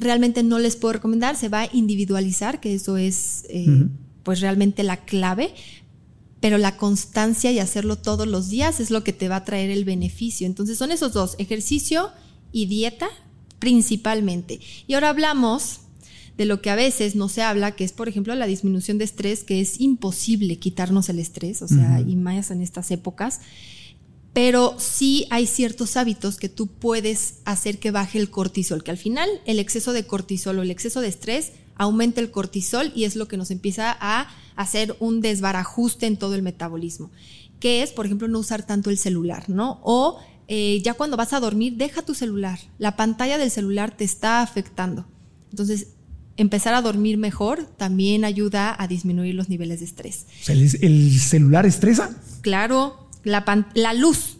realmente 0.00 0.42
no 0.42 0.58
les 0.58 0.76
puedo 0.76 0.94
recomendar, 0.94 1.36
se 1.36 1.48
va 1.48 1.62
a 1.62 1.68
individualizar, 1.72 2.60
que 2.60 2.74
eso 2.74 2.96
es 2.96 3.44
eh, 3.48 3.86
pues 4.22 4.40
realmente 4.40 4.82
la 4.82 5.04
clave, 5.04 5.54
pero 6.40 6.58
la 6.58 6.76
constancia 6.76 7.52
y 7.52 7.58
hacerlo 7.58 7.96
todos 7.96 8.26
los 8.26 8.48
días 8.48 8.80
es 8.80 8.90
lo 8.90 9.04
que 9.04 9.12
te 9.12 9.28
va 9.28 9.36
a 9.36 9.44
traer 9.44 9.70
el 9.70 9.84
beneficio. 9.84 10.46
Entonces 10.46 10.78
son 10.78 10.90
esos 10.90 11.12
dos, 11.12 11.36
ejercicio 11.38 12.10
y 12.50 12.66
dieta 12.66 13.08
principalmente. 13.58 14.60
Y 14.86 14.94
ahora 14.94 15.10
hablamos 15.10 15.80
de 16.38 16.46
lo 16.46 16.62
que 16.62 16.70
a 16.70 16.74
veces 16.74 17.14
no 17.14 17.28
se 17.28 17.42
habla, 17.42 17.72
que 17.72 17.84
es 17.84 17.92
por 17.92 18.08
ejemplo 18.08 18.34
la 18.34 18.46
disminución 18.46 18.96
de 18.96 19.04
estrés, 19.04 19.44
que 19.44 19.60
es 19.60 19.78
imposible 19.78 20.58
quitarnos 20.58 21.10
el 21.10 21.18
estrés, 21.18 21.60
o 21.60 21.68
sea, 21.68 22.00
y 22.00 22.16
más 22.16 22.50
en 22.50 22.62
estas 22.62 22.90
épocas 22.90 23.40
pero 24.32 24.76
sí 24.78 25.26
hay 25.30 25.46
ciertos 25.46 25.96
hábitos 25.96 26.36
que 26.36 26.48
tú 26.48 26.66
puedes 26.66 27.36
hacer 27.44 27.78
que 27.78 27.90
baje 27.90 28.18
el 28.18 28.30
cortisol, 28.30 28.84
que 28.84 28.92
al 28.92 28.96
final 28.96 29.28
el 29.44 29.58
exceso 29.58 29.92
de 29.92 30.06
cortisol 30.06 30.58
o 30.58 30.62
el 30.62 30.70
exceso 30.70 31.00
de 31.00 31.08
estrés 31.08 31.52
aumenta 31.74 32.20
el 32.20 32.30
cortisol 32.30 32.92
y 32.94 33.04
es 33.04 33.16
lo 33.16 33.26
que 33.26 33.36
nos 33.36 33.50
empieza 33.50 33.96
a 34.00 34.28
hacer 34.54 34.94
un 35.00 35.20
desbarajuste 35.20 36.06
en 36.06 36.16
todo 36.16 36.34
el 36.34 36.42
metabolismo, 36.42 37.10
que 37.58 37.82
es, 37.82 37.90
por 37.90 38.06
ejemplo, 38.06 38.28
no 38.28 38.38
usar 38.38 38.66
tanto 38.66 38.90
el 38.90 38.98
celular, 38.98 39.48
¿no? 39.48 39.80
O 39.82 40.18
eh, 40.46 40.80
ya 40.82 40.94
cuando 40.94 41.16
vas 41.16 41.32
a 41.32 41.40
dormir, 41.40 41.76
deja 41.76 42.02
tu 42.02 42.14
celular. 42.14 42.58
La 42.78 42.96
pantalla 42.96 43.38
del 43.38 43.50
celular 43.50 43.96
te 43.96 44.04
está 44.04 44.42
afectando. 44.42 45.06
Entonces, 45.50 45.88
empezar 46.36 46.74
a 46.74 46.82
dormir 46.82 47.18
mejor 47.18 47.64
también 47.76 48.24
ayuda 48.24 48.74
a 48.78 48.86
disminuir 48.86 49.34
los 49.34 49.48
niveles 49.48 49.80
de 49.80 49.86
estrés. 49.86 50.26
¿El 50.48 51.18
celular 51.18 51.66
estresa? 51.66 52.16
Claro, 52.42 53.09
la, 53.24 53.94
luz, 53.94 54.36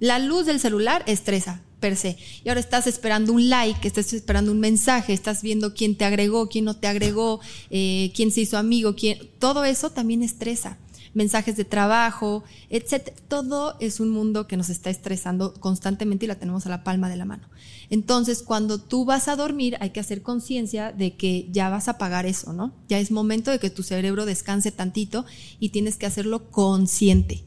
la 0.00 0.18
luz 0.18 0.46
del 0.46 0.60
celular 0.60 1.02
estresa 1.06 1.62
per 1.84 1.96
se. 1.96 2.16
Y 2.42 2.48
ahora 2.48 2.60
estás 2.60 2.86
esperando 2.86 3.34
un 3.34 3.50
like, 3.50 3.86
estás 3.86 4.14
esperando 4.14 4.52
un 4.52 4.58
mensaje, 4.60 5.12
estás 5.12 5.42
viendo 5.42 5.74
quién 5.74 5.96
te 5.96 6.06
agregó, 6.06 6.48
quién 6.48 6.64
no 6.64 6.76
te 6.76 6.86
agregó, 6.86 7.40
eh, 7.68 8.10
quién 8.14 8.30
se 8.30 8.40
hizo 8.40 8.56
amigo, 8.56 8.94
quién, 8.96 9.18
todo 9.38 9.64
eso 9.64 9.90
también 9.90 10.22
estresa. 10.22 10.78
Mensajes 11.12 11.56
de 11.56 11.64
trabajo, 11.64 12.42
etc. 12.70 13.10
Todo 13.28 13.76
es 13.80 14.00
un 14.00 14.08
mundo 14.08 14.48
que 14.48 14.56
nos 14.56 14.68
está 14.68 14.90
estresando 14.90 15.54
constantemente 15.54 16.24
y 16.24 16.28
la 16.28 16.34
tenemos 16.40 16.66
a 16.66 16.70
la 16.70 16.82
palma 16.82 17.08
de 17.10 17.16
la 17.16 17.26
mano. 17.26 17.48
Entonces, 17.90 18.42
cuando 18.42 18.78
tú 18.78 19.04
vas 19.04 19.28
a 19.28 19.36
dormir, 19.36 19.76
hay 19.78 19.90
que 19.90 20.00
hacer 20.00 20.22
conciencia 20.22 20.90
de 20.90 21.16
que 21.16 21.48
ya 21.52 21.68
vas 21.68 21.86
a 21.86 21.98
pagar 21.98 22.24
eso, 22.24 22.52
¿no? 22.52 22.72
Ya 22.88 22.98
es 22.98 23.10
momento 23.10 23.50
de 23.50 23.60
que 23.60 23.70
tu 23.70 23.82
cerebro 23.82 24.24
descanse 24.24 24.72
tantito 24.72 25.24
y 25.60 25.68
tienes 25.68 25.98
que 25.98 26.06
hacerlo 26.06 26.50
consciente 26.50 27.44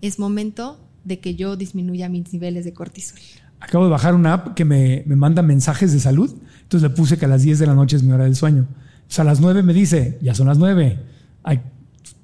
es 0.00 0.18
momento 0.18 0.80
de 1.04 1.20
que 1.20 1.34
yo 1.34 1.56
disminuya 1.56 2.08
mis 2.08 2.32
niveles 2.32 2.64
de 2.64 2.72
cortisol. 2.72 3.18
Acabo 3.60 3.84
de 3.84 3.90
bajar 3.90 4.14
una 4.14 4.34
app 4.34 4.54
que 4.54 4.64
me, 4.64 5.02
me, 5.06 5.16
manda 5.16 5.42
mensajes 5.42 5.92
de 5.92 6.00
salud. 6.00 6.34
Entonces 6.62 6.88
le 6.88 6.94
puse 6.94 7.16
que 7.16 7.24
a 7.24 7.28
las 7.28 7.42
10 7.42 7.58
de 7.58 7.66
la 7.66 7.74
noche 7.74 7.96
es 7.96 8.02
mi 8.02 8.12
hora 8.12 8.24
del 8.24 8.36
sueño. 8.36 8.66
O 9.08 9.10
sea, 9.10 9.22
a 9.22 9.26
las 9.26 9.40
9 9.40 9.62
me 9.62 9.72
dice, 9.72 10.18
ya 10.20 10.34
son 10.34 10.48
las 10.48 10.58
9. 10.58 10.98
Hay 11.44 11.60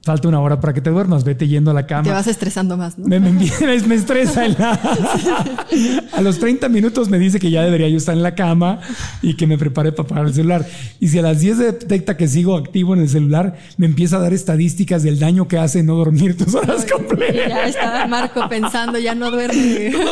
falta 0.02 0.28
una 0.28 0.40
hora 0.40 0.60
para 0.60 0.72
que 0.72 0.80
te 0.80 0.90
duermas, 0.90 1.24
vete 1.24 1.46
yendo 1.46 1.70
a 1.70 1.74
la 1.74 1.86
cama. 1.86 2.02
Te 2.02 2.10
vas 2.10 2.26
estresando 2.26 2.76
más, 2.76 2.98
¿no? 2.98 3.06
Me, 3.06 3.20
me, 3.20 3.30
me 3.86 3.94
estresa. 3.94 4.42
a 6.12 6.20
los 6.20 6.38
30 6.40 6.68
minutos 6.68 7.08
me 7.08 7.18
dice 7.18 7.38
que 7.38 7.50
ya 7.50 7.62
debería 7.62 7.88
yo 7.88 7.96
estar 7.96 8.14
en 8.14 8.22
la 8.22 8.34
cama 8.34 8.80
y 9.22 9.34
que 9.34 9.46
me 9.46 9.58
prepare 9.58 9.92
para 9.92 10.08
pagar 10.08 10.26
el 10.26 10.34
celular. 10.34 10.66
Y 10.98 11.08
si 11.08 11.18
a 11.18 11.22
las 11.22 11.40
10 11.40 11.58
detecta 11.58 12.16
que 12.16 12.26
sigo 12.26 12.56
activo 12.56 12.94
en 12.94 13.00
el 13.00 13.08
celular, 13.08 13.56
me 13.76 13.86
empieza 13.86 14.16
a 14.16 14.20
dar 14.20 14.32
estadísticas 14.32 15.02
del 15.02 15.18
daño 15.18 15.46
que 15.46 15.58
hace 15.58 15.82
no 15.82 15.94
dormir 15.94 16.36
tus 16.36 16.54
horas 16.54 16.84
completas. 16.90 17.48
Ya 17.48 17.66
está 17.66 18.06
Marco 18.08 18.48
pensando, 18.48 18.98
ya 18.98 19.14
no 19.14 19.30
duerme. 19.30 19.92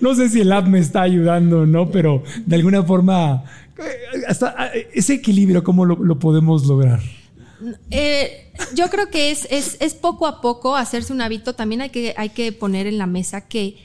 No 0.00 0.14
sé, 0.14 0.28
si 0.28 0.40
el 0.40 0.52
app 0.52 0.66
me 0.66 0.78
está 0.78 1.02
ayudando 1.02 1.60
o 1.60 1.66
no, 1.66 1.90
pero 1.90 2.22
de 2.46 2.56
alguna 2.56 2.82
forma, 2.82 3.44
eh, 3.78 4.22
hasta 4.26 4.70
eh, 4.74 4.88
ese 4.94 5.14
equilibrio, 5.14 5.62
¿cómo 5.62 5.84
lo, 5.84 5.96
lo 6.02 6.18
podemos 6.18 6.66
lograr? 6.66 7.00
Eh, 7.90 8.43
yo 8.74 8.88
creo 8.90 9.10
que 9.10 9.30
es, 9.30 9.46
es, 9.50 9.94
poco 9.94 10.26
a 10.26 10.40
poco 10.40 10.76
hacerse 10.76 11.12
un 11.12 11.20
hábito. 11.20 11.54
También 11.54 11.80
hay 11.80 11.90
que, 11.90 12.14
hay 12.16 12.30
que 12.30 12.52
poner 12.52 12.86
en 12.86 12.98
la 12.98 13.06
mesa 13.06 13.42
que 13.42 13.76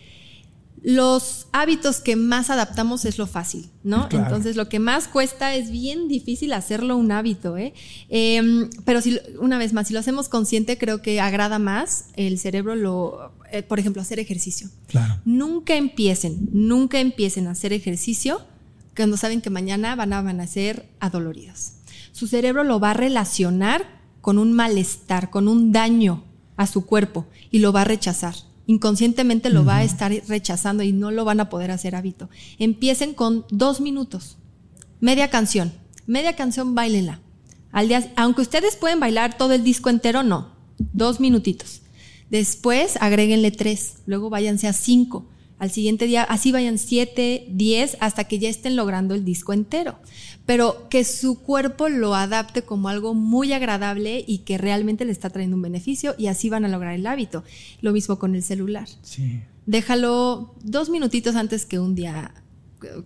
los 0.82 1.48
hábitos 1.52 2.00
que 2.00 2.16
más 2.16 2.50
adaptamos 2.50 3.04
es 3.04 3.18
lo 3.18 3.28
fácil, 3.28 3.70
¿no? 3.84 4.08
Entonces 4.12 4.56
lo 4.56 4.70
que 4.70 4.80
más 4.80 5.10
cuesta 5.10 5.54
es 5.54 5.72
bien 5.72 6.08
difícil 6.08 6.54
hacerlo 6.54 6.96
un 6.96 7.12
hábito, 7.12 7.58
¿eh? 7.58 7.74
Em, 8.08 8.70
pero 8.86 9.02
si, 9.02 9.20
una 9.40 9.58
vez 9.58 9.74
más, 9.74 9.90
si 9.90 9.94
lo 9.94 10.00
hacemos 10.00 10.30
consciente, 10.30 10.78
creo 10.78 11.02
que 11.02 11.20
agrada 11.20 11.60
más 11.60 12.06
el 12.16 12.40
cerebro 12.40 12.76
lo, 12.76 13.34
eh, 13.52 13.62
por 13.62 13.80
ejemplo, 13.80 14.02
hacer 14.02 14.20
ejercicio. 14.20 14.70
Claro. 14.88 15.20
Nunca 15.26 15.76
empiecen, 15.76 16.48
nunca 16.54 17.02
empiecen 17.02 17.48
a 17.48 17.52
hacer 17.52 17.74
ejercicio 17.74 18.42
cuando 18.96 19.18
saben 19.18 19.42
que 19.42 19.50
mañana 19.50 19.96
van 19.96 20.14
a, 20.14 20.22
van 20.22 20.40
a 20.40 20.48
ser 20.48 20.86
adoloridos 21.02 21.74
su 22.20 22.28
cerebro 22.28 22.66
lo 22.66 22.82
va 22.82 22.92
a 22.92 22.94
relacionar 22.94 23.99
con 24.30 24.38
un 24.38 24.54
malestar, 24.54 25.32
con 25.32 25.48
un 25.48 25.72
daño 25.72 26.24
a 26.56 26.68
su 26.68 26.86
cuerpo 26.86 27.26
y 27.50 27.58
lo 27.58 27.74
va 27.74 27.82
a 27.82 27.86
rechazar. 27.86 28.36
Inconscientemente 28.68 29.50
lo 29.50 29.66
va 29.66 29.78
a 29.78 29.84
estar 29.84 30.12
rechazando 30.28 30.84
y 30.84 30.94
no 30.94 31.10
lo 31.10 31.26
van 31.26 31.40
a 31.40 31.50
poder 31.50 31.72
hacer 31.72 31.96
hábito. 31.96 32.30
Empiecen 32.60 33.16
con 33.16 33.44
dos 33.50 33.82
minutos, 33.82 34.38
media 35.00 35.32
canción, 35.32 35.74
media 36.06 36.36
canción 36.36 36.76
bailenla. 36.76 37.22
Al 37.72 37.88
día, 37.88 38.14
aunque 38.18 38.44
ustedes 38.44 38.76
pueden 38.76 39.00
bailar 39.00 39.36
todo 39.36 39.54
el 39.54 39.64
disco 39.64 39.90
entero, 39.90 40.22
no, 40.22 40.50
dos 40.78 41.20
minutitos. 41.20 41.82
Después 42.30 42.98
agréguenle 43.02 43.50
tres, 43.50 44.04
luego 44.06 44.30
váyanse 44.30 44.68
a 44.68 44.74
cinco, 44.74 45.26
al 45.60 45.72
siguiente 45.72 46.06
día, 46.06 46.24
así 46.24 46.52
vayan 46.52 46.78
7, 46.78 47.48
10, 47.50 47.98
hasta 48.00 48.24
que 48.24 48.40
ya 48.40 48.50
estén 48.50 48.76
logrando 48.76 49.14
el 49.14 49.26
disco 49.26 49.52
entero. 49.54 50.00
Pero 50.46 50.88
que 50.90 51.04
su 51.04 51.42
cuerpo 51.42 51.90
lo 51.90 52.16
adapte 52.16 52.64
como 52.64 52.90
algo 52.90 53.14
muy 53.14 53.52
agradable 53.54 54.24
y 54.26 54.40
que 54.40 54.58
realmente 54.58 55.06
le 55.06 55.12
está 55.12 55.30
trayendo 55.30 55.58
un 55.58 55.62
beneficio 55.62 56.16
y 56.18 56.28
así 56.28 56.50
van 56.50 56.66
a 56.66 56.70
lograr 56.70 56.94
el 56.96 57.06
hábito. 57.06 57.44
Lo 57.82 57.92
mismo 57.92 58.18
con 58.18 58.36
el 58.36 58.42
celular. 58.42 58.88
Sí. 59.04 59.42
Déjalo 59.66 60.56
dos 60.64 60.90
minutitos 60.90 61.36
antes 61.36 61.66
que 61.66 61.78
un 61.78 61.94
día, 61.94 62.34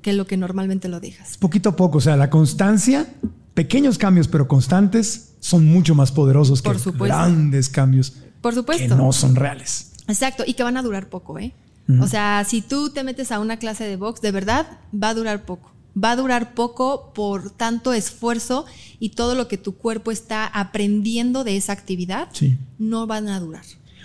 que 0.01 0.13
lo 0.13 0.25
que 0.27 0.37
normalmente 0.37 0.87
lo 0.87 0.99
dejas. 0.99 1.37
Poquito 1.37 1.69
a 1.69 1.75
poco, 1.75 1.97
o 1.97 2.01
sea, 2.01 2.15
la 2.15 2.29
constancia, 2.29 3.07
pequeños 3.55 3.97
cambios 3.97 4.27
pero 4.27 4.47
constantes, 4.47 5.33
son 5.39 5.65
mucho 5.65 5.95
más 5.95 6.11
poderosos 6.11 6.61
Por 6.61 6.75
que 6.77 6.79
supuesto. 6.83 7.05
grandes 7.17 7.67
cambios 7.67 8.13
Por 8.41 8.53
que 8.53 8.59
supuesto. 8.59 8.95
no 8.95 9.11
son 9.11 9.35
reales. 9.35 9.91
Exacto, 10.07 10.43
y 10.45 10.53
que 10.53 10.63
van 10.63 10.77
a 10.77 10.81
durar 10.81 11.09
poco, 11.09 11.39
¿eh? 11.39 11.53
O 12.01 12.07
sea, 12.07 12.43
si 12.47 12.61
tú 12.61 12.91
te 12.91 13.03
metes 13.03 13.31
a 13.31 13.39
una 13.39 13.57
clase 13.57 13.83
de 13.83 13.97
box, 13.97 14.21
de 14.21 14.31
verdad 14.31 14.65
va 14.93 15.09
a 15.09 15.13
durar 15.13 15.45
poco. 15.45 15.71
Va 16.01 16.11
a 16.11 16.15
durar 16.15 16.53
poco 16.55 17.11
por 17.13 17.51
tanto 17.51 17.91
esfuerzo 17.93 18.65
y 18.99 19.09
todo 19.09 19.35
lo 19.35 19.47
que 19.47 19.57
tu 19.57 19.75
cuerpo 19.75 20.09
está 20.11 20.47
aprendiendo 20.47 21.43
de 21.43 21.57
esa 21.57 21.73
actividad, 21.73 22.29
Sí. 22.31 22.57
no 22.79 23.05
van 23.05 23.27
a 23.27 23.39
durar. 23.39 23.63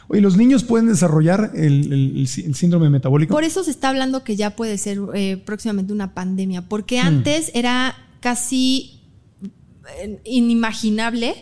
Oye, 0.09 0.20
¿los 0.20 0.37
niños 0.37 0.64
pueden 0.64 0.89
desarrollar 0.89 1.53
el, 1.55 1.93
el- 1.93 2.16
el 2.18 2.29
sí- 2.29 2.43
el 2.45 2.55
síndrome 2.55 2.91
metabólico? 2.91 3.33
Por 3.33 3.45
eso 3.45 3.62
se 3.62 3.70
está 3.70 3.91
hablando 3.91 4.24
que 4.24 4.37
ya 4.37 4.57
puede 4.57 4.76
ser 4.76 4.99
eh, 5.14 5.37
próximamente 5.47 5.93
una 5.93 6.14
pandemia, 6.14 6.62
porque 6.68 6.99
antes 6.99 7.51
era 7.55 7.95
casi 8.20 9.01
eh, 10.01 10.20
inimaginable 10.24 11.35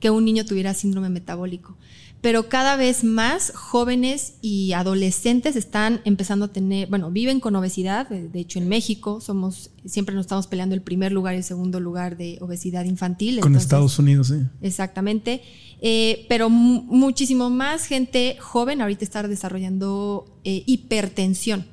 que 0.00 0.10
un 0.10 0.24
niño 0.24 0.44
tuviera 0.44 0.72
síndrome 0.74 1.08
metabólico. 1.10 1.76
Pero 2.22 2.48
cada 2.48 2.76
vez 2.76 3.02
más 3.02 3.50
jóvenes 3.52 4.34
y 4.40 4.72
adolescentes 4.74 5.56
están 5.56 6.00
empezando 6.04 6.44
a 6.44 6.48
tener, 6.52 6.88
bueno, 6.88 7.10
viven 7.10 7.40
con 7.40 7.56
obesidad. 7.56 8.08
De 8.08 8.38
hecho, 8.38 8.60
en 8.60 8.68
México 8.68 9.20
somos, 9.20 9.70
siempre 9.84 10.14
nos 10.14 10.26
estamos 10.26 10.46
peleando 10.46 10.76
el 10.76 10.82
primer 10.82 11.10
lugar 11.10 11.34
y 11.34 11.38
el 11.38 11.44
segundo 11.44 11.80
lugar 11.80 12.16
de 12.16 12.38
obesidad 12.40 12.84
infantil. 12.84 13.40
Con 13.40 13.48
Entonces, 13.48 13.62
Estados 13.64 13.98
Unidos, 13.98 14.28
sí. 14.28 14.36
Exactamente. 14.60 15.42
Eh, 15.80 16.24
pero 16.28 16.48
mu- 16.48 16.82
muchísimo 16.82 17.50
más 17.50 17.86
gente 17.86 18.36
joven 18.38 18.80
ahorita 18.82 19.04
está 19.04 19.26
desarrollando 19.26 20.38
eh, 20.44 20.62
hipertensión, 20.66 21.66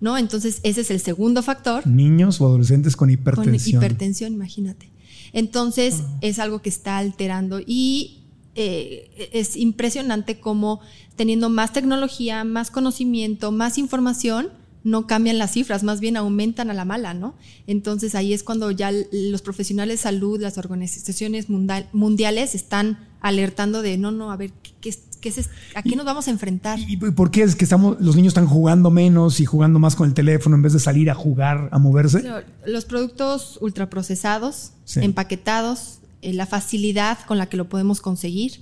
¿no? 0.00 0.18
Entonces, 0.18 0.58
ese 0.64 0.80
es 0.80 0.90
el 0.90 0.98
segundo 0.98 1.40
factor. 1.40 1.86
Niños 1.86 2.40
o 2.40 2.46
adolescentes 2.46 2.96
con 2.96 3.06
Con 3.06 3.12
hipertensión. 3.12 3.80
hipertensión, 3.80 4.32
imagínate. 4.32 4.90
Entonces, 5.32 6.02
es 6.20 6.40
algo 6.40 6.62
que 6.62 6.68
está 6.68 6.98
alterando 6.98 7.60
y 7.64 8.23
eh, 8.54 9.30
es 9.32 9.56
impresionante 9.56 10.38
cómo 10.40 10.80
teniendo 11.16 11.48
más 11.48 11.72
tecnología, 11.72 12.44
más 12.44 12.70
conocimiento, 12.70 13.52
más 13.52 13.78
información, 13.78 14.50
no 14.84 15.06
cambian 15.06 15.38
las 15.38 15.52
cifras, 15.52 15.82
más 15.82 15.98
bien 16.00 16.16
aumentan 16.18 16.68
a 16.70 16.74
la 16.74 16.84
mala, 16.84 17.14
¿no? 17.14 17.34
Entonces 17.66 18.14
ahí 18.14 18.34
es 18.34 18.42
cuando 18.42 18.70
ya 18.70 18.92
los 19.12 19.40
profesionales 19.40 19.98
de 20.00 20.02
salud, 20.02 20.40
las 20.40 20.58
organizaciones 20.58 21.48
mundial- 21.48 21.88
mundiales 21.94 22.54
están 22.54 22.98
alertando 23.20 23.80
de, 23.80 23.96
no, 23.96 24.10
no, 24.10 24.30
a 24.30 24.36
ver, 24.36 24.50
¿qué, 24.82 24.92
qué 25.22 25.30
es- 25.30 25.48
¿a 25.74 25.82
qué 25.82 25.96
nos 25.96 26.04
vamos 26.04 26.28
a 26.28 26.32
enfrentar? 26.32 26.78
¿Y 26.78 26.98
por 26.98 27.30
qué 27.30 27.44
es 27.44 27.56
que 27.56 27.64
estamos, 27.64 27.96
los 27.98 28.14
niños 28.14 28.32
están 28.32 28.46
jugando 28.46 28.90
menos 28.90 29.40
y 29.40 29.46
jugando 29.46 29.78
más 29.78 29.96
con 29.96 30.06
el 30.06 30.12
teléfono 30.12 30.54
en 30.56 30.60
vez 30.60 30.74
de 30.74 30.80
salir 30.80 31.08
a 31.10 31.14
jugar, 31.14 31.70
a 31.72 31.78
moverse? 31.78 32.22
Los 32.66 32.84
productos 32.84 33.56
ultraprocesados, 33.62 34.72
Sí. 34.84 35.00
empaquetados, 35.00 36.00
la 36.32 36.46
facilidad 36.46 37.18
con 37.26 37.38
la 37.38 37.46
que 37.48 37.56
lo 37.56 37.68
podemos 37.68 38.00
conseguir. 38.00 38.60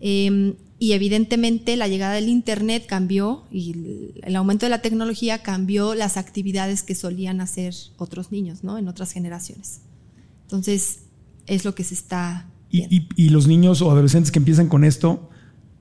eh, 0.00 0.54
y 0.76 0.92
evidentemente 0.92 1.76
la 1.76 1.86
llegada 1.88 2.14
del 2.14 2.28
Internet 2.28 2.84
cambió 2.86 3.44
y 3.50 4.12
el, 4.22 4.36
aumento 4.36 4.66
de 4.66 4.70
la 4.70 4.82
tecnología 4.82 5.38
cambió 5.42 5.94
las 5.94 6.16
actividades 6.16 6.82
que 6.82 6.94
solían 6.96 7.40
hacer 7.40 7.74
otros 7.96 8.32
niños, 8.32 8.64
¿no? 8.64 8.76
En 8.76 8.88
otras 8.88 9.12
generaciones. 9.12 9.80
Entonces, 10.42 11.04
es 11.46 11.64
lo 11.64 11.74
que 11.76 11.84
se 11.84 11.94
está... 11.94 12.50
Y, 12.70 12.78
viendo. 12.88 12.94
y- 12.96 13.08
y 13.16 13.28
los 13.30 13.46
niños 13.46 13.80
o 13.82 13.90
adolescentes 13.90 14.30
que 14.32 14.40
empiezan 14.40 14.68
con 14.68 14.82
esto 14.84 15.30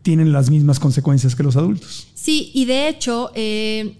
tienen 0.03 0.31
las 0.31 0.49
mismas 0.51 0.79
consecuencias 0.79 1.35
que 1.35 1.43
los 1.43 1.57
adultos. 1.57 2.07
Sí, 2.13 2.51
y 2.53 2.65
de 2.65 2.87
hecho, 2.87 3.31
eh, 3.35 3.97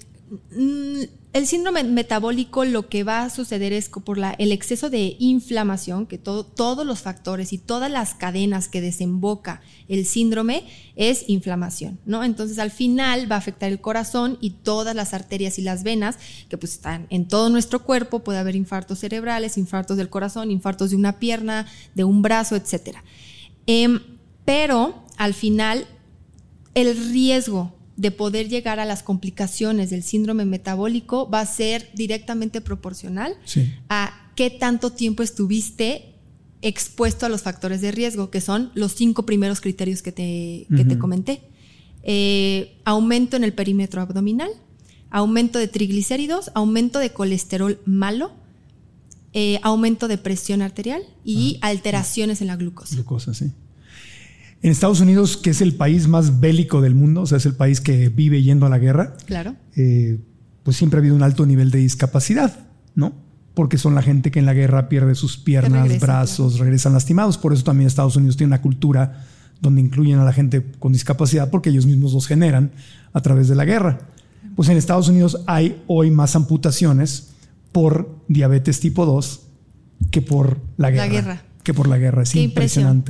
mm, 0.55 1.01
el 1.33 1.47
síndrome 1.47 1.83
metabólico 1.83 2.63
lo 2.63 2.87
que 2.89 3.03
va 3.03 3.23
a 3.23 3.29
suceder 3.31 3.73
es 3.73 3.89
que 3.89 3.99
por 3.99 4.19
la, 4.19 4.31
el 4.37 4.51
exceso 4.51 4.91
de 4.91 5.15
inflamación, 5.19 6.05
que 6.05 6.19
todo- 6.19 6.45
todos 6.45 6.85
los 6.85 6.99
factores 7.01 7.51
y 7.53 7.57
todas 7.57 7.89
las 7.91 8.13
cadenas 8.13 8.67
que 8.69 8.81
desemboca 8.81 9.61
el 9.87 10.05
síndrome 10.05 10.63
es 10.95 11.27
inflamación, 11.27 11.99
¿no? 12.05 12.23
Entonces 12.23 12.59
al 12.59 12.69
final 12.69 13.29
va 13.31 13.35
a 13.35 13.39
afectar 13.39 13.71
el 13.71 13.81
corazón 13.81 14.37
y 14.41 14.51
todas 14.51 14.95
las 14.95 15.13
arterias 15.15 15.57
y 15.57 15.63
las 15.63 15.81
venas, 15.83 16.17
que 16.49 16.57
pues 16.59 16.73
están 16.73 17.07
en 17.09 17.27
todo 17.27 17.49
nuestro 17.49 17.83
cuerpo, 17.83 18.19
puede 18.23 18.37
haber 18.37 18.55
infartos 18.55 18.99
cerebrales, 18.99 19.57
infartos 19.57 19.97
del 19.97 20.09
corazón, 20.09 20.51
infartos 20.51 20.91
de 20.91 20.95
una 20.97 21.19
pierna, 21.19 21.65
de 21.95 22.03
un 22.03 22.21
brazo, 22.21 22.55
etcétera. 22.55 23.03
Em, 23.65 23.99
pero 24.45 25.03
al 25.17 25.33
final 25.33 25.87
el 26.75 26.95
riesgo 27.11 27.73
de 28.03 28.11
poder 28.11 28.49
llegar 28.49 28.79
a 28.79 28.85
las 28.85 29.01
complicaciones 29.01 29.89
del 29.89 30.03
síndrome 30.03 30.45
metabólico 30.45 31.27
va 31.27 31.39
a 31.39 31.45
ser 31.47 31.89
directamente 31.95 32.61
proporcional 32.61 33.35
Sí. 33.45 33.73
a 33.89 34.31
qué 34.35 34.51
tanto 34.51 34.91
tiempo 34.91 35.23
estuviste 35.23 36.13
expuesto 36.61 37.25
a 37.25 37.29
los 37.29 37.41
factores 37.41 37.81
de 37.81 37.91
riesgo, 37.91 38.29
que 38.29 38.41
son 38.41 38.71
los 38.75 38.91
cinco 38.93 39.25
primeros 39.25 39.59
criterios 39.61 40.01
que 40.01 40.11
te, 40.11 40.67
que 40.75 40.85
te 40.85 40.97
comenté. 40.99 41.41
Eh, 42.03 42.77
aumento 42.85 43.37
en 43.37 43.43
el 43.43 43.53
perímetro 43.53 44.01
abdominal, 44.01 44.49
aumento 45.09 45.59
de 45.59 45.67
triglicéridos, 45.67 46.51
aumento 46.53 46.99
de 46.99 47.11
colesterol 47.11 47.79
malo, 47.85 48.31
eh, 49.33 49.59
aumento 49.63 50.07
de 50.07 50.17
presión 50.17 50.61
arterial 50.61 51.01
y 51.25 51.57
alteraciones 51.61 52.41
en 52.41 52.47
la 52.47 52.55
glucosa. 52.55 52.95
Glucosa, 52.95 53.33
sí. 53.33 53.51
En 54.63 54.71
Estados 54.71 55.01
Unidos, 55.01 55.37
que 55.37 55.49
es 55.51 55.61
el 55.61 55.75
país 55.75 56.07
más 56.07 56.39
bélico 56.39 56.81
del 56.81 56.95
mundo, 56.95 57.21
o 57.21 57.25
sea, 57.25 57.37
es 57.37 57.45
el 57.45 57.53
país 57.53 57.81
que 57.81 58.09
vive 58.09 58.41
yendo 58.41 58.65
a 58.65 58.69
la 58.69 58.79
guerra, 58.79 59.15
Claro. 59.25 59.55
eh, 59.75 60.19
pues 60.63 60.77
siempre 60.77 60.97
ha 60.97 61.01
habido 61.01 61.15
un 61.15 61.21
alto 61.23 61.45
nivel 61.45 61.69
de 61.69 61.79
discapacidad, 61.79 62.65
¿no? 62.95 63.13
Porque 63.53 63.77
son 63.77 63.93
la 63.93 64.01
gente 64.01 64.31
que 64.31 64.39
en 64.39 64.45
la 64.45 64.53
guerra 64.53 64.87
pierde 64.89 65.13
sus 65.15 65.37
piernas, 65.37 65.83
regresa, 65.83 66.05
brazos, 66.05 66.57
regresan 66.59 66.93
lastimados. 66.93 67.37
Por 67.37 67.53
eso 67.53 67.63
también 67.63 67.87
Estados 67.87 68.15
Unidos 68.15 68.37
tiene 68.37 68.47
una 68.47 68.61
cultura 68.61 69.25
donde 69.61 69.81
incluyen 69.81 70.17
a 70.19 70.23
la 70.25 70.31
gente 70.33 70.65
con 70.79 70.93
discapacidad 70.93 71.49
porque 71.51 71.69
ellos 71.69 71.85
mismos 71.85 72.13
los 72.13 72.25
generan 72.27 72.71
a 73.11 73.21
través 73.21 73.49
de 73.49 73.55
la 73.55 73.65
guerra. 73.65 73.99
Pues 74.55 74.69
en 74.69 74.77
Estados 74.77 75.07
Unidos 75.09 75.41
hay 75.45 75.81
hoy 75.87 76.09
más 76.09 76.35
amputaciones 76.35 77.29
por 77.73 78.17
diabetes 78.29 78.79
tipo 78.79 79.05
2 79.05 79.41
que 80.09 80.21
por 80.21 80.57
la 80.77 80.89
La 80.89 80.91
guerra. 80.91 81.07
guerra. 81.11 81.41
Que 81.63 81.73
por 81.73 81.87
la 81.87 81.97
guerra. 81.97 82.23
Es 82.23 82.31
Qué 82.31 82.41
impresión. 82.41 83.03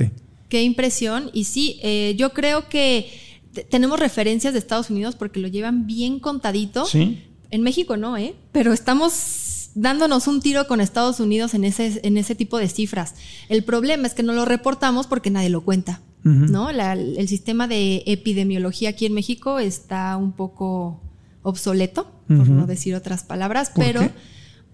Qué 0.54 0.62
impresión. 0.62 1.30
Y 1.32 1.44
sí, 1.44 1.80
eh, 1.82 2.14
yo 2.16 2.32
creo 2.32 2.68
que 2.68 3.10
te- 3.52 3.64
tenemos 3.64 3.98
referencias 3.98 4.52
de 4.52 4.60
Estados 4.60 4.88
Unidos 4.88 5.16
porque 5.16 5.40
lo 5.40 5.48
llevan 5.48 5.84
bien 5.88 6.20
contadito. 6.20 6.86
Sí. 6.86 7.24
En 7.50 7.62
México 7.62 7.96
no, 7.96 8.16
¿eh? 8.16 8.36
Pero 8.52 8.72
estamos 8.72 9.70
dándonos 9.74 10.28
un 10.28 10.40
tiro 10.40 10.68
con 10.68 10.80
Estados 10.80 11.18
Unidos 11.18 11.54
en 11.54 11.64
ese, 11.64 11.98
en 12.04 12.16
ese 12.18 12.36
tipo 12.36 12.58
de 12.58 12.68
cifras. 12.68 13.16
El 13.48 13.64
problema 13.64 14.06
es 14.06 14.14
que 14.14 14.22
no 14.22 14.32
lo 14.32 14.44
reportamos 14.44 15.08
porque 15.08 15.28
nadie 15.30 15.48
lo 15.48 15.62
cuenta. 15.64 16.00
¿no? 16.22 16.70
La- 16.70 16.92
el 16.92 17.26
sistema 17.26 17.66
de 17.66 18.04
epidemiología 18.06 18.90
aquí 18.90 19.06
en 19.06 19.12
México 19.12 19.58
está 19.58 20.16
un 20.16 20.30
poco 20.30 21.00
obsoleto, 21.42 22.12
por 22.28 22.48
no 22.48 22.66
decir 22.66 22.94
otras 22.94 23.24
palabras, 23.24 23.70
¿Por 23.70 23.84
pero 23.84 24.00
qué? 24.02 24.10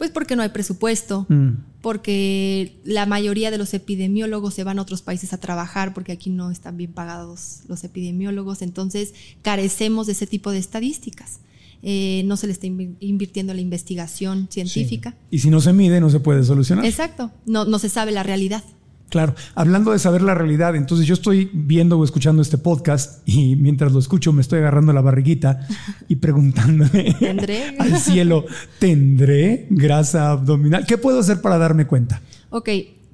Pues 0.00 0.10
porque 0.10 0.34
no 0.34 0.42
hay 0.42 0.48
presupuesto, 0.48 1.26
Mm. 1.28 1.50
porque 1.82 2.80
la 2.84 3.04
mayoría 3.04 3.50
de 3.50 3.58
los 3.58 3.74
epidemiólogos 3.74 4.54
se 4.54 4.64
van 4.64 4.78
a 4.78 4.82
otros 4.82 5.02
países 5.02 5.34
a 5.34 5.38
trabajar 5.38 5.92
porque 5.92 6.10
aquí 6.12 6.30
no 6.30 6.50
están 6.50 6.78
bien 6.78 6.90
pagados 6.92 7.60
los 7.68 7.84
epidemiólogos, 7.84 8.62
entonces 8.62 9.12
carecemos 9.42 10.06
de 10.06 10.12
ese 10.12 10.26
tipo 10.26 10.52
de 10.52 10.58
estadísticas. 10.58 11.40
Eh, 11.82 12.22
no 12.24 12.38
se 12.38 12.46
le 12.46 12.54
está 12.54 12.66
invi- 12.66 12.94
invirtiendo 13.00 13.52
en 13.52 13.56
la 13.58 13.62
investigación 13.62 14.48
científica. 14.50 15.16
Y 15.30 15.40
si 15.40 15.50
no 15.50 15.60
se 15.60 15.74
mide, 15.74 16.00
no 16.00 16.08
se 16.08 16.20
puede 16.20 16.44
solucionar. 16.44 16.86
Exacto, 16.86 17.30
no, 17.44 17.66
no 17.66 17.78
se 17.78 17.90
sabe 17.90 18.10
la 18.10 18.22
realidad. 18.22 18.64
Claro, 19.10 19.34
hablando 19.56 19.90
de 19.90 19.98
saber 19.98 20.22
la 20.22 20.34
realidad, 20.34 20.76
entonces 20.76 21.04
yo 21.04 21.14
estoy 21.14 21.50
viendo 21.52 21.98
o 21.98 22.04
escuchando 22.04 22.42
este 22.42 22.58
podcast 22.58 23.28
y 23.28 23.56
mientras 23.56 23.92
lo 23.92 23.98
escucho 23.98 24.32
me 24.32 24.40
estoy 24.40 24.60
agarrando 24.60 24.92
la 24.92 25.00
barriguita 25.00 25.66
y 26.06 26.16
preguntándole 26.16 27.16
¿Tendré? 27.18 27.76
al 27.78 27.98
cielo, 27.98 28.44
¿tendré 28.78 29.66
grasa 29.68 30.30
abdominal? 30.30 30.86
¿Qué 30.86 30.96
puedo 30.96 31.18
hacer 31.18 31.40
para 31.40 31.58
darme 31.58 31.88
cuenta? 31.88 32.22
Ok, 32.50 32.68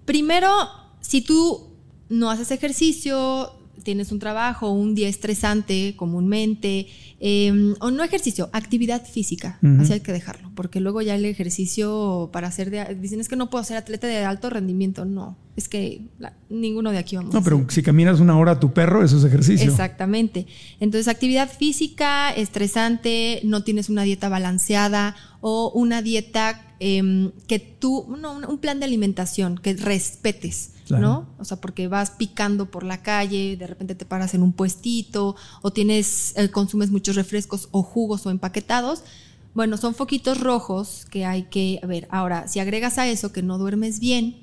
primero, 0.05 0.51
si 1.01 1.23
tú 1.23 1.75
no 2.11 2.31
haces 2.31 2.51
ejercicio, 2.51 3.53
tienes 3.87 4.13
un 4.13 4.19
trabajo, 4.19 4.71
un 4.71 4.95
día 4.95 5.09
estresante 5.09 5.95
comúnmente, 5.97 6.89
eh, 7.21 7.73
o 7.81 7.91
no 7.91 8.03
ejercicio, 8.05 8.51
actividad 8.53 9.07
física, 9.07 9.59
Ujú. 9.63 9.81
así 9.81 9.93
hay 9.95 10.01
que 10.01 10.13
dejarlo, 10.13 10.51
porque 10.55 10.81
luego 10.81 11.01
ya 11.01 11.15
el 11.15 11.25
ejercicio 11.25 12.29
para 12.33 12.49
hacer, 12.49 12.69
de, 12.71 12.95
dicen 13.01 13.21
es 13.21 13.29
que 13.29 13.37
no 13.37 13.49
puedo 13.49 13.65
ser 13.65 13.79
atleta 13.79 14.07
de 14.07 14.19
alto 14.25 14.51
rendimiento, 14.51 15.05
no, 15.07 15.39
es 15.57 15.69
que 15.69 16.03
la- 16.19 16.35
ninguno 16.51 16.91
de 16.93 16.99
aquí 16.99 17.17
vamos. 17.17 17.33
No, 17.33 17.43
pero 17.43 17.65
si 17.71 17.83
caminas 17.83 18.21
una 18.21 18.37
hora 18.39 18.53
a 18.53 18.61
tu 18.61 18.75
perro, 18.75 19.03
eso 19.03 19.17
es 19.17 19.25
ejercicio. 19.25 19.71
Exactamente. 19.71 20.47
Entonces, 20.81 21.09
actividad 21.09 21.49
física, 21.51 22.31
estresante, 22.35 23.41
no 23.45 23.63
tienes 23.65 23.89
una 23.89 24.03
dieta 24.03 24.29
balanceada 24.29 25.17
o 25.41 25.71
una 25.75 26.03
dieta 26.03 26.75
em, 26.81 27.31
que 27.47 27.59
tú, 27.59 28.15
no, 28.21 28.39
un 28.47 28.59
plan 28.59 28.79
de 28.81 28.85
alimentación 28.85 29.57
que 29.57 29.73
respetes, 29.75 30.73
¿no? 30.91 31.29
O 31.39 31.45
sea, 31.45 31.61
porque 31.61 31.89
vas 31.89 32.11
picando 32.11 32.71
por 32.71 32.85
la 32.85 33.03
calle, 33.03 33.57
de 33.57 33.67
repente 33.67 33.95
te 33.95 34.05
paras 34.05 34.35
en 34.35 34.43
un 34.43 34.53
puestito 34.53 35.37
o 35.63 35.73
tienes, 35.73 36.33
eh, 36.37 36.51
consumes 36.51 36.91
muchos 36.91 37.17
refrescos 37.17 37.69
o 37.73 37.83
jugos 37.83 38.27
o 38.27 38.31
empaquetados. 38.31 39.03
Bueno, 39.55 39.77
son 39.77 39.95
foquitos 39.95 40.41
rojos 40.41 41.07
que 41.11 41.25
hay 41.25 41.45
que 41.45 41.81
a 41.83 41.87
ver. 41.87 42.07
Ahora, 42.11 42.47
si 42.49 42.61
agregas 42.61 42.99
a 42.99 43.09
eso 43.09 43.33
que 43.33 43.43
no 43.43 43.59
duermes 43.59 44.01
bien, 44.01 44.37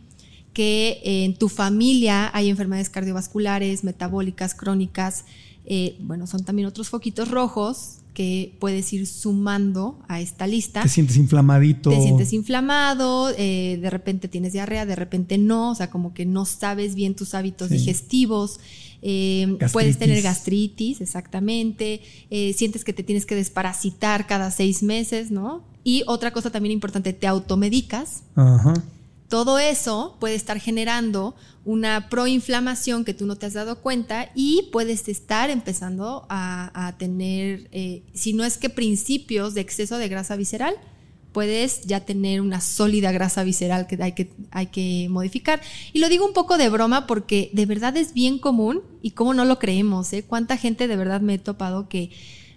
que 0.53 1.01
en 1.03 1.35
tu 1.35 1.49
familia 1.49 2.29
hay 2.33 2.49
enfermedades 2.49 2.89
cardiovasculares, 2.89 3.83
metabólicas, 3.83 4.53
crónicas, 4.53 5.25
eh, 5.65 5.97
bueno, 5.99 6.27
son 6.27 6.43
también 6.43 6.67
otros 6.67 6.89
foquitos 6.89 7.31
rojos 7.31 8.02
que 8.13 8.55
puedes 8.59 8.93
ir 8.93 9.07
sumando 9.07 9.99
a 10.07 10.21
esta 10.21 10.45
lista. 10.47 10.83
Te 10.83 10.89
sientes 10.89 11.17
inflamadito. 11.17 11.89
Te 11.89 12.01
sientes 12.01 12.31
inflamado, 12.33 13.31
eh, 13.37 13.79
de 13.81 13.89
repente 13.89 14.27
tienes 14.27 14.53
diarrea, 14.53 14.85
de 14.85 14.95
repente 14.95 15.37
no, 15.37 15.71
o 15.71 15.75
sea, 15.75 15.89
como 15.89 16.13
que 16.13 16.25
no 16.25 16.45
sabes 16.45 16.93
bien 16.95 17.15
tus 17.15 17.33
hábitos 17.33 17.69
Sí. 17.69 17.75
digestivos. 17.77 18.59
eh, 19.05 19.57
puedes 19.73 19.97
tener 19.97 20.21
gastritis, 20.21 21.01
exactamente. 21.01 21.99
eh, 22.29 22.53
sientes 22.53 22.85
que 22.85 22.93
te 22.93 23.03
tienes 23.03 23.25
que 23.25 23.35
desparasitar 23.35 24.27
cada 24.27 24.49
seis 24.49 24.81
meses, 24.81 25.29
¿no? 25.29 25.61
Y 25.83 26.03
otra 26.07 26.31
cosa 26.31 26.51
también 26.51 26.71
importante, 26.71 27.11
te 27.11 27.27
automedicas. 27.27 28.23
Ajá. 28.35 28.73
Todo 29.33 29.57
eso 29.57 30.15
puede 30.19 30.35
estar 30.35 30.59
generando 30.59 31.33
una 31.65 32.07
proinflamación 32.07 33.03
que 33.03 33.15
tú 33.15 33.25
no 33.25 33.35
te 33.35 33.47
has 33.47 33.53
dado 33.53 33.81
cuenta 33.81 34.29
y 34.35 34.69
puedes 34.71 35.07
estar 35.07 35.49
empezando 35.49 36.27
a, 36.29 36.93
tener, 36.99 37.67
eh, 37.71 38.03
si 38.13 38.33
no 38.33 38.43
es 38.43 38.59
que 38.59 38.69
principios 38.69 39.55
de 39.55 39.61
exceso 39.61 39.97
de 39.97 40.07
grasa 40.07 40.35
visceral, 40.35 40.75
puedes 41.31 41.81
ya 41.81 42.01
tener 42.01 42.41
una 42.41 42.61
sólida 42.61 43.11
grasa 43.11 43.43
visceral 43.43 43.87
que 43.87 43.97
hay 44.03 44.11
que, 44.11 44.29
hay 44.51 44.67
que 44.67 45.07
modificar. 45.09 45.63
Y 45.93 45.97
lo 45.97 46.09
digo 46.09 46.27
un 46.27 46.33
poco 46.33 46.59
de 46.59 46.69
broma 46.69 47.07
porque 47.07 47.49
de 47.53 47.65
verdad 47.65 47.97
es 47.97 48.13
bien 48.13 48.37
común 48.37 48.83
y 49.01 49.11
cómo 49.11 49.33
no 49.33 49.45
lo 49.45 49.57
creemos, 49.57 50.13
¿eh? 50.13 50.23
Cuánta 50.23 50.57
gente 50.57 50.87
de 50.87 50.95
verdad 50.95 51.21
me 51.21 51.33
he 51.33 51.39
topado 51.39 51.89
que 51.89 52.11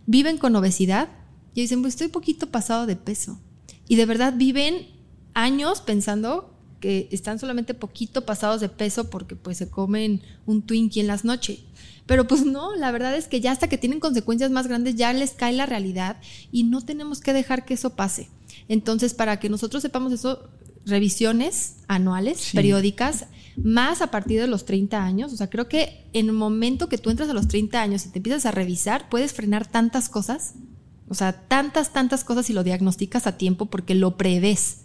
viven 0.05 0.37
con 0.37 0.55
obesidad 0.55 1.09
y 1.55 1.63
dicen, 1.63 1.81
pues 1.81 1.95
estoy 1.95 2.09
poquito 2.09 2.51
pasado 2.51 2.85
de 2.85 2.97
peso. 2.97 3.41
Y 3.89 3.97
de 3.97 4.05
verdad 4.05 4.35
viven 4.37 4.89
años 5.33 5.81
pensando 5.81 6.53
que 6.87 7.09
están 7.11 7.41
solamente 7.41 7.75
poquito 7.75 8.25
pasados 8.25 8.61
de 8.61 8.69
peso 8.69 9.11
porque 9.11 9.35
pues 9.35 9.57
se 9.59 9.69
comen 9.69 10.23
un 10.47 10.63
Twinkie 10.63 11.01
en 11.01 11.09
las 11.09 11.25
noches. 11.25 11.59
Pero 12.07 12.29
pues 12.29 12.47
no, 12.47 12.77
la 12.77 12.93
verdad 12.93 13.17
es 13.17 13.27
que 13.27 13.41
ya 13.41 13.51
hasta 13.51 13.67
que 13.67 13.77
tienen 13.77 13.99
consecuencias 13.99 14.53
más 14.53 14.69
grandes 14.69 14.95
ya 14.95 15.13
les 15.13 15.33
cae 15.33 15.53
la 15.53 15.67
realidad 15.67 16.19
y 16.53 16.63
no 16.63 16.81
tenemos 16.83 17.21
que 17.21 17.33
dejar 17.33 17.65
que 17.65 17.75
eso 17.75 17.97
pase. 17.97 18.29
Entonces, 18.69 19.15
para 19.15 19.41
que 19.41 19.49
nosotros 19.49 19.83
sepamos 19.83 20.13
eso, 20.13 20.49
revisiones 20.85 21.79
anuales, 21.89 22.39
Sí. 22.39 22.57
periódicas, 22.57 23.27
más 23.57 24.01
a 24.01 24.13
partir 24.13 24.41
de 24.41 24.47
los 24.47 24.65
30 24.65 25.05
años. 25.05 25.33
O 25.33 25.37
sea, 25.37 25.51
creo 25.51 25.69
que 25.69 26.05
en 26.13 26.27
el 26.27 26.35
momento 26.35 26.89
que 26.89 26.99
tú 26.99 27.11
entras 27.11 27.29
a 27.29 27.33
los 27.35 27.49
30 27.49 27.83
años 27.83 28.07
y 28.07 28.11
te 28.11 28.21
empiezas 28.21 28.47
a 28.47 28.53
revisar, 28.53 29.09
puedes 29.09 29.33
frenar 29.33 29.67
tantas 29.67 30.09
cosas. 30.09 30.55
O 31.09 31.15
sea, 31.15 31.33
tantas, 31.49 31.93
tantas 31.93 32.23
cosas 32.23 32.49
y 32.49 32.53
lo 32.53 32.63
diagnosticas 32.63 33.27
a 33.27 33.37
tiempo 33.37 33.67
porque 33.67 33.97
lo 33.97 34.17
prevés. 34.17 34.83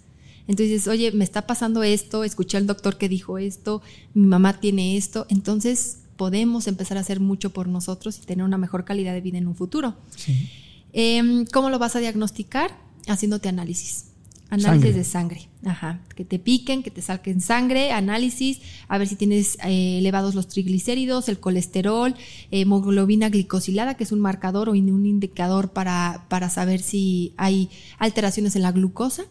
Entonces 0.48 0.88
oye, 0.88 1.12
me 1.12 1.24
está 1.24 1.48
pasando 1.48 1.84
esto, 1.84 2.24
escuché 2.24 2.58
al 2.58 2.68
doctor 2.68 2.98
que 2.98 3.10
dijo 3.10 3.38
esto, 3.38 3.82
mi 4.14 4.28
mamá 4.28 4.60
tiene 4.60 4.98
esto. 4.98 5.26
Entonces 5.30 6.00
podemos 6.18 6.68
empezar 6.68 6.98
a 6.98 7.02
hacer 7.02 7.20
mucho 7.20 7.52
por 7.52 7.68
nosotros 7.68 8.20
y 8.20 8.26
tener 8.26 8.46
una 8.46 8.58
mejor 8.58 8.86
calidad 8.86 9.14
de 9.14 9.22
vida 9.22 9.38
en 9.38 9.48
un 9.48 9.56
futuro. 9.56 9.96
Sí. 10.16 10.50
Em, 10.94 11.46
¿Cómo 11.46 11.70
lo 11.70 11.80
vas 11.80 11.96
a 11.96 12.00
diagnosticar? 12.00 12.78
Haciéndote 13.08 13.50
análisis. 13.50 14.06
Análisis 14.50 14.82
Sangre. 14.82 14.94
de 14.94 15.04
sangre. 15.04 15.50
Ajá. 15.66 16.02
Que 16.14 16.26
te 16.26 16.38
piquen, 16.38 16.84
que 16.84 16.92
te 16.92 17.02
saquen 17.02 17.40
sangre, 17.40 17.92
análisis, 17.94 18.60
a 18.90 18.98
ver 18.98 19.08
si 19.08 19.16
tienes 19.16 19.58
eh, 19.64 20.00
elevados 20.00 20.36
los 20.36 20.48
triglicéridos, 20.50 21.30
el 21.30 21.40
colesterol, 21.40 22.14
hemoglobina 22.52 23.30
glicosilada, 23.30 23.96
que 23.96 24.04
es 24.04 24.12
un 24.12 24.20
marcador 24.20 24.68
o 24.68 24.74
un 24.74 25.06
indicador 25.06 25.72
para, 25.72 26.26
para 26.30 26.50
saber 26.50 26.82
si 26.82 27.34
hay 27.38 27.70
alteraciones 27.98 28.58
en 28.58 28.64
la 28.64 28.74
glucosa. 28.74 29.24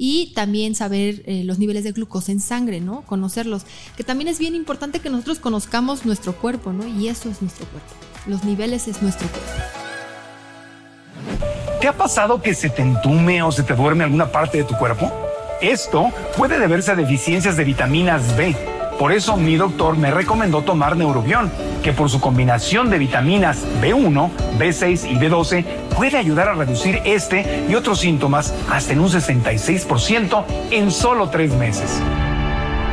Y 0.00 0.32
también 0.34 0.76
saber 0.76 1.22
eh, 1.26 1.42
los 1.44 1.58
niveles 1.58 1.82
de 1.82 1.92
glucosa 1.92 2.30
en 2.30 2.38
sangre, 2.38 2.80
¿no? 2.80 3.02
Conocerlos. 3.02 3.64
Que 3.96 4.04
también 4.04 4.28
es 4.28 4.38
bien 4.38 4.54
importante 4.54 5.00
que 5.00 5.10
nosotros 5.10 5.40
conozcamos 5.40 6.06
nuestro 6.06 6.36
cuerpo, 6.36 6.72
¿no? 6.72 6.86
Y 6.86 7.08
eso 7.08 7.28
es 7.28 7.42
nuestro 7.42 7.66
cuerpo. 7.66 7.90
Los 8.26 8.44
niveles 8.44 8.86
es 8.86 9.02
nuestro 9.02 9.26
cuerpo. 9.28 9.50
¿Te 11.80 11.88
ha 11.88 11.92
pasado 11.92 12.40
que 12.40 12.54
se 12.54 12.70
te 12.70 12.82
entume 12.82 13.42
o 13.42 13.52
se 13.52 13.64
te 13.64 13.74
duerme 13.74 14.04
alguna 14.04 14.30
parte 14.30 14.58
de 14.58 14.64
tu 14.64 14.74
cuerpo? 14.76 15.10
Esto 15.60 16.10
puede 16.36 16.58
deberse 16.58 16.92
a 16.92 16.94
deficiencias 16.94 17.56
de 17.56 17.64
vitaminas 17.64 18.36
B. 18.36 18.54
Por 18.98 19.12
eso 19.12 19.36
mi 19.36 19.56
doctor 19.56 19.96
me 19.96 20.10
recomendó 20.10 20.62
tomar 20.62 20.96
Neurobión, 20.96 21.50
que 21.88 21.94
por 21.94 22.10
su 22.10 22.20
combinación 22.20 22.90
de 22.90 22.98
vitaminas 22.98 23.64
B1, 23.80 24.30
B6 24.58 25.10
y 25.10 25.14
B12 25.14 25.64
puede 25.96 26.18
ayudar 26.18 26.48
a 26.48 26.52
reducir 26.52 27.00
este 27.06 27.64
y 27.66 27.74
otros 27.76 28.00
síntomas 28.00 28.52
hasta 28.70 28.92
en 28.92 29.00
un 29.00 29.08
66% 29.08 30.44
en 30.70 30.90
solo 30.90 31.30
tres 31.30 31.54
meses. 31.54 31.90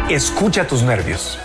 Escucha 0.09 0.65
tus 0.65 0.83
nervios. 0.83 1.37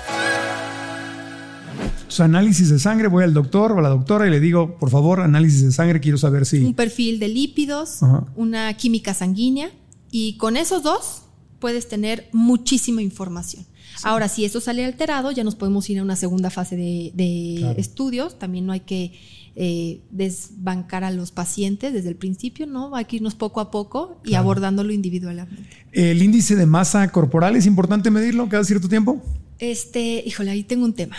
Su 2.06 2.22
análisis 2.22 2.70
de 2.70 2.78
sangre, 2.78 3.08
voy 3.08 3.24
al 3.24 3.34
doctor 3.34 3.72
o 3.72 3.80
a 3.80 3.82
la 3.82 3.88
doctora 3.88 4.28
y 4.28 4.30
le 4.30 4.38
digo, 4.38 4.78
por 4.78 4.90
favor, 4.90 5.18
análisis 5.18 5.64
de 5.64 5.72
sangre, 5.72 5.98
quiero 5.98 6.18
saber 6.18 6.42
un 6.42 6.46
si. 6.46 6.72
perfil 6.72 7.18
de 7.18 7.30
lípidos, 7.30 8.00
Ajá. 8.00 8.26
una 8.36 8.72
química 8.74 9.12
sanguínea 9.12 9.72
y 10.12 10.36
con 10.36 10.56
esos 10.56 10.84
dos 10.84 11.22
puedes 11.58 11.88
tener 11.88 12.28
muchísima 12.30 13.02
información. 13.02 13.66
Ahora, 14.04 14.28
si 14.28 14.44
eso 14.44 14.60
sale 14.60 14.84
alterado, 14.84 15.30
ya 15.32 15.44
nos 15.44 15.54
podemos 15.56 15.88
ir 15.90 15.98
a 15.98 16.02
una 16.02 16.16
segunda 16.16 16.50
fase 16.50 16.76
de, 16.76 17.12
de 17.14 17.56
Claro. 17.58 17.78
estudios. 17.80 18.38
También 18.38 18.66
no 18.66 18.72
hay 18.72 18.80
que 18.80 19.12
eh, 19.56 20.00
desbancar 20.10 21.04
a 21.04 21.10
los 21.10 21.32
pacientes 21.32 21.92
desde 21.92 22.08
el 22.08 22.16
principio, 22.16 22.66
¿no? 22.66 22.94
Hay 22.96 23.04
que 23.06 23.16
irnos 23.16 23.34
poco 23.34 23.60
a 23.60 23.70
poco 23.70 24.20
y 24.24 24.34
abordándolo 24.34 24.92
individualmente. 24.92 25.62
El 25.92 26.22
índice 26.22 26.56
de 26.56 26.66
masa 26.66 27.10
corporal 27.10 27.56
es 27.56 27.66
importante 27.66 28.10
medirlo 28.10 28.48
cada 28.48 28.64
cierto 28.64 28.88
tiempo. 28.88 29.20
Este, 29.58 30.22
híjole, 30.26 30.50
ahí 30.52 30.62
tengo 30.62 30.84
un 30.84 30.94
tema. 30.94 31.16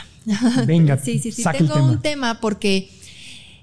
Venga, 0.66 0.98
sí, 1.04 1.20
sí, 1.20 1.32
sí, 1.32 1.44
tengo 1.58 1.74
tema. 1.74 1.92
un 1.92 2.02
tema 2.02 2.40
porque 2.42 2.90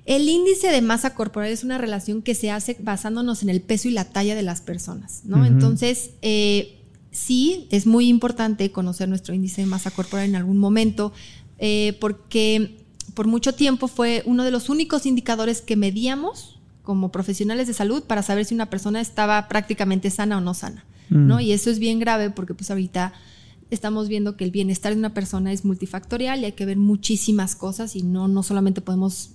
el 0.06 0.28
índice 0.28 0.68
de 0.68 0.80
masa 0.82 1.14
corporal 1.14 1.50
es 1.50 1.64
una 1.64 1.78
relación 1.78 2.22
que 2.22 2.34
se 2.34 2.50
hace 2.50 2.76
basándonos 2.78 3.42
en 3.42 3.48
el 3.48 3.60
peso 3.60 3.88
y 3.88 3.90
la 3.90 4.04
talla 4.04 4.34
de 4.36 4.42
las 4.42 4.60
personas, 4.60 5.22
¿no? 5.24 5.44
Entonces, 5.44 6.10
eh, 6.22 6.77
sí, 7.18 7.66
es 7.70 7.86
muy 7.86 8.08
importante 8.08 8.70
conocer 8.70 9.08
nuestro 9.08 9.34
índice 9.34 9.62
de 9.62 9.66
masa 9.66 9.90
corporal 9.90 10.26
en 10.26 10.36
algún 10.36 10.58
momento, 10.58 11.12
eh, 11.58 11.96
porque 12.00 12.76
por 13.14 13.26
mucho 13.26 13.54
tiempo 13.54 13.88
fue 13.88 14.22
uno 14.26 14.44
de 14.44 14.50
los 14.50 14.68
únicos 14.68 15.06
indicadores 15.06 15.60
que 15.60 15.76
medíamos 15.76 16.58
como 16.82 17.10
profesionales 17.10 17.66
de 17.66 17.74
salud 17.74 18.02
para 18.04 18.22
saber 18.22 18.44
si 18.44 18.54
una 18.54 18.70
persona 18.70 19.00
estaba 19.00 19.48
prácticamente 19.48 20.10
sana 20.10 20.38
o 20.38 20.40
no 20.40 20.54
sana, 20.54 20.84
¿no? 21.10 21.36
Mm. 21.36 21.40
Y 21.40 21.52
eso 21.52 21.70
es 21.70 21.78
bien 21.78 21.98
grave 21.98 22.30
porque 22.30 22.54
pues 22.54 22.70
ahorita 22.70 23.12
estamos 23.70 24.08
viendo 24.08 24.36
que 24.36 24.44
el 24.44 24.50
bienestar 24.50 24.92
de 24.92 24.98
una 24.98 25.12
persona 25.12 25.52
es 25.52 25.64
multifactorial 25.64 26.40
y 26.40 26.46
hay 26.46 26.52
que 26.52 26.64
ver 26.64 26.78
muchísimas 26.78 27.56
cosas 27.56 27.96
y 27.96 28.02
no, 28.02 28.28
no 28.28 28.42
solamente 28.42 28.80
podemos 28.80 29.30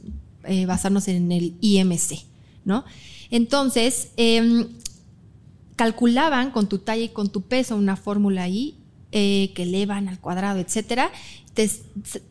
eh, 0.45 0.65
basarnos 0.65 1.07
en 1.07 1.31
el 1.31 1.53
IMC, 1.61 2.25
¿no? 2.65 2.85
Entonces, 3.29 4.09
em, 4.17 4.67
calculaban 5.75 6.51
con 6.51 6.67
tu 6.67 6.79
talla 6.79 7.03
y 7.03 7.09
con 7.09 7.29
tu 7.29 7.41
peso 7.41 7.75
una 7.75 7.95
fórmula 7.95 8.43
ahí 8.43 8.77
eh, 9.11 9.51
que 9.53 9.63
elevan 9.63 10.09
al 10.09 10.19
cuadrado, 10.19 10.59
etcétera, 10.59 11.11
te, 11.53 11.69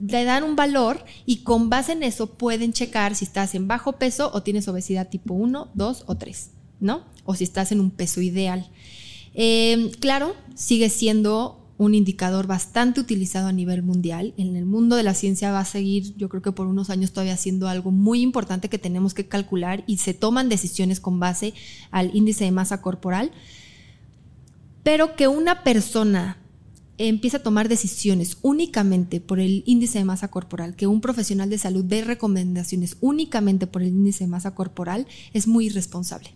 dan 0.01 0.43
un 0.43 0.57
valor 0.57 1.05
y 1.27 1.39
con 1.39 1.71
base 1.71 1.93
en 1.93 2.03
eso 2.03 2.27
pueden 2.27 2.73
checar 2.73 3.15
si 3.15 3.25
estás 3.25 3.55
en 3.55 3.69
bajo 3.69 3.93
peso 3.93 4.31
o 4.35 4.43
tienes 4.43 4.67
obesidad 4.67 5.09
tipo 5.09 5.35
1, 5.35 5.71
2 5.75 6.05
o 6.07 6.17
3, 6.17 6.51
¿no? 6.81 7.05
O 7.25 7.37
si 7.37 7.45
estás 7.45 7.71
en 7.71 7.81
un 7.81 7.93
peso 7.93 8.21
ideal. 8.21 8.69
Eh, 9.35 9.93
claro, 10.01 10.35
sigue 10.57 10.89
siendo 10.89 11.62
un 11.83 11.95
indicador 11.95 12.47
bastante 12.47 13.01
utilizado 13.01 13.49
a 13.49 13.53
nivel 13.53 13.83
mundial. 13.83 14.35
En 14.37 14.57
el 14.57 14.65
mundo 14.65 14.97
de 14.97 15.03
la 15.03 15.15
ciencia 15.15 15.53
va 15.53 15.61
a 15.61 15.65
seguir, 15.65 16.15
yo 16.17 16.29
creo 16.29 16.43
que 16.43 16.53
por 16.53 16.67
unos 16.67 16.91
años 16.91 17.13
todavía 17.13 17.37
siendo 17.37 17.69
algo 17.69 17.91
muy 17.91 18.21
importante 18.21 18.69
que 18.69 18.79
tenemos 18.79 19.15
que 19.15 19.27
calcular 19.27 19.83
y 19.87 19.99
se 19.99 20.15
toman 20.15 20.49
decisiones 20.49 21.01
con 21.01 21.19
base 21.19 21.55
al 21.91 22.15
índice 22.15 22.45
de 22.45 22.53
masa 22.53 22.81
corporal. 22.81 23.33
Pero 24.83 25.17
que 25.17 25.29
una 25.29 25.63
persona 25.65 26.39
empieza 26.99 27.39
a 27.39 27.43
tomar 27.43 27.69
decisiones 27.69 28.39
únicamente 28.43 29.21
por 29.21 29.41
el 29.41 29.65
índice 29.67 29.99
de 29.99 30.05
masa 30.05 30.29
corporal, 30.29 30.77
que 30.77 30.87
un 30.87 31.01
profesional 31.01 31.51
de 31.51 31.59
salud 31.59 31.85
dé 31.85 32.05
recomendaciones 32.05 32.97
únicamente 33.01 33.67
por 33.67 33.83
el 33.83 33.89
índice 33.89 34.25
de 34.25 34.31
masa 34.31 34.55
corporal, 34.55 35.07
es 35.33 35.49
muy 35.49 35.67
irresponsable, 35.67 36.31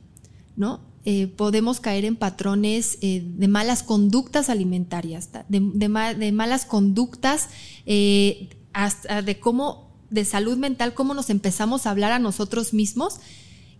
¿no? 0.56 0.95
Eh, 1.08 1.28
podemos 1.28 1.78
caer 1.78 2.04
en 2.04 2.16
patrones 2.16 2.98
eh, 3.00 3.22
de 3.24 3.46
malas 3.46 3.84
conductas 3.84 4.50
alimentarias, 4.50 5.30
de, 5.48 6.32
malas 6.32 6.64
conductas 6.64 7.48
eh, 7.86 8.48
hasta 8.72 9.22
de 9.22 9.38
cómo, 9.38 9.96
de 10.10 10.24
salud 10.24 10.58
mental, 10.58 10.94
cómo 10.94 11.14
nos 11.14 11.30
empezamos 11.30 11.86
a 11.86 11.92
hablar 11.92 12.10
a 12.10 12.18
nosotros 12.18 12.74
mismos 12.74 13.20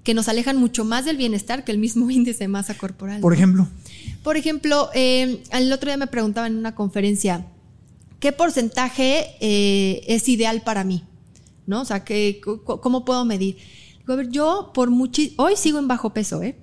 que 0.05 0.15
nos 0.15 0.29
alejan 0.29 0.57
mucho 0.57 0.85
más 0.85 1.05
del 1.05 1.17
bienestar 1.17 1.65
que 1.65 1.73
el 1.73 1.79
mismo 1.79 2.09
índice 2.13 2.45
de 2.45 2.49
masa 2.49 2.79
corporal. 2.79 3.21
Por 3.21 3.35
ejemplo. 3.35 3.67
Por 4.23 4.37
ejemplo, 4.37 4.89
el 4.95 5.73
otro 5.73 5.89
día 5.91 5.97
me 5.97 6.07
preguntaban 6.07 6.53
en 6.53 6.59
una 6.59 6.77
conferencia, 6.77 7.45
¿qué 8.21 8.31
porcentaje 8.31 9.35
es 9.41 10.29
ideal 10.29 10.63
para 10.63 10.85
mí? 10.85 11.03
¿No? 11.67 11.81
O 11.81 11.85
sea, 11.85 12.05
¿cómo 12.65 13.05
puedo 13.05 13.25
medir? 13.25 13.57
a 14.07 14.15
ver, 14.15 14.31
yo 14.31 14.71
por 14.73 14.91
mucho, 14.91 15.23
hoy 15.39 15.57
sigo 15.57 15.81
en 15.81 15.89
bajo 15.89 16.11
peso, 16.15 16.41
¿eh? 16.41 16.57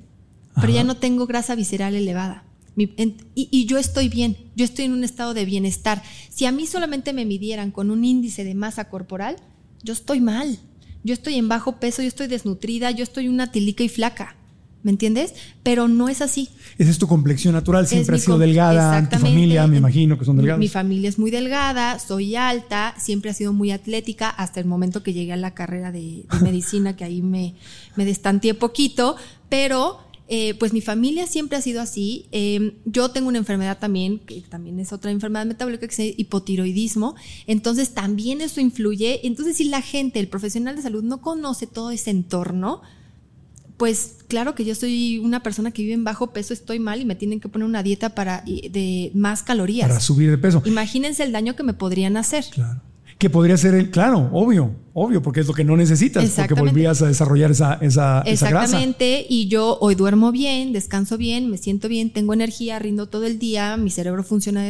Pero 0.56 0.72
ya 0.72 0.84
no 0.84 0.98
tengo 0.98 1.26
grasa 1.28 1.56
visceral 1.56 1.96
elevada. 1.96 2.44
y, 2.76 3.66
yo 3.66 3.78
estoy 3.78 4.10
bien, 4.10 4.38
yo 4.56 4.66
estoy 4.66 4.86
en 4.86 4.94
un 4.94 5.04
estado 5.04 5.34
de 5.34 5.46
bienestar. 5.46 6.02
Si 6.30 6.46
a 6.46 6.52
mí 6.52 6.68
solamente 6.68 7.14
me 7.14 7.26
midieran 7.26 7.72
con 7.72 7.92
un 7.92 8.04
índice 8.04 8.44
de 8.44 8.56
masa 8.56 8.90
corporal, 8.90 9.38
yo 9.84 9.94
estoy 9.94 10.22
mal. 10.22 10.60
Yo 11.04 11.14
estoy 11.14 11.36
en 11.36 11.50
bajo 11.50 11.80
peso, 11.80 12.02
yo 12.02 12.08
estoy 12.08 12.28
desnutrida, 12.28 12.92
yo 12.92 13.04
estoy 13.04 13.28
una 13.28 13.52
tilica 13.52 13.84
y 13.84 13.90
flaca. 13.90 14.38
¿Me 14.84 14.92
entiendes? 14.92 15.34
Pero 15.64 15.88
no 15.88 16.10
es 16.10 16.22
así. 16.22 16.50
Esa 16.78 16.92
es 16.92 16.98
tu 16.98 17.08
complexión 17.08 17.54
natural, 17.54 17.88
siempre 17.88 18.18
ha 18.18 18.20
sido 18.20 18.38
delgada. 18.38 19.08
Tu 19.10 19.18
familia, 19.18 19.66
me 19.66 19.78
imagino 19.78 20.20
que 20.20 20.26
son 20.26 20.36
delgadas. 20.36 20.60
Mi, 20.60 20.68
familia 20.68 21.08
es 21.08 21.18
muy 21.18 21.32
delgada, 21.32 22.00
soy 22.00 22.36
alta, 22.36 22.94
siempre 22.98 23.32
ha 23.32 23.34
sido 23.34 23.54
muy 23.54 23.72
atlética, 23.72 24.30
hasta 24.30 24.60
el 24.60 24.66
momento 24.66 25.02
que 25.02 25.14
llegué 25.14 25.32
a 25.32 25.38
la 25.38 25.54
carrera 25.54 25.94
de, 25.94 26.26
medicina, 26.42 26.98
que 26.98 27.06
ahí 27.06 27.22
me, 27.22 27.56
me 27.96 28.04
destanteé 28.04 28.56
poquito, 28.56 29.16
pero 29.48 30.00
eh, 30.28 30.54
pues 30.56 30.72
mi 30.72 30.82
familia 30.82 31.28
siempre 31.28 31.58
ha 31.58 31.62
sido 31.62 31.82
así. 31.82 32.28
Eh, 32.32 32.78
yo 32.86 33.12
tengo 33.12 33.28
una 33.28 33.38
enfermedad 33.38 33.78
también, 33.80 34.20
que 34.20 34.42
también 34.42 34.80
es 34.80 34.94
otra 34.94 35.12
enfermedad 35.12 35.46
metabólica, 35.46 35.88
que 35.88 36.10
es 36.10 36.20
hipotiroidismo. 36.20 37.16
Entonces 37.46 37.94
también 37.94 38.42
eso 38.42 38.62
influye. 38.62 39.22
Entonces 39.28 39.58
si 39.58 39.66
la 39.66 39.82
gente, 39.82 40.20
el 40.20 40.28
profesional 40.28 40.76
de 40.76 40.82
salud, 40.82 41.04
no 41.04 41.22
conoce 41.22 41.68
todo 41.68 41.92
ese 41.92 42.12
entorno, 42.12 42.82
pues 43.78 44.18
claro 44.28 44.56
que 44.56 44.64
yo 44.64 44.76
soy 44.76 45.18
una 45.18 45.44
persona 45.44 45.72
que 45.72 45.82
vive 45.82 45.94
en 45.94 46.04
bajo 46.04 46.32
peso, 46.32 46.54
estoy 46.54 46.80
mal 46.80 47.02
y 47.02 47.06
me 47.06 47.16
tienen 47.16 47.40
que 47.40 47.50
poner 47.50 47.68
una 47.68 47.84
dieta 47.84 48.16
para 48.16 48.42
de 48.46 49.12
más 49.14 49.44
calorías. 49.44 49.90
Para 49.90 50.00
subir 50.00 50.30
de 50.30 50.38
peso. 50.38 50.62
Imagínense 50.66 51.24
el 51.24 51.32
daño 51.32 51.56
que 51.56 51.64
me 51.64 51.74
podrían 51.74 52.16
hacer. 52.16 52.46
Claro 52.52 52.82
que 53.24 53.30
podría 53.30 53.56
ser, 53.56 53.74
el, 53.74 53.90
claro, 53.90 54.30
obvio, 54.34 54.76
obvio, 54.94 55.22
porque 55.22 55.40
es 55.40 55.48
lo 55.48 55.54
que 55.54 55.64
no 55.64 55.78
necesitas, 55.78 56.30
porque 56.32 56.56
volvías 56.56 57.02
a 57.02 57.08
desarrollar 57.08 57.52
esa, 57.52 57.76
esa, 57.76 58.22
Exactamente, 58.26 59.26
y 59.30 59.48
yo 59.48 59.78
hoy 59.80 59.96
duermo 59.96 60.34
bien, 60.34 60.74
descanso 60.74 61.18
bien, 61.18 61.50
me 61.50 61.58
siento 61.58 61.88
bien, 61.88 62.12
tengo 62.12 62.34
energía, 62.34 62.80
rindo 62.80 63.08
todo 63.08 63.26
el 63.26 63.40
día, 63.40 63.78
mi 63.78 63.92
cerebro 63.92 64.26
funciona 64.26 64.66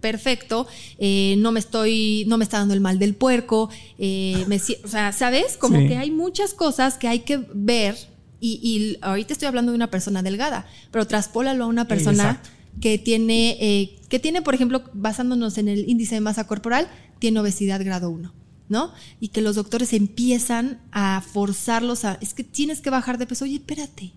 perfecto, 0.00 0.66
eh, 0.98 1.34
no 1.36 1.52
me 1.52 1.60
estoy, 1.60 2.24
no 2.28 2.38
me 2.38 2.44
está 2.44 2.60
dando 2.60 2.72
el 2.72 2.80
mal 2.80 2.98
del 2.98 3.14
puerco, 3.14 3.68
eh, 3.98 4.42
me, 4.46 4.56
o 4.56 4.88
sea, 4.88 5.12
¿sabes? 5.12 5.58
Como 5.58 5.76
que 5.76 5.98
hay 5.98 6.10
muchas 6.10 6.54
cosas 6.54 6.96
que 6.96 7.08
hay 7.08 7.18
que 7.18 7.44
ver 7.52 7.94
y, 8.40 8.58
y, 8.62 8.96
ahorita 9.02 9.34
estoy 9.34 9.48
hablando 9.48 9.72
de 9.72 9.76
una 9.76 9.90
persona 9.90 10.22
delgada, 10.22 10.66
pero 10.90 11.06
traspólalo 11.06 11.64
a 11.64 11.66
una 11.66 11.86
persona 11.86 12.40
que 12.80 12.98
tiene, 12.98 13.56
eh, 13.60 13.96
que 14.08 14.18
tiene, 14.18 14.42
por 14.42 14.54
ejemplo, 14.54 14.82
basándonos 14.92 15.58
en 15.58 15.68
el 15.68 15.88
índice 15.88 16.14
de 16.14 16.20
masa 16.20 16.46
corporal, 16.46 16.88
tiene 17.18 17.40
obesidad 17.40 17.84
grado 17.84 18.10
1, 18.10 18.32
¿no? 18.68 18.92
Y 19.20 19.28
que 19.28 19.40
los 19.40 19.56
doctores 19.56 19.92
empiezan 19.92 20.80
a 20.92 21.22
forzarlos 21.22 22.04
a, 22.04 22.18
es 22.20 22.34
que 22.34 22.44
tienes 22.44 22.80
que 22.80 22.90
bajar 22.90 23.18
de 23.18 23.26
peso, 23.26 23.44
oye, 23.44 23.56
espérate. 23.56 24.12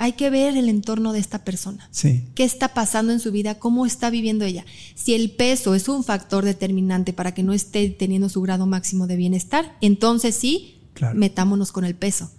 Hay 0.00 0.12
que 0.12 0.30
ver 0.30 0.56
el 0.56 0.68
entorno 0.68 1.12
de 1.12 1.18
esta 1.18 1.44
persona. 1.44 1.88
Sí. 1.90 2.24
¿Qué 2.36 2.44
está 2.44 2.72
pasando 2.72 3.12
en 3.12 3.18
su 3.18 3.32
vida? 3.32 3.58
¿Cómo 3.58 3.84
está 3.84 4.10
viviendo 4.10 4.44
ella? 4.44 4.64
Si 4.94 5.12
el 5.14 5.32
peso 5.32 5.74
es 5.74 5.88
un 5.88 6.04
factor 6.04 6.44
determinante 6.44 7.12
para 7.12 7.34
que 7.34 7.42
no 7.42 7.52
esté 7.52 7.90
teniendo 7.90 8.28
su 8.28 8.40
grado 8.40 8.64
máximo 8.66 9.08
de 9.08 9.16
bienestar, 9.16 9.76
entonces 9.80 10.36
sí, 10.36 10.82
metámonos 11.14 11.72
con 11.72 11.84
el 11.84 11.96
peso. 11.96 12.30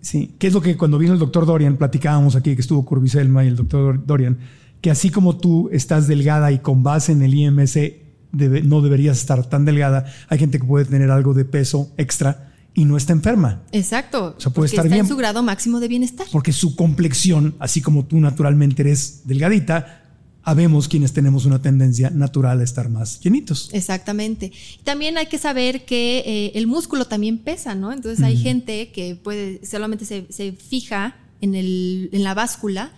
Sí, 0.00 0.34
¿Qué 0.38 0.46
es 0.46 0.54
lo 0.54 0.62
que 0.62 0.76
cuando 0.76 0.98
vino 0.98 1.12
el 1.12 1.18
doctor 1.18 1.46
Dorian, 1.46 1.76
platicábamos 1.76 2.36
aquí 2.36 2.54
que 2.54 2.62
estuvo 2.62 2.84
Curviselma 2.84 3.44
y 3.44 3.48
el 3.48 3.56
doctor 3.56 4.06
Dorian, 4.06 4.38
que 4.80 4.90
así 4.90 5.10
como 5.10 5.36
tú 5.36 5.68
estás 5.72 6.06
delgada 6.08 6.52
y 6.52 6.60
con 6.60 6.82
base 6.82 7.12
en 7.12 7.22
el 7.22 7.34
IMC 7.34 8.09
no 8.32 8.80
deberías 8.80 9.18
estar 9.18 9.44
tan 9.48 9.64
delgada. 9.64 10.06
Hay 10.28 10.38
gente 10.38 10.58
que 10.58 10.64
puede 10.64 10.84
tener 10.84 11.10
algo 11.10 11.34
de 11.34 11.44
peso 11.44 11.90
extra 11.96 12.52
y 12.74 12.84
no 12.84 12.96
está 12.96 13.12
enferma. 13.12 13.62
Exacto. 13.72 14.34
O 14.36 14.40
sea, 14.40 14.52
puede 14.52 14.66
estar 14.66 14.86
está 14.86 14.94
bien. 14.94 15.04
en 15.04 15.08
su 15.08 15.16
grado 15.16 15.42
máximo 15.42 15.80
de 15.80 15.88
bienestar. 15.88 16.26
Porque 16.30 16.52
su 16.52 16.76
complexión, 16.76 17.54
así 17.58 17.80
como 17.80 18.04
tú 18.04 18.20
naturalmente 18.20 18.82
eres 18.82 19.22
delgadita, 19.24 20.00
habemos 20.42 20.88
quienes 20.88 21.12
tenemos 21.12 21.44
una 21.44 21.60
tendencia 21.60 22.10
natural 22.10 22.60
a 22.60 22.64
estar 22.64 22.88
más 22.88 23.20
llenitos. 23.20 23.70
Exactamente. 23.72 24.52
También 24.84 25.18
hay 25.18 25.26
que 25.26 25.38
saber 25.38 25.84
que 25.84 26.22
eh, 26.24 26.52
el 26.54 26.66
músculo 26.66 27.06
también 27.06 27.38
pesa, 27.38 27.74
¿no? 27.74 27.92
Entonces 27.92 28.24
hay 28.24 28.36
gente 28.36 28.90
que 28.92 29.16
puede, 29.16 29.64
solamente 29.66 30.04
se, 30.04 30.26
se 30.30 30.52
fija 30.52 31.16
en, 31.40 31.54
el, 31.54 32.08
en 32.12 32.24
la 32.24 32.34
báscula 32.34 32.92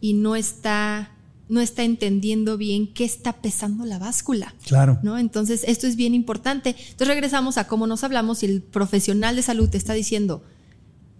y 0.00 0.14
no 0.14 0.36
está 0.36 1.13
no 1.48 1.60
está 1.60 1.84
entendiendo 1.84 2.56
bien 2.56 2.92
qué 2.92 3.04
está 3.04 3.34
pesando 3.34 3.84
la 3.84 3.98
báscula. 3.98 4.54
Claro. 4.64 4.98
¿no? 5.02 5.18
Entonces, 5.18 5.64
esto 5.66 5.86
es 5.86 5.96
bien 5.96 6.14
importante. 6.14 6.70
Entonces, 6.70 7.08
regresamos 7.08 7.58
a 7.58 7.66
cómo 7.66 7.86
nos 7.86 8.04
hablamos 8.04 8.42
y 8.42 8.46
el 8.46 8.62
profesional 8.62 9.36
de 9.36 9.42
salud 9.42 9.68
te 9.68 9.76
está 9.76 9.92
diciendo, 9.92 10.42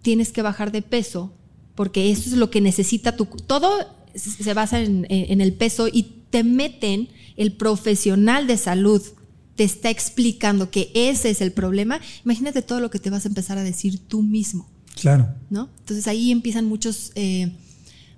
tienes 0.03 0.33
que 0.33 0.43
bajar 0.43 0.73
de 0.73 0.83
peso, 0.83 1.33
porque 1.75 2.11
eso 2.11 2.31
es 2.31 2.37
lo 2.37 2.51
que 2.51 2.61
necesita 2.61 3.17
tu... 3.17 3.27
Todo 3.27 3.69
se 4.15 4.55
basa 4.55 4.81
en, 4.81 5.07
en 5.09 5.41
el 5.41 5.53
peso 5.55 5.89
y 5.93 6.05
te 6.31 6.45
meten, 6.45 7.09
el 7.37 7.53
profesional 7.53 8.47
de 8.47 8.57
salud 8.57 9.03
te 9.57 9.65
está 9.65 9.91
explicando 9.91 10.71
que 10.71 10.91
ese 10.95 11.31
es 11.31 11.41
el 11.41 11.53
problema. 11.53 12.01
Imagínate 12.25 12.63
todo 12.63 12.81
lo 12.81 12.91
que 12.91 12.99
te 12.99 13.11
vas 13.11 13.25
a 13.25 13.29
empezar 13.29 13.59
a 13.59 13.63
decir 13.63 13.99
tú 13.99 14.23
mismo. 14.23 14.69
Claro. 15.01 15.29
¿No? 15.51 15.69
Entonces 15.81 16.07
ahí 16.07 16.31
empiezan 16.31 16.65
muchos... 16.67 17.13
Eh, 17.15 17.53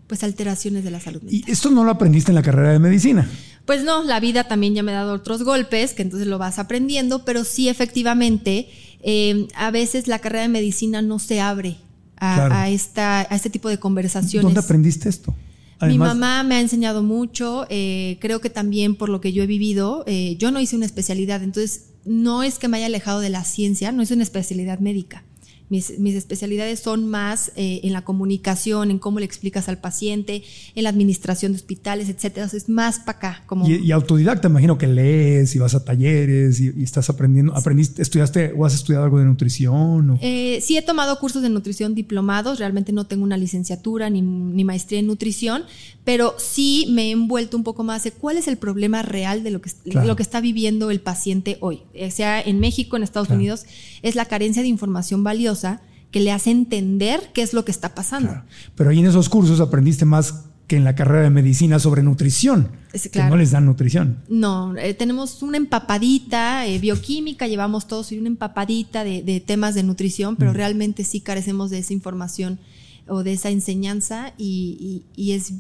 pues 0.07 0.23
alteraciones 0.23 0.85
de 0.85 0.91
la 0.91 1.01
salud 1.01 1.23
mental. 1.23 1.45
¿Y 1.47 1.51
esto 1.51 1.71
no 1.71 1.85
lo 1.85 1.91
aprendiste 1.91 2.31
en 2.31 2.37
la 2.37 2.43
carrera 2.43 2.73
de 2.73 2.79
medicina? 2.79 3.29
Pues 3.65 3.83
no, 3.83 4.05
la 4.05 4.21
vida 4.21 4.45
también 4.45 4.75
ya 4.75 4.83
me 4.83 4.93
ha 4.93 4.97
dado 4.97 5.15
otros 5.15 5.43
golpes, 5.43 5.93
que 5.93 6.03
entonces 6.03 6.29
lo 6.29 6.39
vas 6.39 6.59
aprendiendo, 6.59 7.25
pero 7.25 7.43
sí 7.45 7.69
efectivamente, 7.69 8.69
eh, 9.03 9.49
a 9.57 9.71
veces 9.71 10.07
la 10.07 10.21
carrera 10.21 10.43
de 10.43 10.49
medicina 10.49 11.03
no 11.03 11.19
se 11.19 11.41
abre 11.41 11.77
a, 12.19 12.71
esta, 12.71 13.21
a 13.21 13.35
este 13.35 13.51
tipo 13.51 13.69
de 13.69 13.79
conversaciones. 13.79 14.45
¿Dónde 14.45 14.61
aprendiste 14.61 15.09
esto? 15.09 15.35
Mi 15.83 15.99
mamá 15.99 16.43
me 16.43 16.55
ha 16.55 16.61
enseñado 16.61 17.03
mucho, 17.03 17.67
eh, 17.69 18.17
creo 18.21 18.41
que 18.41 18.49
también 18.49 18.95
por 18.95 19.11
lo 19.11 19.21
que 19.21 19.33
yo 19.33 19.43
he 19.43 19.47
vivido, 19.47 20.05
eh, 20.07 20.37
yo 20.39 20.51
no 20.51 20.59
hice 20.59 20.75
una 20.75 20.87
especialidad, 20.87 21.43
entonces 21.43 21.89
no 22.07 22.43
es 22.43 22.59
que 22.59 22.69
me 22.69 22.79
haya 22.79 22.87
alejado 22.87 23.21
de 23.21 23.29
la 23.29 23.45
ciencia, 23.45 23.93
no 23.93 24.03
es 24.03 24.11
una 24.11 24.23
especialidad 24.23 24.79
médica. 24.79 25.25
Mis, 25.69 25.91
especialidades 25.91 26.81
son 26.81 27.09
más 27.09 27.51
eh, 27.57 27.81
en 27.83 27.93
la 27.93 28.03
comunicación, 28.03 28.91
en 28.91 28.99
cómo 28.99 29.19
le 29.19 29.27
explicas 29.27 29.69
al 29.69 29.79
paciente, 29.79 30.45
en 30.75 30.85
la 30.85 30.91
administración 30.91 31.53
de 31.53 31.57
hospitales, 31.57 32.09
etcétera. 32.09 32.49
es 32.53 32.69
más 32.69 33.01
para 33.01 33.19
acá. 33.19 33.43
Como... 33.47 33.69
Y, 33.69 33.91
autodidacta, 33.91 34.49
imagino 34.49 34.79
que 34.79 34.87
lees 34.87 35.55
y 35.57 35.59
vas 35.59 35.75
a 35.75 35.85
talleres 35.85 36.61
y, 36.61 36.73
estás 36.83 37.11
aprendiendo. 37.11 37.55
¿Aprendiste, 37.55 38.01
estudiaste 38.01 38.53
o 38.57 38.64
has 38.64 38.75
estudiado 38.75 39.05
algo 39.05 39.19
de 39.19 39.25
nutrición? 39.25 40.19
Eh, 40.23 40.61
sí, 40.62 40.77
he 40.77 40.83
tomado 40.83 41.19
cursos 41.19 41.43
de 41.43 41.49
nutrición 41.49 41.95
diplomados. 41.95 42.59
Realmente 42.59 42.93
no 42.93 43.07
tengo 43.07 43.25
una 43.25 43.37
licenciatura 43.37 44.09
ni, 44.09 44.23
ni 44.23 44.64
maestría 44.64 45.01
en 45.01 45.07
nutrición, 45.07 45.64
pero 46.07 46.37
sí 46.39 46.87
me 46.89 47.09
he 47.09 47.11
envuelto 47.11 47.57
un 47.57 47.65
poco 47.65 47.83
más 47.83 48.05
de 48.05 48.13
cuál 48.13 48.37
es 48.37 48.47
el 48.47 48.59
problema 48.59 49.03
real 49.03 49.43
de 49.43 49.51
lo 49.51 49.61
que, 49.61 49.73
lo 49.85 50.15
que 50.15 50.23
está 50.23 50.41
viviendo 50.41 50.93
el 50.93 51.01
paciente 51.01 51.59
hoy, 51.61 51.83
eh, 51.95 52.13
sea 52.13 52.41
en 52.41 52.61
México, 52.61 52.97
en 52.97 53.03
Estados 53.03 53.29
Unidos, 53.29 53.67
es 54.03 54.15
la 54.15 54.27
carencia 54.27 54.63
de 54.63 54.69
información 54.69 55.25
valiosa 55.25 55.81
que 56.13 56.21
le 56.21 56.31
hace 56.31 56.53
entender 56.53 57.33
qué 57.35 57.43
es 57.43 57.53
lo 57.53 57.65
que 57.65 57.73
está 57.73 57.97
pasando. 57.97 58.45
Pero 58.77 58.91
ahí 58.91 59.01
en 59.01 59.07
esos 59.07 59.29
cursos 59.29 59.59
aprendiste 59.59 60.05
más 60.05 60.45
que 60.69 60.77
en 60.77 60.85
la 60.85 60.95
carrera 60.95 61.23
de 61.23 61.31
medicina 61.31 61.81
sobre 61.81 62.05
nutrición. 62.05 62.69
Que 63.11 63.25
no 63.25 63.37
les 63.37 63.51
dan 63.51 63.67
nutrición. 63.67 64.19
No, 64.29 64.77
eh, 64.77 64.95
tenemos 64.95 65.43
una 65.43 65.57
empapadita, 65.57 66.69
eh, 66.69 66.79
bioquímica, 66.79 67.49
llevamos 67.49 67.89
todos 67.89 68.13
y 68.13 68.19
una 68.19 68.29
empapadita 68.29 69.03
de, 69.03 69.43
temas 69.45 69.75
de 69.75 69.83
nutrición, 69.83 70.37
pero 70.37 70.53
mm. 70.53 70.55
realmente 70.55 71.03
sí 71.03 71.21
carecemos 71.21 71.71
de 71.71 71.79
esa 71.79 71.93
información 71.95 72.61
o 73.09 73.25
de 73.25 73.33
esa 73.33 73.51
enseñanza 73.51 74.35
y 74.39 75.03
es 75.17 75.53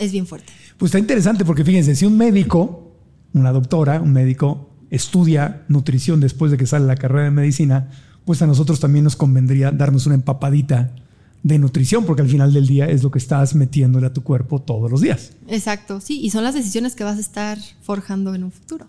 es 0.00 0.10
bien 0.10 0.26
fuerte. 0.26 0.52
Pues 0.78 0.90
está 0.90 0.98
interesante 0.98 1.44
porque 1.44 1.64
fíjense, 1.64 1.94
si 1.94 2.06
un 2.06 2.16
médico, 2.16 2.96
una 3.32 3.52
doctora, 3.52 4.00
un 4.00 4.12
médico 4.12 4.70
estudia 4.90 5.62
nutrición 5.68 6.20
después 6.20 6.50
de 6.50 6.56
que 6.56 6.66
sale 6.66 6.86
la 6.86 6.96
carrera 6.96 7.24
de 7.24 7.30
medicina, 7.30 7.90
pues 8.24 8.42
a 8.42 8.46
nosotros 8.46 8.80
también 8.80 9.04
nos 9.04 9.14
convendría 9.14 9.70
darnos 9.70 10.06
una 10.06 10.16
empapadita 10.16 10.94
de 11.42 11.58
nutrición, 11.58 12.04
porque 12.04 12.22
al 12.22 12.28
final 12.28 12.52
del 12.52 12.66
día 12.66 12.86
es 12.86 13.02
lo 13.02 13.10
que 13.10 13.18
estás 13.18 13.54
metiéndole 13.54 14.06
a 14.06 14.12
tu 14.12 14.22
cuerpo 14.22 14.60
todos 14.60 14.90
los 14.90 15.00
días. 15.00 15.32
Exacto, 15.48 16.00
sí, 16.00 16.20
y 16.20 16.30
son 16.30 16.44
las 16.44 16.54
decisiones 16.54 16.94
que 16.94 17.04
vas 17.04 17.18
a 17.18 17.20
estar 17.20 17.58
forjando 17.82 18.34
en 18.34 18.44
un 18.44 18.50
futuro. 18.50 18.86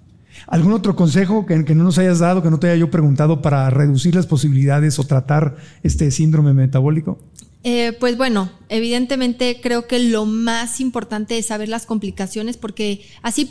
¿Algún 0.48 0.72
otro 0.72 0.96
consejo 0.96 1.46
que, 1.46 1.66
que, 1.66 1.76
no 1.76 1.84
nos 1.84 1.98
hayas 1.98 2.20
dado, 2.20 2.42
que 2.42 2.50
no 2.50 2.60
te 2.60 2.68
haya 2.68 2.78
yo 2.78 2.90
preguntado 2.90 3.42
para 3.42 3.70
reducir 3.70 4.16
las 4.16 4.28
posibilidades 4.28 4.98
o 4.98 5.04
tratar 5.04 5.58
este 5.84 6.10
síndrome 6.10 6.54
metabólico? 6.54 7.20
Eh, 7.64 7.96
pues 8.00 8.18
bueno, 8.18 8.50
evidentemente 8.70 9.60
creo 9.62 9.86
que 9.86 10.00
lo 10.00 10.26
más 10.26 10.80
importante 10.80 11.38
es 11.38 11.46
saber 11.46 11.70
las 11.70 11.86
complicaciones 11.86 12.58
porque 12.58 13.06
así 13.22 13.48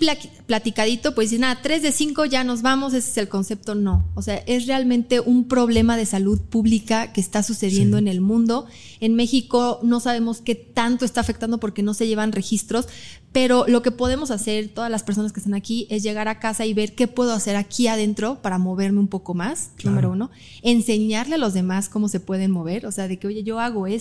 platicadito, 0.47 1.15
pues 1.15 1.31
nada, 1.39 1.61
3 1.63 1.83
de 1.83 1.93
5 1.93 2.25
ya 2.25 2.43
nos 2.43 2.63
vamos, 2.63 2.93
ese 2.93 3.11
es 3.11 3.17
el 3.19 3.29
concepto, 3.29 3.77
no. 3.77 4.05
O 4.17 4.23
sea, 4.23 4.37
es 4.47 4.67
realmente 4.67 5.21
un 5.21 5.47
problema 5.47 5.97
de 5.97 6.07
salud 6.07 6.41
pública 6.41 7.13
que 7.13 7.21
está 7.21 7.45
sucediendo 7.45 7.99
en 7.99 8.09
el 8.09 8.21
mundo. 8.21 8.67
En 8.99 9.15
México 9.15 9.79
no 9.85 10.01
sabemos 10.01 10.41
qué 10.41 10.57
tanto 10.57 11.05
está 11.05 11.21
afectando 11.21 11.61
porque 11.61 11.85
no 11.85 11.95
se 11.95 12.09
llevan 12.09 12.33
registros, 12.33 12.89
pero 13.33 13.67
lo 13.69 13.81
que 13.83 13.93
podemos 13.93 14.33
hacer, 14.33 14.69
todas 14.69 14.91
las 14.91 15.05
personas 15.05 15.33
que 15.33 15.39
están 15.39 15.55
aquí, 15.55 15.87
es 15.89 16.03
llegar 16.03 16.27
a 16.27 16.41
casa 16.41 16.67
y 16.67 16.75
ver 16.75 16.97
qué 16.97 17.07
puedo 17.07 17.33
hacer 17.33 17.55
aquí 17.55 17.87
adentro 17.87 18.43
para 18.43 18.59
moverme 18.59 18.99
un 18.99 19.07
poco 19.07 19.35
más, 19.35 19.71
número 19.85 20.11
uno. 20.11 20.31
Enseñarle 20.63 21.37
a 21.37 21.39
los 21.39 21.55
demás 21.55 21.89
cómo 21.89 22.09
se 22.09 22.19
pueden 22.19 22.51
mover, 22.51 22.87
o 22.87 22.91
sea, 22.91 23.07
de 23.07 23.19
que, 23.19 23.29
oye, 23.29 23.45
yo 23.45 23.61
hago 23.61 23.87
esto, 23.87 24.00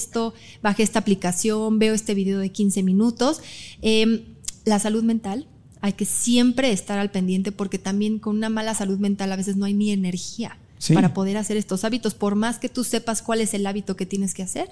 bajé 0.61 0.83
esta 0.83 0.99
aplicación, 0.99 1.79
veo 1.79 1.93
este 1.93 2.13
video 2.13 2.39
de 2.39 2.49
15 2.49 2.83
minutos. 2.83 3.41
Em, 3.81 4.21
la 4.65 4.79
salud 4.79 5.03
mental, 5.03 5.47
hay 5.81 5.93
que 5.93 6.05
siempre 6.05 6.71
estar 6.71 6.99
al 6.99 7.11
pendiente 7.11 7.51
porque 7.51 7.79
también 7.79 8.19
con 8.19 8.35
una 8.35 8.49
mala 8.49 8.73
salud 8.73 8.99
mental 8.99 9.31
a 9.31 9.35
veces 9.35 9.55
no 9.55 9.65
hay 9.65 9.73
ni 9.73 9.91
energía 9.91 10.57
para 10.93 11.13
poder 11.13 11.35
hacer 11.37 11.57
estos 11.57 11.83
hábitos, 11.83 12.13
por 12.13 12.35
más 12.35 12.57
que 12.57 12.69
tú 12.69 12.83
sepas 12.85 13.21
cuál 13.21 13.41
es 13.41 13.53
el 13.53 13.67
hábito 13.67 13.97
que 13.97 14.05
tienes 14.05 14.33
que 14.33 14.43
hacer 14.43 14.69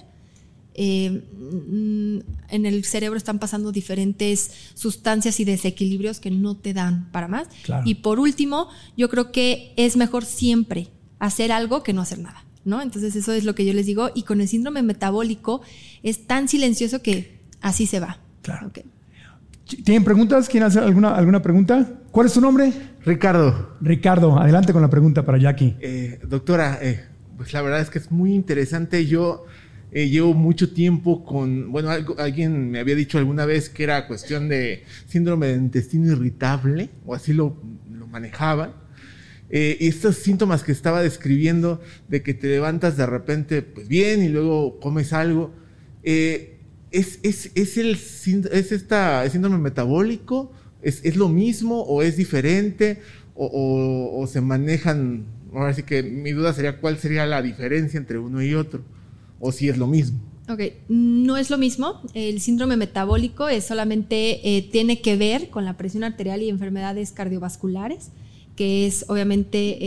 eh, 0.80 1.10
mm, 1.10 2.18
en 2.50 2.64
el 2.64 2.84
cerebro 2.84 3.16
están 3.16 3.40
pasando 3.40 3.72
diferentes 3.72 4.52
sustancias 4.74 5.40
y 5.40 5.44
desequilibrios 5.44 6.20
que 6.20 6.30
no 6.30 6.56
te 6.56 6.72
dan 6.72 7.10
para 7.10 7.26
más. 7.26 7.48
Y 7.84 7.96
por 7.96 8.20
último, 8.20 8.68
yo 8.96 9.08
creo 9.08 9.32
que 9.32 9.72
es 9.76 9.96
mejor 9.96 10.24
siempre 10.24 10.86
hacer 11.18 11.50
algo 11.50 11.82
que 11.82 11.92
no 11.92 12.02
hacer 12.02 12.20
nada. 12.20 12.44
¿No? 12.68 12.80
Entonces 12.82 13.16
eso 13.16 13.32
es 13.32 13.44
lo 13.44 13.54
que 13.54 13.64
yo 13.64 13.72
les 13.72 13.86
digo. 13.86 14.10
Y 14.14 14.22
con 14.22 14.40
el 14.40 14.48
síndrome 14.48 14.82
metabólico 14.82 15.62
es 16.02 16.26
tan 16.26 16.48
silencioso 16.48 17.02
que 17.02 17.40
así 17.60 17.86
se 17.86 17.98
va. 17.98 18.20
Claro. 18.42 18.70
¿Tienen 19.84 20.04
preguntas? 20.04 20.48
¿Quieren 20.48 20.68
hacer 20.68 20.82
alguna, 20.82 21.14
alguna 21.14 21.42
pregunta? 21.42 21.86
¿Cuál 22.10 22.26
es 22.26 22.32
tu 22.32 22.40
nombre? 22.40 22.72
Ricardo. 23.04 23.76
Ricardo, 23.80 24.38
adelante 24.38 24.72
con 24.72 24.82
la 24.82 24.88
pregunta 24.88 25.24
para 25.24 25.38
Jackie. 25.38 25.76
Eh, 25.80 26.20
doctora, 26.26 26.78
eh, 26.80 27.04
pues 27.36 27.52
la 27.52 27.62
verdad 27.62 27.80
es 27.80 27.90
que 27.90 27.98
es 27.98 28.10
muy 28.10 28.34
interesante. 28.34 29.06
Yo 29.06 29.44
eh, 29.92 30.08
llevo 30.08 30.34
mucho 30.34 30.72
tiempo 30.72 31.24
con, 31.24 31.70
bueno, 31.70 31.90
alguien 32.18 32.70
me 32.70 32.78
había 32.78 32.94
dicho 32.94 33.18
alguna 33.18 33.44
vez 33.44 33.68
que 33.68 33.84
era 33.84 34.06
cuestión 34.06 34.48
de 34.48 34.84
síndrome 35.06 35.48
de 35.48 35.54
intestino 35.56 36.12
irritable, 36.12 36.90
o 37.04 37.14
así 37.14 37.32
lo, 37.32 37.56
lo 37.90 38.06
manejaban. 38.06 38.72
Eh, 39.50 39.78
estos 39.80 40.16
síntomas 40.16 40.62
que 40.62 40.72
estaba 40.72 41.02
describiendo 41.02 41.80
de 42.08 42.22
que 42.22 42.34
te 42.34 42.48
levantas 42.48 42.96
de 42.96 43.06
repente, 43.06 43.62
pues 43.62 43.88
bien, 43.88 44.22
y 44.22 44.28
luego 44.28 44.78
comes 44.78 45.12
algo, 45.12 45.52
eh, 46.02 46.58
¿es, 46.90 47.18
es, 47.22 47.50
es, 47.54 47.78
el, 47.78 47.92
es 47.92 48.72
esta, 48.72 49.28
síndrome 49.30 49.58
metabólico? 49.58 50.52
¿Es, 50.82 51.04
¿Es, 51.04 51.16
lo 51.16 51.28
mismo 51.28 51.82
o 51.82 52.02
es 52.02 52.16
diferente? 52.16 53.00
O, 53.34 54.26
se 54.30 54.40
manejan, 54.40 55.24
ahora 55.54 55.72
sí 55.72 55.84
que 55.84 56.02
mi 56.02 56.32
duda 56.32 56.52
sería 56.52 56.80
cuál 56.80 56.98
sería 56.98 57.24
la 57.24 57.40
diferencia 57.40 57.96
entre 57.96 58.18
uno 58.18 58.42
y 58.42 58.54
otro 58.54 58.82
o 59.40 59.52
si 59.52 59.68
es 59.68 59.78
lo 59.78 59.86
mismo. 59.86 60.20
Ok, 60.48 60.60
no 60.88 61.36
es 61.36 61.50
lo 61.50 61.58
mismo. 61.58 62.00
El 62.14 62.40
síndrome 62.40 62.76
metabólico 62.76 63.48
es 63.48 63.64
solamente 63.64 64.56
eh, 64.56 64.62
tiene 64.62 65.00
que 65.00 65.16
ver 65.16 65.50
con 65.50 65.64
la 65.64 65.76
presión 65.76 66.04
arterial 66.04 66.42
y 66.42 66.48
enfermedades 66.48 67.12
cardiovasculares, 67.12 68.10
que 68.58 68.88
es 68.88 69.04
obviamente 69.06 69.78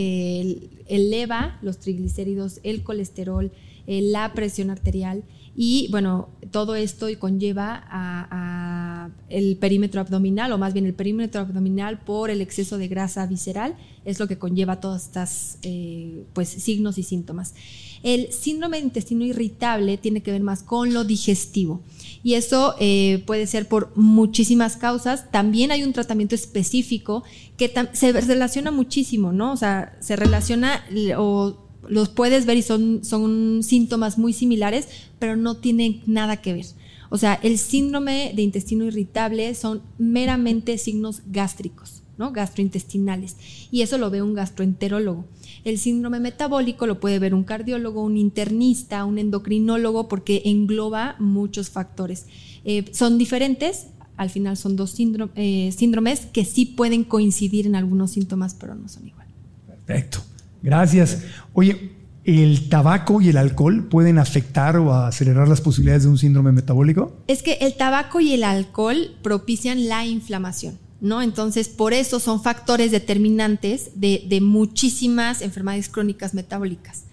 eleva 0.88 1.58
los 1.60 1.76
triglicéridos, 1.76 2.58
el 2.62 2.82
colesterol, 2.82 3.52
eh, 3.86 4.00
la 4.00 4.32
presión 4.32 4.70
arterial 4.70 5.24
y 5.54 5.88
bueno, 5.90 6.30
todo 6.50 6.74
esto 6.74 7.08
conlleva 7.18 7.84
a, 7.90 9.10
el 9.28 9.56
perímetro 9.56 10.00
abdominal, 10.00 10.52
o 10.52 10.58
más 10.58 10.72
bien 10.72 10.86
el 10.86 10.94
perímetro 10.94 11.40
abdominal 11.40 12.00
por 12.00 12.30
el 12.30 12.40
exceso 12.40 12.78
de 12.78 12.88
grasa 12.88 13.26
visceral, 13.26 13.76
es 14.04 14.18
lo 14.20 14.28
que 14.28 14.38
conlleva 14.38 14.80
todos 14.80 15.04
estos 15.04 15.56
eh, 15.62 16.24
pues, 16.32 16.48
signos 16.48 16.98
y 16.98 17.02
síntomas. 17.02 17.54
El 18.02 18.32
síndrome 18.32 18.78
de 18.78 18.84
intestino 18.84 19.24
irritable 19.24 19.96
tiene 19.96 20.22
que 20.22 20.32
ver 20.32 20.42
más 20.42 20.62
con 20.62 20.92
lo 20.92 21.04
digestivo. 21.04 21.82
Y 22.24 22.34
eso 22.34 22.74
eh, 22.78 23.22
puede 23.26 23.46
ser 23.46 23.68
por 23.68 23.96
muchísimas 23.96 24.76
causas. 24.76 25.30
También 25.30 25.70
hay 25.70 25.82
un 25.82 25.92
tratamiento 25.92 26.34
específico 26.34 27.22
que 27.56 27.72
se 27.92 28.12
relaciona 28.12 28.70
muchísimo, 28.70 29.32
¿no? 29.32 29.52
O 29.52 29.56
sea, 29.56 29.96
se 30.00 30.16
relaciona 30.16 30.84
o 31.16 31.61
los 31.88 32.08
puedes 32.08 32.46
ver 32.46 32.56
y 32.56 32.62
son, 32.62 33.04
son 33.04 33.62
síntomas 33.62 34.18
muy 34.18 34.32
similares, 34.32 34.88
pero 35.18 35.36
no 35.36 35.56
tienen 35.56 36.02
nada 36.06 36.38
que 36.38 36.52
ver. 36.52 36.66
O 37.10 37.18
sea, 37.18 37.38
el 37.42 37.58
síndrome 37.58 38.32
de 38.34 38.42
intestino 38.42 38.84
irritable 38.84 39.54
son 39.54 39.82
meramente 39.98 40.78
signos 40.78 41.22
gástricos, 41.26 42.02
¿no? 42.16 42.32
Gastrointestinales. 42.32 43.36
Y 43.70 43.82
eso 43.82 43.98
lo 43.98 44.08
ve 44.08 44.22
un 44.22 44.32
gastroenterólogo. 44.32 45.26
El 45.64 45.78
síndrome 45.78 46.20
metabólico 46.20 46.86
lo 46.86 47.00
puede 47.00 47.18
ver 47.18 47.34
un 47.34 47.44
cardiólogo, 47.44 48.02
un 48.02 48.16
internista, 48.16 49.04
un 49.04 49.18
endocrinólogo, 49.18 50.08
porque 50.08 50.42
engloba 50.46 51.16
muchos 51.18 51.68
factores. 51.68 52.26
Eh, 52.64 52.86
son 52.92 53.18
diferentes, 53.18 53.88
al 54.16 54.30
final 54.30 54.56
son 54.56 54.76
dos 54.76 54.94
eh, 54.98 55.70
síndromes 55.76 56.26
que 56.26 56.44
sí 56.44 56.64
pueden 56.64 57.04
coincidir 57.04 57.66
en 57.66 57.76
algunos 57.76 58.12
síntomas, 58.12 58.54
pero 58.54 58.74
no 58.74 58.88
son 58.88 59.06
igual. 59.06 59.26
Perfecto. 59.66 60.20
Gracias. 60.62 61.22
Oye, 61.52 61.92
¿el 62.24 62.68
tabaco 62.68 63.20
y 63.20 63.28
el 63.28 63.36
alcohol 63.36 63.88
pueden 63.88 64.18
afectar 64.18 64.76
o 64.76 64.94
acelerar 64.94 65.48
las 65.48 65.60
posibilidades 65.60 66.04
de 66.04 66.10
un 66.10 66.18
síndrome 66.18 66.52
metabólico? 66.52 67.16
Es 67.26 67.42
que 67.42 67.54
el 67.54 67.74
tabaco 67.74 68.20
y 68.20 68.32
el 68.32 68.44
alcohol 68.44 69.16
propician 69.22 69.88
la 69.88 70.06
inflamación. 70.06 70.78
¿no? 71.02 71.20
Entonces, 71.20 71.68
por 71.68 71.92
eso 71.94 72.20
son 72.20 72.40
factores 72.40 72.92
determinantes 72.92 73.90
de, 73.96 74.38
muchísimas 74.40 75.42
enfermedades 75.42 75.88
crónicas 75.88 76.32
metabólicas. 76.32 77.04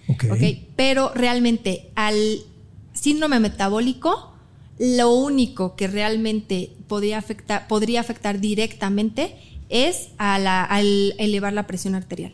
Pero 0.75 1.11
realmente 1.15 1.89
al 1.95 2.15
síndrome 2.93 3.39
metabólico, 3.39 4.33
lo 4.77 5.11
único 5.11 5.75
que 5.75 5.87
realmente 5.87 6.71
podría 6.87 7.17
afectar, 7.17 7.67
podría 7.67 7.99
afectar 7.99 8.39
directamente 8.39 9.35
es 9.69 10.09
al 10.19 11.15
elevar 11.17 11.53
la 11.53 11.65
presión 11.65 11.95
arterial. 11.95 12.33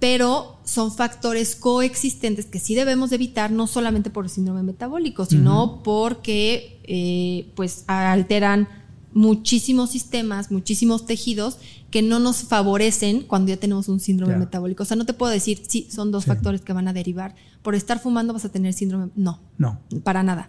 Pero 0.00 0.58
son 0.64 0.92
factores 0.92 1.54
coexistentes 1.54 2.46
que 2.46 2.58
sí 2.58 2.74
debemos 2.74 3.12
evitar, 3.12 3.50
no 3.52 3.66
solamente 3.66 4.10
por 4.10 4.24
el 4.24 4.30
síndrome 4.30 4.62
metabólico, 4.62 5.26
sino 5.26 5.82
porque 5.84 6.80
eh, 6.84 7.52
pues 7.54 7.84
alteran 7.86 8.66
muchísimos 9.12 9.90
sistemas, 9.90 10.50
muchísimos 10.50 11.06
tejidos 11.06 11.58
que 11.90 12.02
no 12.02 12.20
nos 12.20 12.42
favorecen 12.44 13.22
cuando 13.22 13.50
ya 13.50 13.56
tenemos 13.56 13.88
un 13.88 14.00
síndrome 14.00 14.36
metabólico. 14.36 14.84
O 14.84 14.86
sea, 14.86 14.96
no 14.96 15.06
te 15.06 15.12
puedo 15.12 15.32
decir, 15.32 15.62
sí, 15.66 15.88
son 15.90 16.12
dos 16.12 16.24
factores 16.24 16.60
que 16.60 16.72
van 16.72 16.88
a 16.88 16.92
derivar. 16.92 17.34
Por 17.62 17.74
estar 17.74 17.98
fumando 17.98 18.32
vas 18.32 18.44
a 18.44 18.52
tener 18.52 18.72
síndrome. 18.72 19.10
No. 19.16 19.40
No. 19.58 19.80
Para 20.04 20.22
nada. 20.22 20.48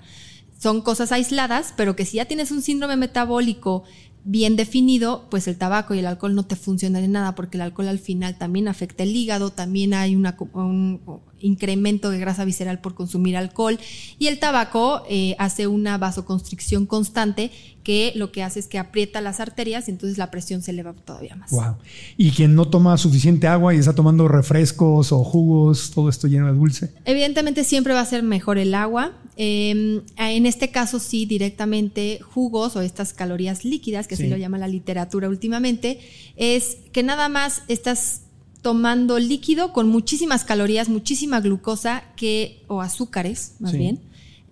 Son 0.60 0.82
cosas 0.82 1.12
aisladas, 1.12 1.74
pero 1.76 1.95
que 1.95 2.06
si 2.06 2.18
ya 2.18 2.26
tienes 2.26 2.52
un 2.52 2.62
síndrome 2.62 2.95
metabólico 2.95 3.84
bien 4.24 4.55
definido, 4.55 5.28
pues 5.30 5.47
el 5.47 5.57
tabaco 5.57 5.93
y 5.93 5.99
el 5.99 6.05
alcohol 6.05 6.36
no 6.36 6.43
te 6.43 6.55
funcionan 6.55 7.01
de 7.01 7.07
nada, 7.07 7.36
porque 7.36 7.57
el 7.57 7.61
alcohol 7.61 7.88
al 7.88 7.99
final 7.99 8.38
también 8.38 8.67
afecta 8.67 9.03
el 9.03 9.15
hígado, 9.15 9.51
también 9.51 9.93
hay 9.93 10.15
una, 10.15 10.38
un 10.53 11.01
incremento 11.42 12.10
de 12.10 12.20
grasa 12.20 12.46
visceral 12.46 12.80
por 12.80 12.96
consumir 12.96 13.38
alcohol 13.38 13.80
y 14.20 14.28
el 14.28 14.39
tabaco 14.39 15.04
eh, 15.10 15.36
hace 15.39 15.68
una 15.68 15.98
vasoconstricción 15.98 16.86
constante 16.86 17.52
que 17.84 18.14
lo 18.16 18.32
que 18.32 18.44
hace 18.44 18.60
es 18.60 18.68
que 18.68 18.78
aprieta 18.78 19.22
las 19.22 19.39
arterias 19.39 19.88
y 19.88 19.92
entonces 19.92 20.18
la 20.18 20.32
presión 20.32 20.62
se 20.62 20.72
eleva 20.72 20.94
todavía 20.94 21.36
más. 21.36 21.52
Wow. 21.52 21.76
Y 22.18 22.32
quien 22.32 22.56
no 22.56 22.68
toma 22.68 22.98
suficiente 22.98 23.48
agua 23.48 23.74
y 23.74 23.80
está 23.80 23.94
tomando 23.94 24.28
refrescos 24.28 25.12
o 25.12 25.24
jugos, 25.24 25.92
todo 25.92 26.10
esto 26.10 26.28
lleno 26.28 26.48
de 26.48 26.54
dulce. 26.54 26.94
Evidentemente 27.06 27.64
siempre 27.64 27.94
va 27.94 28.02
a 28.02 28.06
ser 28.06 28.24
mejor 28.24 28.58
el 28.58 28.76
agua. 28.76 29.14
Em, 29.38 30.02
en 30.18 30.46
este 30.46 30.70
caso 30.70 31.00
sí, 31.00 31.26
directamente 31.26 32.20
jugos 32.22 32.76
o 32.76 32.82
estas 32.82 33.14
calorías 33.14 33.66
líquidas, 33.66 34.08
que 34.08 34.16
así 34.16 34.28
lo 34.28 34.38
llama 34.38 34.58
la 34.58 34.68
literatura 34.68 35.30
últimamente, 35.30 36.00
es 36.36 36.78
que 36.92 37.02
nada 37.02 37.30
más 37.30 37.64
estás 37.68 38.22
tomando 38.62 39.18
líquido 39.20 39.74
con 39.74 39.89
muchísimas 39.89 40.43
calorías, 40.43 40.89
muchísima 40.89 41.39
glucosa 41.39 42.03
que, 42.16 42.64
o 42.68 42.82
azúcares 42.82 43.53
más 43.59 43.74
bien, 43.74 43.99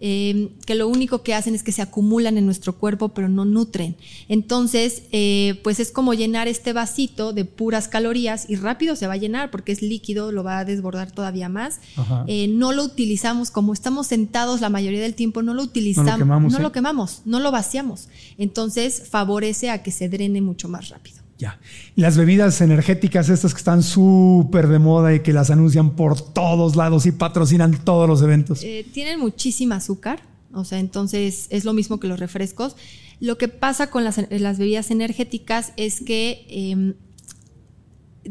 eh, 0.02 0.52
que 0.66 0.76
lo 0.76 0.88
único 0.88 1.24
que 1.24 1.34
hacen 1.34 1.56
es 1.56 1.62
que 1.62 1.74
se 1.74 1.82
acumulan 1.82 2.38
en 2.38 2.46
nuestro 2.46 2.78
cuerpo, 2.78 3.10
pero 3.10 3.28
no 3.28 3.44
nutren. 3.44 3.98
Entonces, 4.30 5.04
eh, 5.12 5.60
pues 5.62 5.82
es 5.82 5.92
como 5.92 6.14
llenar 6.14 6.48
este 6.48 6.72
vasito 6.72 7.34
de 7.34 7.44
puras 7.44 7.90
calorías 7.90 8.50
y 8.50 8.56
rápido 8.56 8.96
se 8.96 9.08
va 9.08 9.14
a 9.14 9.18
llenar 9.18 9.52
porque 9.52 9.74
es 9.74 9.82
líquido, 9.82 10.32
lo 10.32 10.44
va 10.44 10.60
a 10.60 10.66
desbordar 10.66 11.12
todavía 11.12 11.50
más. 11.50 11.82
Eh, 12.28 12.48
no 12.48 12.72
lo 12.72 12.84
utilizamos, 12.84 13.52
como 13.52 13.74
estamos 13.74 14.08
sentados 14.08 14.62
la 14.62 14.70
mayoría 14.70 15.02
del 15.02 15.16
tiempo, 15.16 15.42
no 15.42 15.54
lo 15.54 15.64
utilizamos, 15.64 16.12
no 16.12 16.16
lo 16.16 16.24
quemamos, 16.24 16.54
no, 16.54 16.60
lo, 16.60 16.72
quemamos, 16.72 17.22
no 17.26 17.40
lo 17.42 17.52
vaciamos. 17.52 18.08
Entonces, 18.38 19.04
favorece 19.10 19.70
a 19.70 19.84
que 19.84 19.92
se 19.92 20.08
drene 20.08 20.42
mucho 20.42 20.70
más 20.70 20.90
rápido. 20.90 21.19
Ya. 21.40 21.58
las 21.96 22.18
bebidas 22.18 22.60
energéticas, 22.60 23.30
estas 23.30 23.54
que 23.54 23.60
están 23.60 23.82
súper 23.82 24.68
de 24.68 24.78
moda 24.78 25.16
y 25.16 25.22
que 25.22 25.32
las 25.32 25.50
anuncian 25.50 25.96
por 25.96 26.20
todos 26.20 26.76
lados 26.76 27.06
y 27.06 27.14
patrocinan 27.14 27.86
todos 27.86 28.10
los 28.10 28.22
eventos. 28.22 28.62
Eh, 28.62 28.86
tienen 28.94 29.22
muchísima 29.22 29.78
azúcar, 29.78 30.22
o 30.54 30.66
sea, 30.66 30.80
entonces 30.80 31.48
es 31.50 31.64
lo 31.64 31.72
mismo 31.72 31.98
que 31.98 32.08
los 32.08 32.20
refrescos. 32.20 32.76
Lo 33.22 33.38
que 33.38 33.48
pasa 33.48 33.90
con 33.90 34.04
las, 34.04 34.18
bebidas 34.58 34.92
energéticas 34.92 35.72
es 35.78 36.02
que 36.02 36.46
em, 36.50 36.96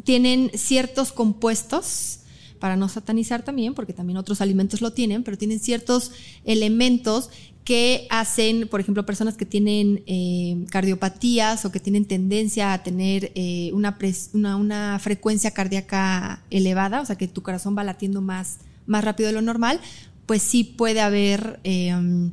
tienen 0.05 0.51
ciertos 0.55 1.11
compuestos, 1.11 2.21
para 2.59 2.77
no 2.77 2.89
satanizar 2.89 3.45
también, 3.45 3.75
porque 3.75 3.93
también 3.93 4.17
otros 4.17 4.41
alimentos 4.41 4.81
lo 4.81 4.93
tienen, 4.93 5.23
pero 5.23 5.39
tienen 5.39 5.61
ciertos 5.61 6.13
elementos 6.45 7.31
que 7.69 8.07
hacen, 8.09 8.67
por 8.67 8.81
ejemplo, 8.81 9.05
personas 9.05 9.37
que 9.37 9.45
tienen 9.45 10.03
eh, 10.07 10.65
cardiopatías 10.71 11.67
o 11.67 11.71
que 11.71 11.81
tienen 11.81 12.07
tendencia 12.07 12.73
a 12.73 12.83
tener 12.83 13.31
eh, 13.35 13.73
una, 13.75 13.99
una, 14.57 14.99
frecuencia 14.99 15.51
cardíaca 15.51 16.43
elevada, 16.49 17.03
o 17.03 17.05
sea, 17.05 17.17
que 17.17 17.29
tu 17.29 17.43
corazón 17.43 17.77
va 17.77 17.85
latiendo 17.85 18.23
más, 18.23 18.61
más 18.87 19.05
rápido 19.05 19.27
de 19.27 19.35
lo 19.35 19.43
normal, 19.43 19.83
pues 20.25 20.41
sí 20.41 20.65
puede 20.65 21.03
haber, 21.03 21.61
em, 21.63 22.31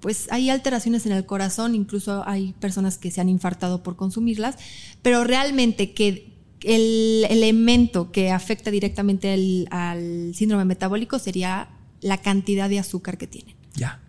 pues 0.00 0.28
hay 0.30 0.50
alteraciones 0.50 1.06
en 1.06 1.12
el 1.12 1.24
corazón, 1.24 1.74
incluso 1.74 2.22
hay 2.26 2.52
personas 2.60 2.98
que 2.98 3.10
se 3.10 3.22
han 3.22 3.30
infartado 3.30 3.82
por 3.82 3.96
consumirlas, 3.96 4.56
pero 5.00 5.24
realmente 5.24 5.94
que 5.94 6.30
el 6.60 7.24
elemento 7.30 8.12
que 8.12 8.30
afecta 8.30 8.70
directamente 8.70 9.66
al 9.70 10.34
síndrome 10.34 10.66
metabólico 10.66 11.18
sería 11.18 11.70
la 12.02 12.18
cantidad 12.18 12.68
de 12.68 12.80
azúcar 12.80 13.16
que 13.16 13.26
tienen. 13.26 13.56
Ya. 13.76 14.03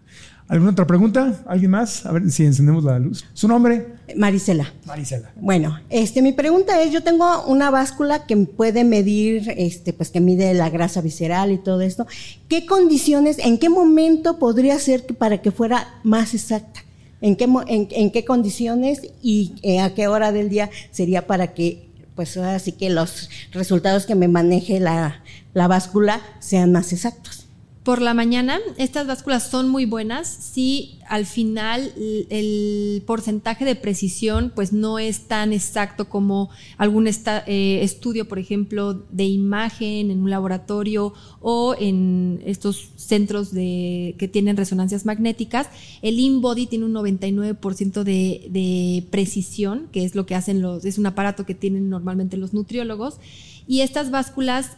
¿Alguna 0.48 0.72
otra 0.72 0.86
pregunta? 0.86 1.44
¿Alguien 1.48 1.72
más? 1.72 2.06
A 2.06 2.12
ver 2.12 2.30
si 2.30 2.46
encendemos 2.46 2.84
la 2.84 3.00
luz. 3.00 3.26
¿Su 3.34 3.48
nombre? 3.48 3.88
Marisela. 4.16 4.72
Marisela. 4.86 5.32
Bueno, 5.38 5.80
este, 5.90 6.22
mi 6.22 6.34
pregunta 6.34 6.80
es, 6.84 6.92
yo 6.92 7.02
tengo 7.02 7.46
una 7.48 7.72
báscula 7.72 8.28
que 8.28 8.38
puede 8.38 8.84
medir, 8.84 9.52
este, 9.58 9.92
pues 9.92 10.12
que 10.12 10.22
mide 10.22 10.54
la 10.54 10.70
grasa 10.70 11.02
visceral 11.02 11.52
y 11.52 11.58
todo 11.58 11.82
esto. 11.82 12.06
¿Qué 12.48 12.68
condiciones, 12.68 13.40
en 13.40 13.58
qué 13.58 13.70
momento 13.70 14.38
podría 14.38 14.78
ser 14.78 15.08
para 15.18 15.42
que 15.42 15.52
fuera 15.52 16.00
más 16.04 16.36
exacta? 16.36 16.82
¿En 17.22 17.36
qué, 17.36 17.50
en, 17.68 18.12
qué 18.12 18.24
condiciones 18.24 19.02
y 19.24 19.56
eh, 19.64 19.80
a 19.80 19.96
qué 19.96 20.08
hora 20.08 20.32
del 20.32 20.50
día 20.50 20.70
sería 20.92 21.26
para 21.26 21.56
que, 21.56 21.90
pues 22.14 22.38
así 22.38 22.72
que 22.74 22.92
los 22.92 23.32
resultados 23.52 24.06
que 24.06 24.14
me 24.14 24.28
maneje 24.28 24.80
la, 24.80 25.24
la 25.56 25.68
báscula 25.68 26.22
sean 26.40 26.72
más 26.72 26.94
exactos? 26.94 27.45
Por 27.86 28.02
la 28.02 28.16
mañana, 28.16 28.60
estas 28.78 29.06
básculas 29.06 29.48
son 29.48 29.70
muy 29.70 29.86
buenas 29.86 30.28
si 30.28 30.98
al 31.08 31.28
final 31.28 31.94
el 32.32 33.04
porcentaje 33.06 33.64
de 33.64 33.76
precisión 33.76 34.52
pues 34.56 34.74
no 34.74 34.98
es 34.98 35.28
tan 35.28 35.54
exacto 35.54 36.10
como 36.10 36.50
algún 36.78 37.08
eh, 37.08 37.80
estudio, 37.84 38.28
por 38.28 38.40
ejemplo, 38.40 38.96
de 39.12 39.26
imagen 39.26 40.10
en 40.10 40.24
un 40.24 40.32
laboratorio 40.32 41.14
o 41.42 41.76
en 41.80 42.42
estos 42.44 42.90
centros 42.96 43.54
de, 43.54 44.16
que 44.18 44.28
tienen 44.28 44.58
resonancias 44.58 45.06
magnéticas. 45.06 45.70
El 46.02 46.20
InBody 46.20 46.66
tiene 46.66 46.86
un 46.86 46.94
99% 46.94 48.02
de, 48.02 48.48
de 48.50 49.06
precisión, 49.12 49.90
que 49.92 50.06
es 50.06 50.16
lo 50.16 50.26
que 50.26 50.34
hacen 50.34 50.60
los, 50.60 50.86
es 50.86 50.98
un 50.98 51.06
aparato 51.06 51.46
que 51.46 51.54
tienen 51.54 51.92
normalmente 51.92 52.36
los 52.36 52.52
nutriólogos. 52.52 53.20
Y 53.68 53.82
estas 53.82 54.10
básculas 54.10 54.72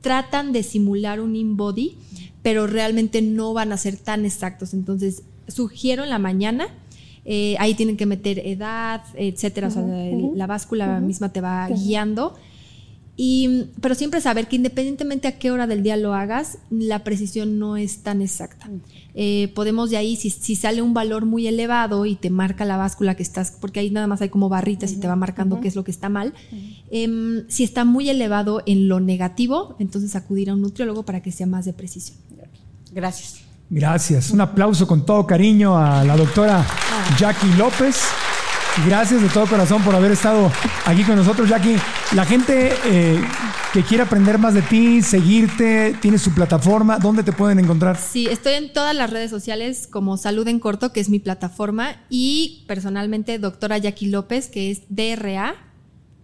tratan 0.00 0.52
de 0.52 0.62
simular 0.62 1.20
un 1.20 1.36
InBody, 1.36 1.96
pero 2.42 2.66
realmente 2.66 3.22
no 3.22 3.52
van 3.52 3.72
a 3.72 3.76
ser 3.76 3.96
tan 3.96 4.24
exactos. 4.24 4.74
Entonces, 4.74 5.22
sugiero 5.48 6.04
en 6.04 6.10
la 6.10 6.18
mañana, 6.18 6.68
eh, 7.24 7.56
ahí 7.58 7.74
tienen 7.74 7.96
que 7.96 8.06
meter 8.06 8.38
edad, 8.40 9.02
etcétera. 9.14 9.68
o 9.68 9.70
sea, 9.70 9.82
la 9.82 10.46
báscula 10.46 11.00
misma 11.00 11.32
te 11.32 11.40
va 11.40 11.68
guiando 11.68 12.34
y, 13.22 13.66
pero 13.82 13.94
siempre 13.94 14.22
saber 14.22 14.48
que 14.48 14.56
independientemente 14.56 15.28
a 15.28 15.38
qué 15.38 15.50
hora 15.50 15.66
del 15.66 15.82
día 15.82 15.98
lo 15.98 16.14
hagas, 16.14 16.56
la 16.70 17.04
precisión 17.04 17.58
no 17.58 17.76
es 17.76 18.02
tan 18.02 18.22
exacta. 18.22 18.66
Mm. 18.66 18.80
Eh, 19.12 19.52
podemos 19.54 19.90
de 19.90 19.98
ahí, 19.98 20.16
si, 20.16 20.30
sale 20.56 20.80
un 20.80 20.94
valor 20.94 21.26
muy 21.26 21.46
elevado 21.46 22.06
y 22.06 22.16
te 22.16 22.30
marca 22.30 22.64
la 22.64 22.78
báscula 22.78 23.16
que 23.16 23.22
estás, 23.22 23.50
porque 23.60 23.80
ahí 23.80 23.90
nada 23.90 24.06
más 24.06 24.22
hay 24.22 24.30
como 24.30 24.48
barritas 24.48 24.92
y 24.92 25.00
te 25.00 25.06
va 25.06 25.16
marcando 25.16 25.60
qué 25.60 25.68
es 25.68 25.76
lo 25.76 25.84
que 25.84 25.90
está 25.90 26.08
mal, 26.08 26.32
em, 26.90 27.44
si 27.48 27.62
está 27.62 27.84
muy 27.84 28.08
elevado 28.08 28.62
en 28.64 28.88
lo 28.88 29.00
negativo, 29.00 29.76
entonces 29.78 30.16
acudir 30.16 30.48
a 30.48 30.54
un 30.54 30.62
nutriólogo 30.62 31.02
para 31.02 31.20
que 31.20 31.30
sea 31.30 31.46
más 31.46 31.66
de 31.66 31.74
precisión. 31.74 32.16
Gracias. 32.90 33.42
Gracias. 33.68 34.30
Un 34.30 34.40
aplauso 34.40 34.86
con 34.86 35.04
todo 35.04 35.26
cariño 35.26 35.76
a 35.76 36.02
la 36.04 36.16
doctora 36.16 36.64
ah. 36.66 37.16
Jackie 37.18 37.52
López. 37.58 38.00
Gracias 38.86 39.20
de 39.20 39.28
todo 39.28 39.46
corazón 39.46 39.82
por 39.82 39.94
haber 39.94 40.12
estado 40.12 40.50
aquí 40.86 41.02
con 41.02 41.16
nosotros, 41.16 41.48
Jackie. 41.48 41.76
La 42.14 42.24
gente 42.24 42.72
eh, 42.86 43.20
que 43.72 43.82
quiere 43.82 44.04
aprender 44.04 44.38
más 44.38 44.54
de 44.54 44.62
ti, 44.62 45.02
seguirte, 45.02 45.96
tienes 46.00 46.22
su 46.22 46.32
plataforma, 46.32 46.98
¿dónde 46.98 47.22
te 47.22 47.32
pueden 47.32 47.58
encontrar? 47.58 47.98
Sí, 47.98 48.26
estoy 48.28 48.54
en 48.54 48.72
todas 48.72 48.94
las 48.94 49.10
redes 49.10 49.30
sociales 49.30 49.86
como 49.86 50.16
Salud 50.16 50.46
en 50.48 50.60
Corto, 50.60 50.92
que 50.92 51.00
es 51.00 51.08
mi 51.08 51.18
plataforma, 51.18 51.96
y 52.08 52.64
personalmente 52.68 53.38
doctora 53.38 53.76
Jackie 53.78 54.06
López, 54.06 54.48
que 54.48 54.70
es 54.70 54.82
DRA, 54.88 55.54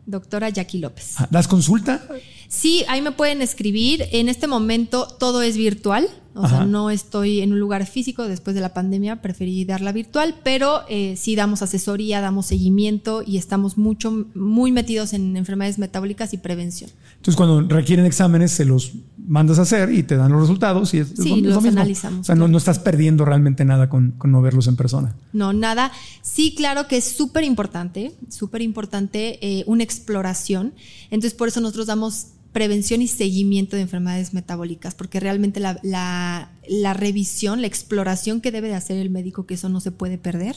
doctora 0.06 0.48
Jackie 0.48 0.78
López. 0.78 1.14
Ah, 1.18 1.28
¿Das 1.30 1.48
consulta? 1.48 2.02
Sí, 2.48 2.84
ahí 2.88 3.02
me 3.02 3.12
pueden 3.12 3.42
escribir. 3.42 4.04
En 4.12 4.28
este 4.28 4.46
momento 4.46 5.06
todo 5.18 5.42
es 5.42 5.56
virtual. 5.56 6.08
O 6.38 6.46
sea, 6.46 6.66
no 6.66 6.90
estoy 6.90 7.40
en 7.40 7.54
un 7.54 7.60
lugar 7.60 7.86
físico 7.86 8.28
después 8.28 8.54
de 8.54 8.60
la 8.60 8.74
pandemia, 8.74 9.22
preferí 9.22 9.64
darla 9.64 9.90
virtual, 9.92 10.34
pero 10.44 10.82
eh, 10.86 11.14
sí 11.16 11.34
damos 11.34 11.62
asesoría, 11.62 12.20
damos 12.20 12.44
seguimiento 12.44 13.22
y 13.26 13.38
estamos 13.38 13.78
mucho, 13.78 14.26
muy 14.34 14.70
metidos 14.70 15.14
en 15.14 15.34
enfermedades 15.38 15.78
metabólicas 15.78 16.34
y 16.34 16.36
prevención. 16.36 16.90
Entonces, 17.16 17.36
cuando 17.36 17.62
requieren 17.62 18.04
exámenes, 18.04 18.52
se 18.52 18.66
los 18.66 18.92
mandas 19.16 19.58
a 19.58 19.62
hacer 19.62 19.90
y 19.90 20.02
te 20.02 20.16
dan 20.16 20.30
los 20.30 20.42
resultados 20.42 20.92
y 20.92 21.04
sí, 21.04 21.40
los 21.40 21.64
analizamos. 21.64 22.20
O 22.20 22.24
sea, 22.24 22.34
no, 22.34 22.56
estás 22.58 22.78
perdiendo 22.78 23.24
realmente 23.24 23.64
nada 23.64 23.88
con, 23.88 24.14
no 24.22 24.42
verlos 24.42 24.66
en 24.68 24.76
persona. 24.76 25.16
No, 25.32 25.54
nada. 25.54 25.90
Sí, 26.20 26.54
claro 26.54 26.86
que 26.86 26.98
es 26.98 27.04
súper 27.04 27.44
importante, 27.44 28.12
súper 28.28 28.60
importante 28.60 29.38
eh, 29.40 29.64
una 29.66 29.82
exploración. 29.82 30.74
Entonces, 31.10 31.32
por 31.32 31.48
eso 31.48 31.60
nosotros 31.60 31.86
damos 31.86 32.26
prevención 32.56 33.02
y 33.02 33.06
seguimiento 33.06 33.76
de 33.76 33.82
enfermedades 33.82 34.32
metabólicas, 34.32 34.94
porque 34.94 35.20
realmente 35.20 35.60
la, 35.60 35.78
la, 35.82 36.94
revisión, 36.94 37.60
la 37.60 37.66
exploración 37.66 38.40
que 38.40 38.50
debe 38.50 38.68
de 38.68 38.74
hacer 38.74 38.96
el 38.96 39.10
médico, 39.10 39.44
que 39.44 39.52
eso 39.52 39.68
no 39.68 39.78
se 39.78 39.90
puede 39.90 40.16
perder, 40.16 40.56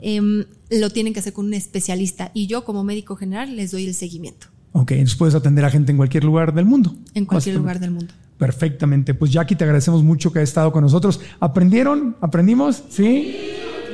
em, 0.00 0.44
lo 0.70 0.90
tienen 0.90 1.12
que 1.12 1.18
hacer 1.18 1.32
con 1.32 1.46
un 1.46 1.54
especialista. 1.54 2.30
Y 2.34 2.46
yo 2.46 2.64
como 2.64 2.84
médico 2.84 3.16
general 3.16 3.56
les 3.56 3.72
doy 3.72 3.84
el 3.84 3.94
seguimiento. 3.94 4.46
Ok, 4.70 4.92
entonces 4.92 5.16
puedes 5.16 5.34
atender 5.34 5.64
a 5.64 5.70
gente 5.70 5.90
en 5.90 5.96
cualquier 5.96 6.22
lugar 6.22 6.54
del 6.54 6.66
mundo. 6.66 6.94
En 7.14 7.26
cualquier 7.26 7.56
lugar 7.56 7.80
del 7.80 7.90
mundo. 7.90 8.14
Perfectamente. 8.38 9.12
Pues 9.12 9.32
Jackie, 9.32 9.56
te 9.56 9.64
agradecemos 9.64 10.04
mucho 10.04 10.32
que 10.32 10.38
hayas 10.38 10.50
estado 10.50 10.70
con 10.70 10.84
nosotros. 10.84 11.20
¿Aprendieron? 11.40 12.16
¿Aprendimos? 12.20 12.84
¿Sí? 12.90 13.34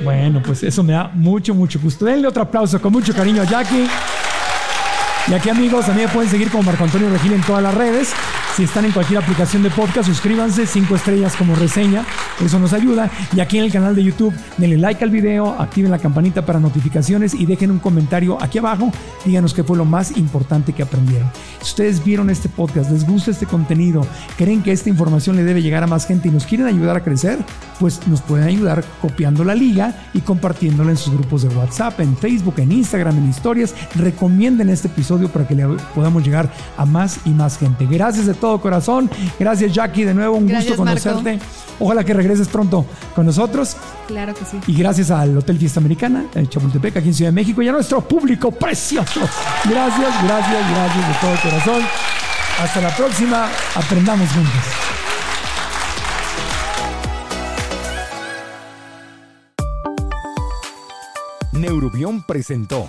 Bueno, 0.05 0.43
pues 0.45 0.63
eso 0.63 0.83
me 0.83 0.93
da 0.93 1.09
mucho, 1.15 1.55
mucho 1.55 1.81
gusto. 1.81 2.05
Denle 2.05 2.29
otro 2.29 2.43
aplauso 2.43 2.79
con 2.83 2.93
mucho 2.93 3.15
cariño 3.15 3.41
a 3.41 3.47
Jackie. 3.47 3.87
Y 5.29 5.35
aquí 5.35 5.49
amigos, 5.49 5.87
también 5.87 6.09
pueden 6.11 6.31
seguir 6.31 6.51
como 6.51 6.65
Marco 6.65 6.85
Antonio 6.85 7.09
Regil 7.11 7.33
en 7.33 7.43
todas 7.43 7.63
las 7.63 7.75
redes. 7.75 8.15
Si 8.61 8.65
están 8.65 8.85
en 8.85 8.93
cualquier 8.93 9.23
aplicación 9.23 9.63
de 9.63 9.71
podcast, 9.71 10.07
suscríbanse, 10.07 10.67
cinco 10.67 10.95
estrellas 10.95 11.35
como 11.35 11.55
reseña, 11.55 12.05
eso 12.45 12.59
nos 12.59 12.75
ayuda. 12.75 13.11
Y 13.35 13.41
aquí 13.41 13.57
en 13.57 13.65
el 13.65 13.73
canal 13.73 13.97
de 13.97 14.05
YouTube, 14.05 14.35
denle 14.59 14.77
like 14.77 15.03
al 15.03 15.09
video, 15.09 15.59
activen 15.59 15.91
la 15.91 15.99
campanita 15.99 16.45
para 16.45 16.61
notificaciones 16.61 17.33
y 17.33 17.47
dejen 17.47 17.71
un 17.71 17.79
comentario 17.79 18.37
aquí 18.39 18.59
abajo. 18.59 18.93
Díganos 19.25 19.55
qué 19.55 19.65
fue 19.65 19.79
lo 19.79 19.87
más 19.87 20.15
importante 20.19 20.75
que 20.75 20.83
aprendieron. 20.83 21.31
Si 21.63 21.71
ustedes 21.71 22.05
vieron 22.05 22.29
este 22.29 22.51
podcast, 22.51 22.91
les 22.91 23.07
gusta 23.07 23.31
este 23.31 23.47
contenido, 23.47 24.07
creen 24.37 24.63
que 24.63 24.73
esta 24.73 24.91
información 24.91 25.37
le 25.37 25.45
debe 25.45 25.63
llegar 25.63 25.83
a 25.83 25.87
más 25.87 26.07
gente 26.07 26.29
y 26.29 26.31
nos 26.31 26.45
quieren 26.45 26.67
ayudar 26.67 26.97
a 26.97 27.03
crecer, 27.03 27.39
pues 27.79 28.07
nos 28.09 28.21
pueden 28.21 28.47
ayudar 28.47 28.85
copiando 29.01 29.43
la 29.43 29.55
liga 29.55 29.95
y 30.13 30.21
compartiéndola 30.21 30.91
en 30.91 30.99
sus 30.99 31.15
grupos 31.15 31.41
de 31.41 31.49
WhatsApp, 31.49 31.99
en 32.01 32.15
Facebook, 32.15 32.57
en 32.59 32.73
Instagram, 32.73 33.17
en 33.17 33.31
historias. 33.31 33.75
Recomienden 33.95 34.69
este 34.69 34.89
episodio 34.89 35.31
para 35.31 35.49
que 35.49 35.55
le 35.55 35.67
podamos 35.95 36.23
llegar 36.23 36.53
a 36.77 36.85
más 36.85 37.21
y 37.25 37.31
más 37.31 37.57
gente. 37.57 37.87
Gracias 37.87 38.27
de 38.27 38.35
todo 38.51 38.61
corazón. 38.61 39.09
Gracias, 39.39 39.73
Jackie, 39.73 40.03
de 40.05 40.13
nuevo, 40.13 40.37
un 40.37 40.49
gusto 40.49 40.75
conocerte. 40.75 41.39
Ojalá 41.79 42.03
que 42.03 42.13
regreses 42.13 42.49
pronto 42.49 42.85
con 43.15 43.25
nosotros. 43.25 43.77
Claro 44.09 44.35
que 44.35 44.45
sí. 44.45 44.59
Y 44.67 44.75
gracias 44.75 45.13
al 45.13 45.39
Hotel 45.39 45.57
Fiesta 45.57 45.79
Americana, 45.79 46.25
en 46.35 46.49
Chapultepec, 46.49 46.97
aquí 46.97 47.09
en 47.09 47.15
Ciudad 47.15 47.31
de 47.31 47.35
México, 47.35 47.63
y 47.63 47.69
a 47.69 47.73
nuestro 47.73 48.01
público 48.01 48.51
precioso. 48.51 49.21
Gracias, 49.65 50.25
gracias, 50.25 50.71
gracias 50.71 51.09
de 51.09 51.15
todo 51.21 51.35
corazón. 51.43 51.83
Hasta 52.61 52.81
la 52.81 52.97
próxima. 52.97 53.49
Aprendamos 53.77 54.29
juntos. 54.33 54.53
Neurobión 61.53 62.25
presentó. 62.25 62.89